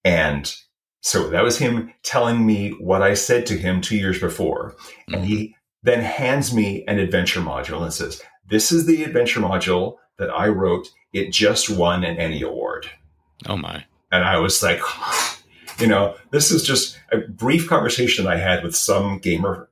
And 0.05 0.55
so 1.03 1.29
that 1.31 1.43
was 1.43 1.59
him 1.59 1.93
telling 2.03 2.47
me 2.47 2.71
what 2.81 3.03
I 3.03 3.15
said 3.15 3.47
to 3.47 3.57
him 3.57 3.81
two 3.81 3.97
years 3.97 4.19
before. 4.19 4.77
And 5.09 5.25
he 5.25 5.37
mm-hmm. 5.37 5.53
then 5.83 6.01
hands 6.01 6.55
me 6.55 6.85
an 6.87 6.99
adventure 6.99 7.41
module 7.41 7.83
and 7.83 7.93
says, 7.93 8.23
This 8.49 8.71
is 8.71 8.87
the 8.87 9.03
adventure 9.03 9.41
module 9.41 9.97
that 10.19 10.31
I 10.31 10.49
wrote. 10.49 10.89
It 11.13 11.33
just 11.33 11.71
won 11.71 12.05
an 12.05 12.19
ENnie 12.19 12.43
award. 12.43 12.89
Oh 13.47 13.57
my. 13.57 13.85
And 14.13 14.25
I 14.25 14.39
was 14.39 14.63
like, 14.63 14.81
you 15.81 15.87
know, 15.87 16.17
this 16.31 16.51
is 16.51 16.63
just 16.63 16.99
a 17.13 17.19
brief 17.19 17.69
conversation 17.69 18.27
I 18.27 18.37
had 18.37 18.63
with 18.63 18.77
some 18.77 19.19
gamer 19.19 19.69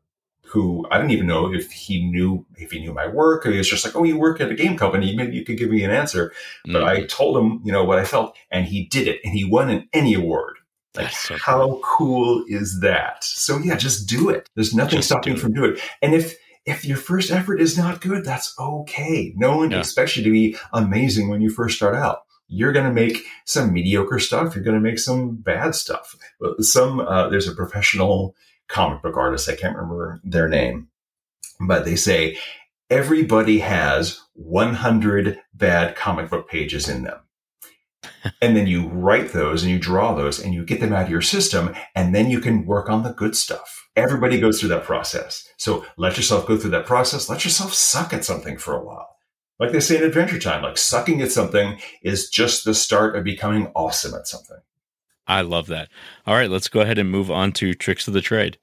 who 0.48 0.86
I 0.90 0.96
didn't 0.96 1.10
even 1.10 1.26
know 1.26 1.52
if 1.52 1.70
he 1.70 2.04
knew 2.04 2.44
if 2.56 2.72
he 2.72 2.80
knew 2.80 2.92
my 2.92 3.06
work 3.06 3.46
or 3.46 3.50
he 3.52 3.58
was 3.58 3.68
just 3.68 3.84
like, 3.84 3.94
oh, 3.94 4.04
you 4.04 4.18
work 4.18 4.40
at 4.40 4.50
a 4.50 4.54
game 4.54 4.76
company, 4.76 5.14
maybe 5.14 5.36
you 5.36 5.44
could 5.44 5.58
give 5.58 5.70
me 5.70 5.84
an 5.84 5.90
answer. 5.90 6.32
Mm. 6.66 6.72
But 6.72 6.84
I 6.84 7.04
told 7.04 7.36
him, 7.36 7.60
you 7.64 7.72
know, 7.72 7.84
what 7.84 7.98
I 7.98 8.04
felt, 8.04 8.36
and 8.50 8.66
he 8.66 8.86
did 8.86 9.08
it, 9.08 9.20
and 9.24 9.34
he 9.34 9.44
won 9.44 9.68
an 9.68 9.88
ENnie 9.92 10.14
award. 10.14 10.56
Like, 10.94 11.10
so 11.10 11.36
how 11.36 11.58
cool. 11.58 11.80
cool 11.84 12.44
is 12.48 12.80
that? 12.80 13.22
So 13.22 13.58
yeah, 13.58 13.76
just 13.76 14.08
do 14.08 14.30
it. 14.30 14.48
There's 14.54 14.74
nothing 14.74 14.98
just 14.98 15.08
stopping 15.08 15.34
you 15.34 15.38
from 15.38 15.52
doing 15.52 15.74
it. 15.74 15.80
And 16.02 16.14
if 16.14 16.36
if 16.64 16.84
your 16.84 16.96
first 16.96 17.30
effort 17.30 17.60
is 17.60 17.78
not 17.78 18.00
good, 18.00 18.24
that's 18.24 18.54
okay. 18.58 19.32
No 19.36 19.58
one 19.58 19.70
yeah. 19.70 19.78
expects 19.78 20.16
you 20.16 20.24
to 20.24 20.30
be 20.30 20.56
amazing 20.72 21.28
when 21.28 21.40
you 21.40 21.50
first 21.50 21.76
start 21.76 21.94
out. 21.94 22.24
You're 22.48 22.72
going 22.72 22.86
to 22.86 22.92
make 22.92 23.24
some 23.44 23.72
mediocre 23.72 24.18
stuff. 24.18 24.54
You're 24.54 24.64
going 24.64 24.76
to 24.76 24.80
make 24.80 24.98
some 24.98 25.36
bad 25.36 25.74
stuff. 25.74 26.16
Some 26.60 27.00
uh, 27.00 27.28
there's 27.28 27.48
a 27.48 27.54
professional 27.54 28.34
comic 28.68 29.02
book 29.02 29.16
artist. 29.16 29.48
I 29.48 29.56
can't 29.56 29.76
remember 29.76 30.20
their 30.24 30.48
name, 30.48 30.88
but 31.60 31.84
they 31.84 31.96
say 31.96 32.38
everybody 32.90 33.58
has 33.60 34.20
100 34.34 35.38
bad 35.54 35.96
comic 35.96 36.30
book 36.30 36.48
pages 36.48 36.88
in 36.88 37.02
them. 37.02 37.20
and 38.42 38.56
then 38.56 38.66
you 38.66 38.88
write 38.88 39.32
those 39.32 39.62
and 39.62 39.70
you 39.70 39.78
draw 39.78 40.14
those 40.14 40.38
and 40.38 40.54
you 40.54 40.64
get 40.64 40.80
them 40.80 40.92
out 40.92 41.04
of 41.04 41.10
your 41.10 41.22
system 41.22 41.74
and 41.94 42.14
then 42.14 42.30
you 42.30 42.40
can 42.40 42.66
work 42.66 42.88
on 42.88 43.02
the 43.02 43.12
good 43.12 43.36
stuff. 43.36 43.88
Everybody 43.96 44.40
goes 44.40 44.60
through 44.60 44.68
that 44.70 44.84
process. 44.84 45.46
So 45.56 45.84
let 45.96 46.16
yourself 46.16 46.46
go 46.46 46.56
through 46.56 46.70
that 46.70 46.86
process. 46.86 47.28
Let 47.28 47.44
yourself 47.44 47.74
suck 47.74 48.12
at 48.12 48.24
something 48.24 48.56
for 48.56 48.74
a 48.74 48.84
while. 48.84 49.17
Like 49.58 49.72
they 49.72 49.80
say 49.80 49.96
in 49.96 50.04
Adventure 50.04 50.38
Time, 50.38 50.62
like 50.62 50.78
sucking 50.78 51.20
at 51.20 51.32
something 51.32 51.80
is 52.02 52.30
just 52.30 52.64
the 52.64 52.74
start 52.74 53.16
of 53.16 53.24
becoming 53.24 53.72
awesome 53.74 54.14
at 54.14 54.28
something. 54.28 54.58
I 55.26 55.40
love 55.40 55.66
that. 55.66 55.88
All 56.26 56.36
right, 56.36 56.48
let's 56.48 56.68
go 56.68 56.80
ahead 56.80 56.96
and 56.96 57.10
move 57.10 57.30
on 57.30 57.52
to 57.54 57.74
tricks 57.74 58.06
of 58.06 58.14
the 58.14 58.20
trade. 58.20 58.56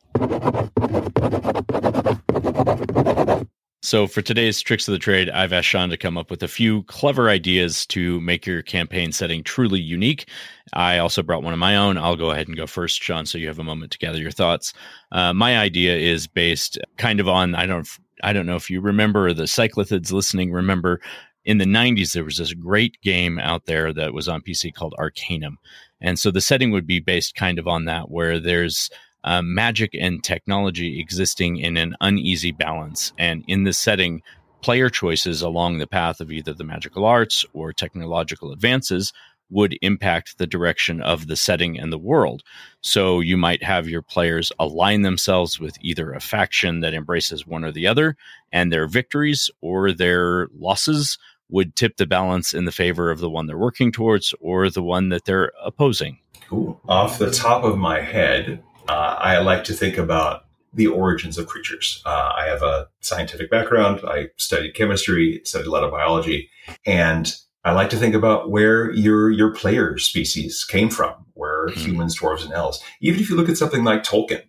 So, 3.83 4.07
for 4.07 4.23
today's 4.23 4.61
tricks 4.61 4.87
of 4.87 4.93
the 4.93 4.99
trade, 4.99 5.29
I've 5.29 5.53
asked 5.53 5.67
Sean 5.67 5.89
to 5.89 5.97
come 5.97 6.17
up 6.17 6.31
with 6.31 6.41
a 6.41 6.47
few 6.47 6.81
clever 6.83 7.29
ideas 7.29 7.85
to 7.87 8.19
make 8.21 8.47
your 8.47 8.63
campaign 8.63 9.11
setting 9.11 9.43
truly 9.43 9.79
unique. 9.79 10.27
I 10.73 10.97
also 10.97 11.21
brought 11.21 11.43
one 11.43 11.53
of 11.53 11.59
my 11.59 11.75
own. 11.75 11.97
I'll 11.97 12.15
go 12.15 12.31
ahead 12.31 12.47
and 12.47 12.57
go 12.57 12.65
first, 12.65 13.03
Sean, 13.03 13.27
so 13.27 13.37
you 13.37 13.47
have 13.47 13.59
a 13.59 13.63
moment 13.63 13.91
to 13.91 13.99
gather 13.99 14.17
your 14.17 14.31
thoughts. 14.31 14.73
Uh, 15.11 15.33
my 15.33 15.59
idea 15.59 15.95
is 15.95 16.25
based 16.25 16.79
kind 16.97 17.19
of 17.19 17.27
on 17.27 17.53
I 17.53 17.67
don't 17.67 17.87
I 18.23 18.33
don't 18.33 18.45
know 18.45 18.55
if 18.55 18.69
you 18.69 18.81
remember 18.81 19.33
the 19.33 19.43
cyclothids 19.43 20.11
listening. 20.11 20.51
Remember 20.51 21.01
in 21.43 21.57
the 21.57 21.65
90s 21.65 22.13
there 22.13 22.23
was 22.23 22.37
this 22.37 22.53
great 22.53 23.01
game 23.01 23.39
out 23.39 23.65
there 23.65 23.93
that 23.93 24.13
was 24.13 24.27
on 24.27 24.41
PC 24.41 24.73
called 24.73 24.95
Arcanum, 24.97 25.57
and 26.01 26.17
so 26.19 26.31
the 26.31 26.41
setting 26.41 26.71
would 26.71 26.87
be 26.87 26.99
based 26.99 27.35
kind 27.35 27.59
of 27.59 27.67
on 27.67 27.85
that, 27.85 28.09
where 28.09 28.39
there's 28.39 28.89
uh, 29.23 29.41
magic 29.41 29.91
and 29.99 30.23
technology 30.23 30.99
existing 30.99 31.57
in 31.57 31.77
an 31.77 31.95
uneasy 31.99 32.51
balance. 32.51 33.11
And 33.17 33.43
in 33.47 33.63
this 33.63 33.77
setting, 33.77 34.21
player 34.61 34.89
choices 34.89 35.41
along 35.41 35.77
the 35.77 35.87
path 35.87 36.21
of 36.21 36.31
either 36.31 36.53
the 36.53 36.63
magical 36.63 37.05
arts 37.05 37.43
or 37.53 37.73
technological 37.73 38.51
advances 38.51 39.13
would 39.49 39.77
impact 39.81 40.37
the 40.37 40.47
direction 40.47 41.01
of 41.01 41.27
the 41.27 41.35
setting 41.35 41.79
and 41.79 41.91
the 41.93 41.97
world. 41.97 42.43
So 42.81 43.19
you 43.19 43.37
might 43.37 43.63
have 43.63 43.87
your 43.87 44.01
players 44.01 44.51
align 44.59 45.03
themselves 45.03 45.59
with 45.59 45.77
either 45.81 46.11
a 46.11 46.19
faction 46.19 46.79
that 46.79 46.93
embraces 46.93 47.45
one 47.45 47.63
or 47.63 47.71
the 47.71 47.87
other, 47.87 48.17
and 48.51 48.71
their 48.71 48.87
victories 48.87 49.49
or 49.61 49.91
their 49.91 50.47
losses 50.57 51.17
would 51.49 51.75
tip 51.75 51.97
the 51.97 52.07
balance 52.07 52.53
in 52.53 52.65
the 52.65 52.71
favor 52.71 53.11
of 53.11 53.19
the 53.19 53.29
one 53.29 53.45
they're 53.45 53.57
working 53.57 53.91
towards 53.91 54.33
or 54.39 54.69
the 54.69 54.81
one 54.81 55.09
that 55.09 55.25
they're 55.25 55.51
opposing. 55.63 56.17
Cool. 56.49 56.79
Off 56.87 57.19
the 57.19 57.31
top 57.31 57.63
of 57.63 57.77
my 57.77 58.01
head, 58.01 58.63
uh, 58.87 59.15
I 59.19 59.37
like 59.39 59.63
to 59.65 59.73
think 59.73 59.97
about 59.97 60.45
the 60.73 60.87
origins 60.87 61.37
of 61.37 61.47
creatures. 61.47 62.01
Uh, 62.05 62.33
I 62.35 62.45
have 62.47 62.61
a 62.61 62.87
scientific 62.99 63.49
background. 63.49 64.01
I 64.05 64.27
studied 64.37 64.73
chemistry, 64.73 65.41
studied 65.43 65.67
a 65.67 65.71
lot 65.71 65.83
of 65.83 65.91
biology, 65.91 66.49
and 66.85 67.33
I 67.65 67.71
like 67.71 67.89
to 67.89 67.97
think 67.97 68.13
about 68.13 68.51
where 68.51 68.91
your 68.91 69.31
your 69.31 69.51
player 69.51 69.97
species 69.97 70.63
came 70.63 70.89
from, 70.89 71.25
where 71.33 71.67
mm-hmm. 71.67 71.79
humans, 71.79 72.19
dwarves, 72.19 72.43
and 72.43 72.53
elves. 72.53 72.81
Even 73.01 73.19
if 73.19 73.29
you 73.29 73.35
look 73.35 73.49
at 73.49 73.57
something 73.57 73.83
like 73.83 74.03
Tolkien, 74.03 74.43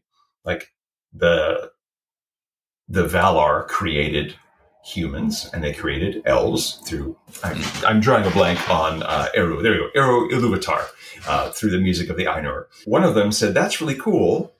like 0.44 0.72
the 1.14 1.72
the 2.88 3.06
Valar 3.06 3.66
created 3.66 4.36
humans 4.84 5.50
and 5.52 5.64
they 5.64 5.72
created 5.72 6.22
elves 6.26 6.76
through 6.86 7.16
I'm, 7.42 7.60
I'm 7.84 8.00
drawing 8.00 8.24
a 8.24 8.30
blank 8.30 8.70
on 8.70 9.02
uh, 9.02 9.26
Eru. 9.34 9.60
There 9.60 9.74
you 9.74 9.90
go, 9.92 10.00
Eru 10.00 10.28
Ilúvatar, 10.30 10.86
uh, 11.26 11.50
through 11.50 11.70
the 11.70 11.80
music 11.80 12.08
of 12.10 12.16
the 12.16 12.26
Ainur. 12.26 12.66
One 12.84 13.02
of 13.02 13.14
them 13.14 13.32
said, 13.32 13.54
"That's 13.54 13.80
really 13.80 13.96
cool. 13.96 14.52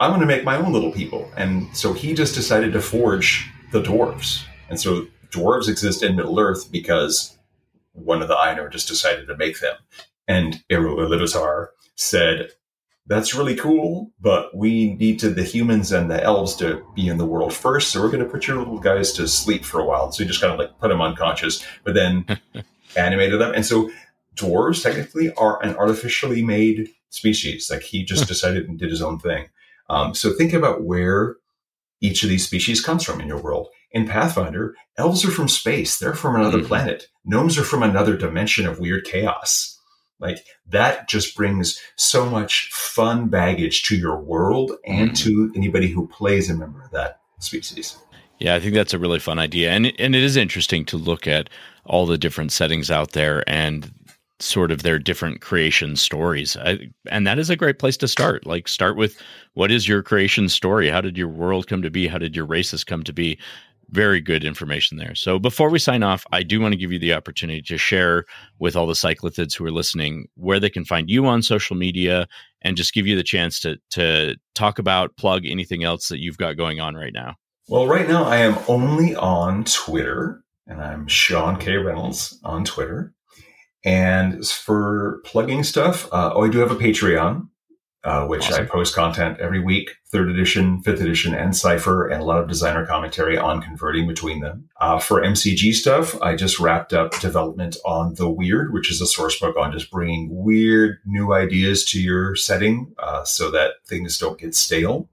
I'm 0.00 0.10
going 0.10 0.20
to 0.22 0.26
make 0.26 0.42
my 0.42 0.56
own 0.56 0.72
little 0.72 0.90
people," 0.90 1.30
and 1.36 1.68
so 1.76 1.92
he 1.92 2.14
just 2.14 2.34
decided 2.34 2.72
to 2.72 2.80
forge 2.80 3.46
the 3.72 3.82
dwarves. 3.82 4.42
And 4.70 4.80
so 4.80 5.06
dwarves 5.28 5.68
exist 5.68 6.02
in 6.02 6.16
Middle 6.16 6.40
Earth 6.40 6.72
because 6.72 7.36
one 7.94 8.22
of 8.22 8.28
the 8.28 8.36
Ainur 8.36 8.70
just 8.70 8.88
decided 8.88 9.26
to 9.26 9.36
make 9.36 9.60
them. 9.60 9.76
And 10.28 10.62
Eru 10.70 10.96
Ilúvatar 10.96 11.68
said, 11.96 12.50
that's 13.06 13.34
really 13.34 13.54
cool, 13.54 14.10
but 14.20 14.56
we 14.56 14.94
need 14.94 15.18
to 15.20 15.28
the 15.28 15.42
humans 15.42 15.92
and 15.92 16.10
the 16.10 16.22
elves 16.22 16.56
to 16.56 16.82
be 16.94 17.06
in 17.06 17.18
the 17.18 17.26
world 17.26 17.52
first. 17.52 17.90
So 17.90 18.00
we're 18.00 18.10
going 18.10 18.24
to 18.24 18.30
put 18.30 18.46
your 18.46 18.56
little 18.56 18.78
guys 18.78 19.12
to 19.14 19.28
sleep 19.28 19.64
for 19.64 19.78
a 19.80 19.84
while. 19.84 20.10
So 20.10 20.22
you 20.22 20.28
just 20.28 20.40
kind 20.40 20.52
of 20.52 20.58
like 20.58 20.78
put 20.78 20.88
them 20.88 21.02
unconscious, 21.02 21.64
but 21.84 21.94
then 21.94 22.24
animated 22.96 23.40
them. 23.40 23.52
And 23.54 23.66
so 23.66 23.90
dwarves 24.36 24.82
technically 24.82 25.32
are 25.34 25.62
an 25.62 25.76
artificially 25.76 26.42
made 26.42 26.88
species. 27.10 27.70
Like 27.70 27.82
he 27.82 28.04
just 28.04 28.26
decided 28.26 28.68
and 28.68 28.78
did 28.78 28.90
his 28.90 29.02
own 29.02 29.18
thing. 29.18 29.48
Um, 29.90 30.14
so 30.14 30.32
think 30.32 30.54
about 30.54 30.82
where 30.82 31.36
each 32.00 32.22
of 32.22 32.30
these 32.30 32.46
species 32.46 32.80
comes 32.80 33.04
from 33.04 33.20
in 33.20 33.28
your 33.28 33.40
world. 33.40 33.68
In 33.94 34.08
Pathfinder, 34.08 34.74
elves 34.98 35.24
are 35.24 35.30
from 35.30 35.48
space. 35.48 35.98
They're 35.98 36.14
from 36.14 36.34
another 36.34 36.58
mm-hmm. 36.58 36.66
planet. 36.66 37.06
Gnomes 37.24 37.56
are 37.56 37.62
from 37.64 37.82
another 37.82 38.16
dimension 38.16 38.66
of 38.66 38.80
weird 38.80 39.04
chaos. 39.04 39.78
Like 40.18 40.44
that 40.68 41.08
just 41.08 41.36
brings 41.36 41.80
so 41.96 42.28
much 42.28 42.70
fun 42.72 43.28
baggage 43.28 43.84
to 43.84 43.96
your 43.96 44.20
world 44.20 44.72
and 44.84 45.10
mm. 45.10 45.18
to 45.18 45.52
anybody 45.54 45.88
who 45.88 46.08
plays 46.08 46.50
a 46.50 46.54
member 46.54 46.82
of 46.82 46.90
that 46.90 47.20
species. 47.38 47.96
Yeah, 48.40 48.56
I 48.56 48.60
think 48.60 48.74
that's 48.74 48.94
a 48.94 48.98
really 48.98 49.20
fun 49.20 49.38
idea. 49.38 49.70
And 49.70 49.92
and 49.98 50.14
it 50.14 50.22
is 50.22 50.36
interesting 50.36 50.84
to 50.86 50.96
look 50.96 51.26
at 51.26 51.48
all 51.84 52.06
the 52.06 52.18
different 52.18 52.52
settings 52.52 52.90
out 52.90 53.12
there 53.12 53.48
and 53.48 53.92
sort 54.40 54.72
of 54.72 54.82
their 54.82 54.98
different 54.98 55.40
creation 55.40 55.96
stories. 55.96 56.56
I, 56.56 56.90
and 57.08 57.26
that 57.26 57.38
is 57.38 57.50
a 57.50 57.56
great 57.56 57.78
place 57.78 57.96
to 57.98 58.08
start. 58.08 58.46
Like 58.46 58.66
start 58.66 58.96
with 58.96 59.20
what 59.54 59.70
is 59.70 59.86
your 59.86 60.02
creation 60.02 60.48
story? 60.48 60.88
How 60.88 61.00
did 61.00 61.16
your 61.16 61.28
world 61.28 61.68
come 61.68 61.82
to 61.82 61.90
be? 61.90 62.08
How 62.08 62.18
did 62.18 62.34
your 62.34 62.44
races 62.44 62.82
come 62.82 63.04
to 63.04 63.12
be? 63.12 63.38
Very 63.90 64.20
good 64.20 64.44
information 64.44 64.96
there. 64.98 65.14
So 65.14 65.38
before 65.38 65.70
we 65.70 65.78
sign 65.78 66.02
off, 66.02 66.26
I 66.32 66.42
do 66.42 66.60
want 66.60 66.72
to 66.72 66.78
give 66.78 66.92
you 66.92 66.98
the 66.98 67.14
opportunity 67.14 67.62
to 67.62 67.78
share 67.78 68.24
with 68.58 68.76
all 68.76 68.86
the 68.86 68.94
cyclothids 68.94 69.54
who 69.54 69.64
are 69.64 69.72
listening 69.72 70.28
where 70.34 70.60
they 70.60 70.70
can 70.70 70.84
find 70.84 71.10
you 71.10 71.26
on 71.26 71.42
social 71.42 71.76
media 71.76 72.26
and 72.62 72.76
just 72.76 72.94
give 72.94 73.06
you 73.06 73.16
the 73.16 73.22
chance 73.22 73.60
to 73.60 73.78
to 73.90 74.36
talk 74.54 74.78
about 74.78 75.16
plug 75.16 75.46
anything 75.46 75.84
else 75.84 76.08
that 76.08 76.20
you've 76.20 76.38
got 76.38 76.56
going 76.56 76.80
on 76.80 76.94
right 76.94 77.12
now. 77.12 77.36
Well, 77.68 77.86
right 77.86 78.08
now 78.08 78.24
I 78.24 78.36
am 78.38 78.58
only 78.68 79.14
on 79.14 79.64
Twitter 79.64 80.44
and 80.66 80.80
I'm 80.80 81.06
Sean 81.06 81.58
K 81.58 81.76
Reynolds 81.76 82.38
on 82.44 82.64
Twitter. 82.64 83.14
And 83.84 84.46
for 84.46 85.20
plugging 85.24 85.62
stuff, 85.62 86.06
uh, 86.06 86.32
oh, 86.34 86.44
I 86.44 86.48
do 86.48 86.58
have 86.58 86.70
a 86.70 86.76
Patreon 86.76 87.48
uh, 88.04 88.26
which 88.26 88.50
awesome. 88.50 88.64
I 88.64 88.66
post 88.66 88.94
content 88.94 89.40
every 89.40 89.60
week, 89.60 89.96
third 90.08 90.28
edition, 90.28 90.82
fifth 90.82 91.00
edition, 91.00 91.34
and 91.34 91.56
Cypher, 91.56 92.06
and 92.06 92.20
a 92.20 92.24
lot 92.24 92.38
of 92.38 92.48
designer 92.48 92.86
commentary 92.86 93.38
on 93.38 93.62
converting 93.62 94.06
between 94.06 94.40
them. 94.40 94.68
Uh, 94.78 94.98
for 94.98 95.22
MCG 95.22 95.72
stuff, 95.72 96.20
I 96.20 96.36
just 96.36 96.60
wrapped 96.60 96.92
up 96.92 97.18
development 97.20 97.78
on 97.86 98.14
The 98.14 98.28
Weird, 98.28 98.74
which 98.74 98.90
is 98.90 99.00
a 99.00 99.06
source 99.06 99.40
book 99.40 99.56
on 99.56 99.72
just 99.72 99.90
bringing 99.90 100.28
weird 100.30 100.98
new 101.06 101.32
ideas 101.32 101.82
to 101.86 102.00
your 102.00 102.36
setting 102.36 102.94
uh, 102.98 103.24
so 103.24 103.50
that 103.52 103.76
things 103.86 104.18
don't 104.18 104.38
get 104.38 104.54
stale. 104.54 105.08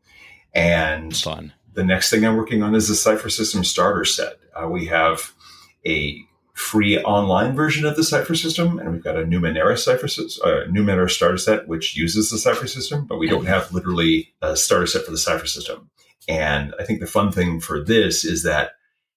And 0.54 1.16
Fun. 1.16 1.54
the 1.74 1.86
next 1.86 2.10
thing 2.10 2.26
I'm 2.26 2.36
working 2.36 2.62
on 2.62 2.76
is 2.76 2.90
the 2.90 2.96
Cypher 2.96 3.30
System 3.30 3.64
starter 3.64 4.04
set. 4.04 4.34
Uh, 4.54 4.68
we 4.68 4.88
have 4.88 5.32
a 5.86 6.22
free 6.54 6.98
online 7.00 7.56
version 7.56 7.86
of 7.86 7.96
the 7.96 8.04
Cypher 8.04 8.36
system, 8.36 8.80
and 8.80 8.92
we've 8.92 9.04
got 9.04 9.18
a 9.18 9.24
Numenera 9.24 9.78
system 9.78 10.50
uh, 10.50 10.68
Numenera 10.70 11.10
starter 11.10 11.38
set 11.38 11.68
which 11.68 11.96
uses 11.96 12.30
the 12.30 12.38
Cypher 12.38 12.68
system, 12.68 13.06
but 13.06 13.20
we 13.20 13.28
don't 13.28 13.46
have 13.46 13.72
literally 13.74 14.34
a 14.42 14.56
starter 14.56 14.88
set 14.88 15.06
for 15.06 15.12
the 15.12 15.18
Cypher 15.18 15.48
system. 15.48 15.90
And 16.28 16.74
I 16.80 16.84
think 16.84 17.00
the 17.00 17.08
fun 17.08 17.32
thing 17.32 17.60
for 17.60 17.84
this 17.84 18.24
is 18.26 18.44
that 18.44 18.72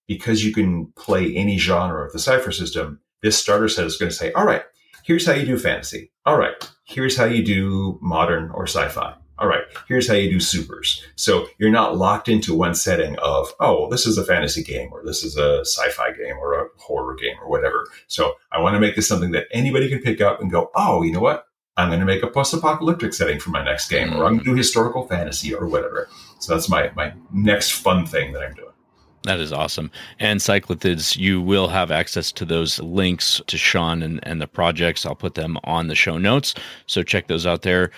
because 0.07 0.45
you 0.45 0.53
can 0.53 0.87
play 0.97 1.35
any 1.35 1.59
genre 1.59 2.07
of 2.07 2.13
the 2.13 2.19
Cypher 2.19 2.53
system, 2.53 3.01
this 3.23 3.39
starter 3.39 3.69
set 3.69 3.87
is 3.87 3.97
going 3.97 4.11
to 4.11 4.17
say, 4.17 4.33
"All 4.33 4.47
right, 4.47 4.63
here's 5.03 5.27
how 5.27 5.33
you 5.33 5.47
do 5.47 5.59
fantasy. 5.59 6.11
All 6.25 6.39
right, 6.39 6.55
here's 6.85 7.17
how 7.17 7.25
you 7.25 7.45
do 7.45 7.99
modern 8.01 8.51
or 8.51 8.65
sci-fi." 8.65 9.15
All 9.39 9.49
right, 9.49 9.65
here's 9.89 10.07
how 10.07 10.15
you 10.15 10.31
do 10.31 10.41
supers. 10.41 11.03
So 11.17 11.47
you're 11.59 11.71
not 11.71 11.97
locked 11.97 12.29
into 12.29 12.55
one 12.55 12.75
setting 12.75 13.19
of, 13.19 13.53
oh, 13.61 13.91
this 13.91 14.07
is 14.07 14.17
a 14.17 14.25
fantasy 14.25 14.63
game 14.63 14.91
or 14.93 15.03
this 15.05 15.25
is 15.25 15.37
a 15.37 15.61
sci-fi 15.61 16.13
game 16.13 16.37
or 16.39 16.55
a 16.55 16.69
horror 16.77 17.15
game 17.15 17.37
or 17.43 17.49
whatever. 17.49 17.87
So 18.07 18.35
I 18.53 18.61
want 18.61 18.75
to 18.75 18.81
make 18.81 18.97
this 18.97 19.09
something 19.09 19.33
that 19.33 19.47
anybody 19.51 19.89
can 19.89 20.01
pick 20.01 20.21
up 20.21 20.41
and 20.41 20.51
go, 20.51 20.71
oh, 20.77 21.03
you 21.03 21.13
know 21.13 21.21
what? 21.21 21.47
I'm 21.77 21.89
going 21.89 22.01
to 22.01 22.07
make 22.07 22.23
a 22.23 22.29
post-apocalyptic 22.29 23.13
setting 23.13 23.41
for 23.41 23.51
my 23.51 23.65
next 23.65 23.89
game, 23.89 24.13
or 24.15 24.25
I'm 24.25 24.35
going 24.35 24.39
to 24.39 24.45
do 24.45 24.53
mm. 24.53 24.59
historical 24.59 25.09
fantasy 25.09 25.53
or 25.53 25.67
whatever. 25.67 26.09
So 26.39 26.55
that's 26.55 26.69
my 26.69 26.93
my 26.95 27.13
next 27.33 27.73
fun 27.73 28.07
thing 28.07 28.33
that 28.33 28.43
I'm 28.45 28.55
doing. 28.55 28.71
That 29.25 29.41
is 29.41 29.53
awesome. 29.53 29.91
And 30.21 30.39
Cyclothids, 30.39 31.17
you 31.17 31.41
will 31.41 31.67
have 31.69 31.91
access 31.91 32.31
to 32.33 32.45
those 32.45 32.79
links 32.81 33.41
to 33.47 33.57
Sean 33.57 34.03
and, 34.03 34.21
and 34.23 34.41
the 34.41 34.47
projects. 34.47 35.07
I'll 35.07 35.15
put 35.15 35.35
them 35.35 35.57
on 35.65 35.89
the 35.89 35.95
show 35.95 36.19
notes. 36.19 36.55
So 36.87 37.03
check 37.03 37.27
those 37.27 37.47
out 37.47 37.63
there. 37.63 37.91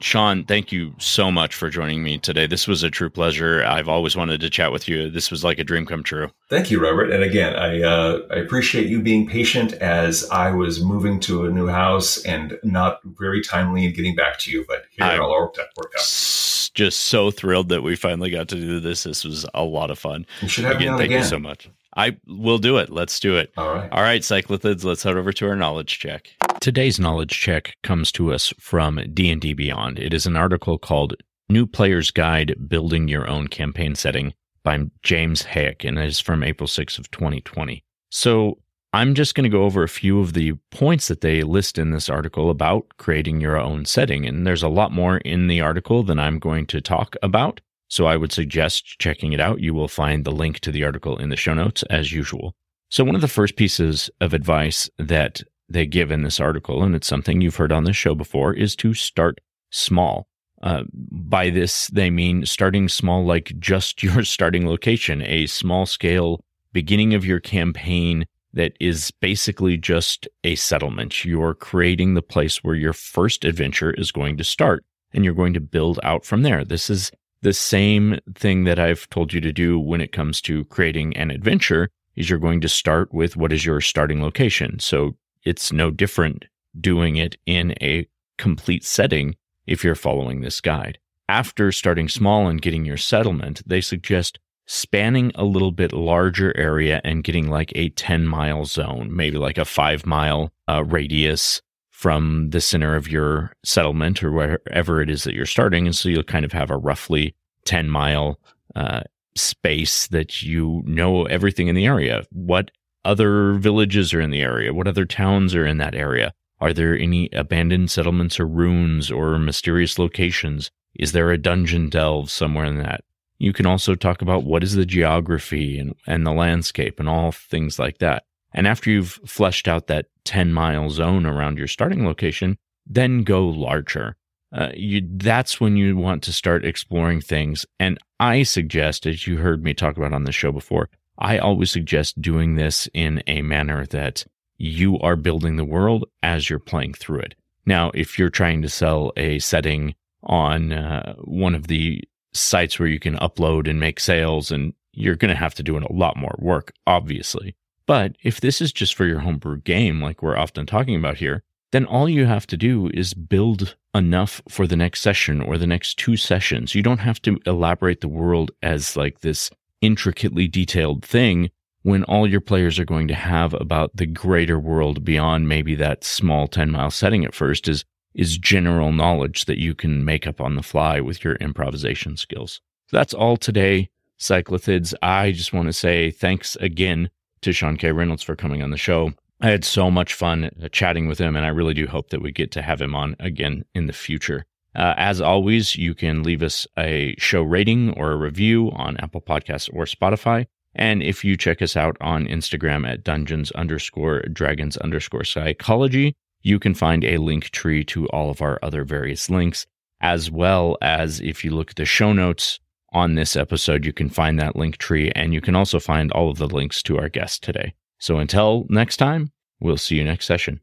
Sean, 0.00 0.44
thank 0.44 0.72
you 0.72 0.94
so 0.98 1.30
much 1.30 1.54
for 1.54 1.68
joining 1.68 2.02
me 2.02 2.18
today. 2.18 2.46
This 2.46 2.66
was 2.66 2.82
a 2.82 2.90
true 2.90 3.10
pleasure. 3.10 3.62
I've 3.64 3.88
always 3.88 4.16
wanted 4.16 4.40
to 4.40 4.48
chat 4.48 4.72
with 4.72 4.88
you. 4.88 5.10
This 5.10 5.30
was 5.30 5.44
like 5.44 5.58
a 5.58 5.64
dream 5.64 5.84
come 5.84 6.02
true. 6.02 6.30
Thank 6.48 6.70
you, 6.70 6.82
Robert. 6.82 7.10
And 7.10 7.22
again, 7.22 7.54
I 7.54 7.82
uh, 7.82 8.20
I 8.30 8.36
appreciate 8.36 8.86
you 8.86 9.02
being 9.02 9.28
patient 9.28 9.74
as 9.74 10.28
I 10.30 10.52
was 10.52 10.82
moving 10.82 11.20
to 11.20 11.44
a 11.44 11.50
new 11.50 11.66
house 11.66 12.24
and 12.24 12.58
not 12.62 13.00
very 13.04 13.42
timely 13.42 13.84
in 13.84 13.92
getting 13.92 14.16
back 14.16 14.38
to 14.40 14.50
you. 14.50 14.64
But 14.66 14.84
here 14.90 15.06
it 15.06 15.20
all 15.20 15.30
worked 15.30 15.58
out. 15.58 15.66
Worked 15.76 15.96
out. 15.96 16.70
Just 16.74 17.00
so 17.00 17.30
thrilled 17.30 17.68
that 17.68 17.82
we 17.82 17.94
finally 17.94 18.30
got 18.30 18.48
to 18.48 18.56
do 18.56 18.80
this. 18.80 19.02
This 19.02 19.24
was 19.24 19.44
a 19.54 19.64
lot 19.64 19.90
of 19.90 19.98
fun. 19.98 20.24
You 20.40 20.48
should 20.48 20.64
have 20.64 20.76
again. 20.76 20.96
thank 20.96 21.10
again. 21.10 21.18
you 21.18 21.24
so 21.24 21.38
much. 21.38 21.68
I 21.96 22.16
will 22.26 22.58
do 22.58 22.76
it. 22.76 22.90
Let's 22.90 23.18
do 23.18 23.36
it. 23.36 23.52
All 23.56 23.74
right. 23.74 23.90
All 23.90 24.02
right, 24.02 24.22
cyclothids, 24.22 24.84
let's 24.84 25.02
head 25.02 25.16
over 25.16 25.32
to 25.32 25.48
our 25.48 25.56
knowledge 25.56 25.98
check. 25.98 26.30
Today's 26.60 27.00
knowledge 27.00 27.30
check 27.30 27.74
comes 27.82 28.12
to 28.12 28.32
us 28.32 28.52
from 28.58 29.00
D&D 29.12 29.54
Beyond. 29.54 29.98
It 29.98 30.14
is 30.14 30.26
an 30.26 30.36
article 30.36 30.78
called 30.78 31.16
New 31.48 31.66
Player's 31.66 32.10
Guide 32.10 32.54
Building 32.68 33.08
Your 33.08 33.28
Own 33.28 33.48
Campaign 33.48 33.94
Setting 33.94 34.34
by 34.62 34.78
James 35.02 35.42
Haeck 35.42 35.84
and 35.84 35.98
it 35.98 36.06
is 36.06 36.20
from 36.20 36.44
April 36.44 36.68
6th 36.68 36.98
of 36.98 37.10
2020. 37.10 37.82
So, 38.10 38.58
I'm 38.92 39.14
just 39.14 39.36
going 39.36 39.44
to 39.44 39.56
go 39.56 39.62
over 39.64 39.84
a 39.84 39.88
few 39.88 40.20
of 40.20 40.32
the 40.32 40.54
points 40.72 41.06
that 41.08 41.20
they 41.20 41.44
list 41.44 41.78
in 41.78 41.92
this 41.92 42.08
article 42.08 42.50
about 42.50 42.86
creating 42.98 43.40
your 43.40 43.56
own 43.56 43.84
setting 43.84 44.26
and 44.26 44.44
there's 44.44 44.64
a 44.64 44.68
lot 44.68 44.90
more 44.90 45.18
in 45.18 45.46
the 45.46 45.60
article 45.60 46.02
than 46.02 46.18
I'm 46.18 46.40
going 46.40 46.66
to 46.66 46.80
talk 46.80 47.14
about. 47.22 47.60
So 47.90 48.06
I 48.06 48.16
would 48.16 48.32
suggest 48.32 48.98
checking 49.00 49.32
it 49.32 49.40
out. 49.40 49.60
You 49.60 49.74
will 49.74 49.88
find 49.88 50.24
the 50.24 50.30
link 50.30 50.60
to 50.60 50.72
the 50.72 50.84
article 50.84 51.18
in 51.18 51.28
the 51.28 51.36
show 51.36 51.54
notes 51.54 51.82
as 51.90 52.12
usual. 52.12 52.54
So, 52.88 53.04
one 53.04 53.16
of 53.16 53.20
the 53.20 53.28
first 53.28 53.56
pieces 53.56 54.08
of 54.20 54.32
advice 54.32 54.88
that 54.98 55.42
they 55.68 55.86
give 55.86 56.10
in 56.10 56.22
this 56.22 56.40
article, 56.40 56.82
and 56.82 56.94
it's 56.94 57.06
something 57.06 57.40
you've 57.40 57.56
heard 57.56 57.72
on 57.72 57.84
this 57.84 57.96
show 57.96 58.14
before, 58.14 58.54
is 58.54 58.74
to 58.76 58.94
start 58.94 59.40
small. 59.70 60.26
Uh, 60.62 60.84
by 60.92 61.50
this, 61.50 61.88
they 61.88 62.10
mean 62.10 62.46
starting 62.46 62.88
small, 62.88 63.24
like 63.24 63.52
just 63.58 64.02
your 64.02 64.24
starting 64.24 64.68
location, 64.68 65.22
a 65.22 65.46
small 65.46 65.84
scale 65.84 66.40
beginning 66.72 67.14
of 67.14 67.24
your 67.24 67.40
campaign 67.40 68.24
that 68.52 68.72
is 68.80 69.10
basically 69.20 69.76
just 69.76 70.28
a 70.44 70.54
settlement. 70.54 71.24
You're 71.24 71.54
creating 71.54 72.14
the 72.14 72.22
place 72.22 72.62
where 72.62 72.74
your 72.74 72.92
first 72.92 73.44
adventure 73.44 73.92
is 73.92 74.12
going 74.12 74.36
to 74.36 74.44
start, 74.44 74.84
and 75.12 75.24
you're 75.24 75.34
going 75.34 75.54
to 75.54 75.60
build 75.60 75.98
out 76.02 76.24
from 76.24 76.42
there. 76.42 76.64
This 76.64 76.90
is 76.90 77.10
the 77.42 77.52
same 77.52 78.18
thing 78.34 78.64
that 78.64 78.78
I've 78.78 79.08
told 79.10 79.32
you 79.32 79.40
to 79.40 79.52
do 79.52 79.78
when 79.78 80.00
it 80.00 80.12
comes 80.12 80.40
to 80.42 80.64
creating 80.66 81.16
an 81.16 81.30
adventure 81.30 81.90
is 82.16 82.28
you're 82.28 82.38
going 82.38 82.60
to 82.60 82.68
start 82.68 83.12
with 83.14 83.36
what 83.36 83.52
is 83.52 83.64
your 83.64 83.80
starting 83.80 84.22
location. 84.22 84.78
So 84.78 85.16
it's 85.44 85.72
no 85.72 85.90
different 85.90 86.44
doing 86.78 87.16
it 87.16 87.36
in 87.46 87.74
a 87.80 88.06
complete 88.36 88.84
setting 88.84 89.36
if 89.66 89.82
you're 89.82 89.94
following 89.94 90.40
this 90.40 90.60
guide. 90.60 90.98
After 91.28 91.72
starting 91.72 92.08
small 92.08 92.48
and 92.48 92.60
getting 92.60 92.84
your 92.84 92.96
settlement, 92.96 93.62
they 93.66 93.80
suggest 93.80 94.38
spanning 94.66 95.32
a 95.34 95.44
little 95.44 95.72
bit 95.72 95.92
larger 95.92 96.56
area 96.56 97.00
and 97.04 97.24
getting 97.24 97.48
like 97.48 97.72
a 97.74 97.88
10 97.90 98.26
mile 98.26 98.64
zone, 98.64 99.14
maybe 99.14 99.38
like 99.38 99.58
a 99.58 99.64
five 99.64 100.04
mile 100.04 100.52
uh, 100.68 100.84
radius 100.84 101.62
from 102.00 102.48
the 102.48 102.62
center 102.62 102.96
of 102.96 103.10
your 103.10 103.52
settlement 103.62 104.22
or 104.22 104.32
wherever 104.32 105.02
it 105.02 105.10
is 105.10 105.24
that 105.24 105.34
you're 105.34 105.44
starting. 105.44 105.84
And 105.84 105.94
so 105.94 106.08
you'll 106.08 106.22
kind 106.22 106.46
of 106.46 106.52
have 106.52 106.70
a 106.70 106.78
roughly 106.78 107.34
10 107.66 107.90
mile 107.90 108.40
uh, 108.74 109.02
space 109.36 110.06
that 110.06 110.40
you 110.40 110.82
know 110.86 111.26
everything 111.26 111.68
in 111.68 111.74
the 111.74 111.84
area. 111.84 112.24
What 112.32 112.70
other 113.04 113.52
villages 113.52 114.14
are 114.14 114.20
in 114.22 114.30
the 114.30 114.40
area? 114.40 114.72
What 114.72 114.88
other 114.88 115.04
towns 115.04 115.54
are 115.54 115.66
in 115.66 115.76
that 115.76 115.94
area? 115.94 116.32
Are 116.58 116.72
there 116.72 116.98
any 116.98 117.28
abandoned 117.34 117.90
settlements 117.90 118.40
or 118.40 118.46
ruins 118.46 119.10
or 119.10 119.38
mysterious 119.38 119.98
locations? 119.98 120.70
Is 120.94 121.12
there 121.12 121.30
a 121.30 121.36
dungeon 121.36 121.90
delve 121.90 122.30
somewhere 122.30 122.64
in 122.64 122.78
that? 122.78 123.04
You 123.38 123.52
can 123.52 123.66
also 123.66 123.94
talk 123.94 124.22
about 124.22 124.44
what 124.44 124.62
is 124.62 124.74
the 124.74 124.86
geography 124.86 125.78
and, 125.78 125.94
and 126.06 126.26
the 126.26 126.32
landscape 126.32 126.98
and 126.98 127.10
all 127.10 127.30
things 127.30 127.78
like 127.78 127.98
that. 127.98 128.24
And 128.52 128.66
after 128.66 128.90
you've 128.90 129.20
fleshed 129.26 129.68
out 129.68 129.86
that 129.86 130.06
10 130.24 130.52
mile 130.52 130.90
zone 130.90 131.26
around 131.26 131.58
your 131.58 131.68
starting 131.68 132.04
location, 132.04 132.58
then 132.86 133.22
go 133.22 133.46
larger. 133.46 134.16
Uh, 134.52 134.70
you, 134.74 135.02
that's 135.12 135.60
when 135.60 135.76
you 135.76 135.96
want 135.96 136.22
to 136.24 136.32
start 136.32 136.64
exploring 136.64 137.20
things. 137.20 137.64
And 137.78 137.98
I 138.18 138.42
suggest, 138.42 139.06
as 139.06 139.26
you 139.26 139.38
heard 139.38 139.62
me 139.62 139.74
talk 139.74 139.96
about 139.96 140.12
on 140.12 140.24
the 140.24 140.32
show 140.32 140.50
before, 140.50 140.88
I 141.18 141.38
always 141.38 141.70
suggest 141.70 142.20
doing 142.20 142.56
this 142.56 142.88
in 142.92 143.22
a 143.26 143.42
manner 143.42 143.86
that 143.86 144.24
you 144.56 144.98
are 144.98 145.16
building 145.16 145.56
the 145.56 145.64
world 145.64 146.04
as 146.22 146.50
you're 146.50 146.58
playing 146.58 146.94
through 146.94 147.20
it. 147.20 147.34
Now, 147.66 147.90
if 147.94 148.18
you're 148.18 148.30
trying 148.30 148.62
to 148.62 148.68
sell 148.68 149.12
a 149.16 149.38
setting 149.38 149.94
on 150.24 150.72
uh, 150.72 151.14
one 151.18 151.54
of 151.54 151.68
the 151.68 152.02
sites 152.32 152.78
where 152.78 152.88
you 152.88 152.98
can 152.98 153.16
upload 153.16 153.68
and 153.68 153.78
make 153.78 154.00
sales, 154.00 154.50
and 154.50 154.74
you're 154.92 155.16
going 155.16 155.30
to 155.30 155.36
have 155.36 155.54
to 155.54 155.62
do 155.62 155.76
a 155.76 155.92
lot 155.92 156.16
more 156.16 156.34
work, 156.38 156.72
obviously. 156.86 157.54
But 157.90 158.14
if 158.22 158.40
this 158.40 158.60
is 158.60 158.72
just 158.72 158.94
for 158.94 159.04
your 159.04 159.18
homebrew 159.18 159.62
game, 159.62 160.00
like 160.00 160.22
we're 160.22 160.36
often 160.36 160.64
talking 160.64 160.94
about 160.94 161.16
here, 161.16 161.42
then 161.72 161.84
all 161.84 162.08
you 162.08 162.24
have 162.24 162.46
to 162.46 162.56
do 162.56 162.88
is 162.94 163.14
build 163.14 163.74
enough 163.92 164.40
for 164.48 164.68
the 164.68 164.76
next 164.76 165.00
session 165.00 165.40
or 165.40 165.58
the 165.58 165.66
next 165.66 165.98
two 165.98 166.16
sessions. 166.16 166.72
You 166.72 166.84
don't 166.84 167.00
have 167.00 167.20
to 167.22 167.40
elaborate 167.46 168.00
the 168.00 168.06
world 168.06 168.52
as 168.62 168.96
like 168.96 169.22
this 169.22 169.50
intricately 169.80 170.46
detailed 170.46 171.04
thing 171.04 171.50
when 171.82 172.04
all 172.04 172.28
your 172.28 172.40
players 172.40 172.78
are 172.78 172.84
going 172.84 173.08
to 173.08 173.14
have 173.14 173.54
about 173.54 173.96
the 173.96 174.06
greater 174.06 174.60
world 174.60 175.04
beyond 175.04 175.48
maybe 175.48 175.74
that 175.74 176.04
small 176.04 176.46
10 176.46 176.70
mile 176.70 176.92
setting 176.92 177.24
at 177.24 177.34
first 177.34 177.66
is 177.66 177.84
is 178.14 178.38
general 178.38 178.92
knowledge 178.92 179.46
that 179.46 179.58
you 179.58 179.74
can 179.74 180.04
make 180.04 180.28
up 180.28 180.40
on 180.40 180.54
the 180.54 180.62
fly 180.62 181.00
with 181.00 181.24
your 181.24 181.34
improvisation 181.40 182.16
skills. 182.16 182.60
So 182.86 182.98
that's 182.98 183.14
all 183.14 183.36
today, 183.36 183.90
cyclothids. 184.16 184.94
I 185.02 185.32
just 185.32 185.52
want 185.52 185.66
to 185.66 185.72
say 185.72 186.12
thanks 186.12 186.54
again 186.60 187.10
to 187.42 187.52
Sean 187.52 187.76
K. 187.76 187.92
Reynolds 187.92 188.22
for 188.22 188.36
coming 188.36 188.62
on 188.62 188.70
the 188.70 188.76
show. 188.76 189.12
I 189.40 189.50
had 189.50 189.64
so 189.64 189.90
much 189.90 190.12
fun 190.12 190.50
uh, 190.62 190.68
chatting 190.68 191.08
with 191.08 191.18
him, 191.18 191.34
and 191.34 191.46
I 191.46 191.48
really 191.48 191.74
do 191.74 191.86
hope 191.86 192.10
that 192.10 192.20
we 192.20 192.30
get 192.30 192.50
to 192.52 192.62
have 192.62 192.80
him 192.80 192.94
on 192.94 193.16
again 193.18 193.64
in 193.74 193.86
the 193.86 193.92
future. 193.92 194.44
Uh, 194.74 194.94
as 194.96 195.20
always, 195.20 195.76
you 195.76 195.94
can 195.94 196.22
leave 196.22 196.42
us 196.42 196.66
a 196.78 197.14
show 197.18 197.42
rating 197.42 197.90
or 197.98 198.12
a 198.12 198.16
review 198.16 198.70
on 198.72 198.96
Apple 198.98 199.20
Podcasts 199.20 199.70
or 199.72 199.84
Spotify. 199.84 200.46
And 200.74 201.02
if 201.02 201.24
you 201.24 201.36
check 201.36 201.60
us 201.62 201.76
out 201.76 201.96
on 202.00 202.26
Instagram 202.26 202.88
at 202.88 203.02
dungeons 203.02 203.50
underscore 203.52 204.22
dragons 204.32 204.76
underscore 204.76 205.24
psychology, 205.24 206.14
you 206.42 206.58
can 206.58 206.74
find 206.74 207.04
a 207.04 207.18
link 207.18 207.50
tree 207.50 207.84
to 207.86 208.06
all 208.08 208.30
of 208.30 208.40
our 208.40 208.58
other 208.62 208.84
various 208.84 209.28
links, 209.28 209.66
as 210.00 210.30
well 210.30 210.76
as 210.80 211.20
if 211.20 211.44
you 211.44 211.50
look 211.50 211.70
at 211.70 211.76
the 211.76 211.84
show 211.84 212.12
notes 212.12 212.60
on 212.92 213.14
this 213.14 213.36
episode, 213.36 213.84
you 213.84 213.92
can 213.92 214.08
find 214.08 214.38
that 214.38 214.56
link 214.56 214.76
tree 214.76 215.12
and 215.14 215.32
you 215.32 215.40
can 215.40 215.56
also 215.56 215.78
find 215.78 216.10
all 216.12 216.30
of 216.30 216.38
the 216.38 216.48
links 216.48 216.82
to 216.84 216.98
our 216.98 217.08
guest 217.08 217.42
today. 217.42 217.74
So 217.98 218.18
until 218.18 218.66
next 218.68 218.96
time, 218.96 219.32
we'll 219.60 219.76
see 219.76 219.96
you 219.96 220.04
next 220.04 220.26
session. 220.26 220.60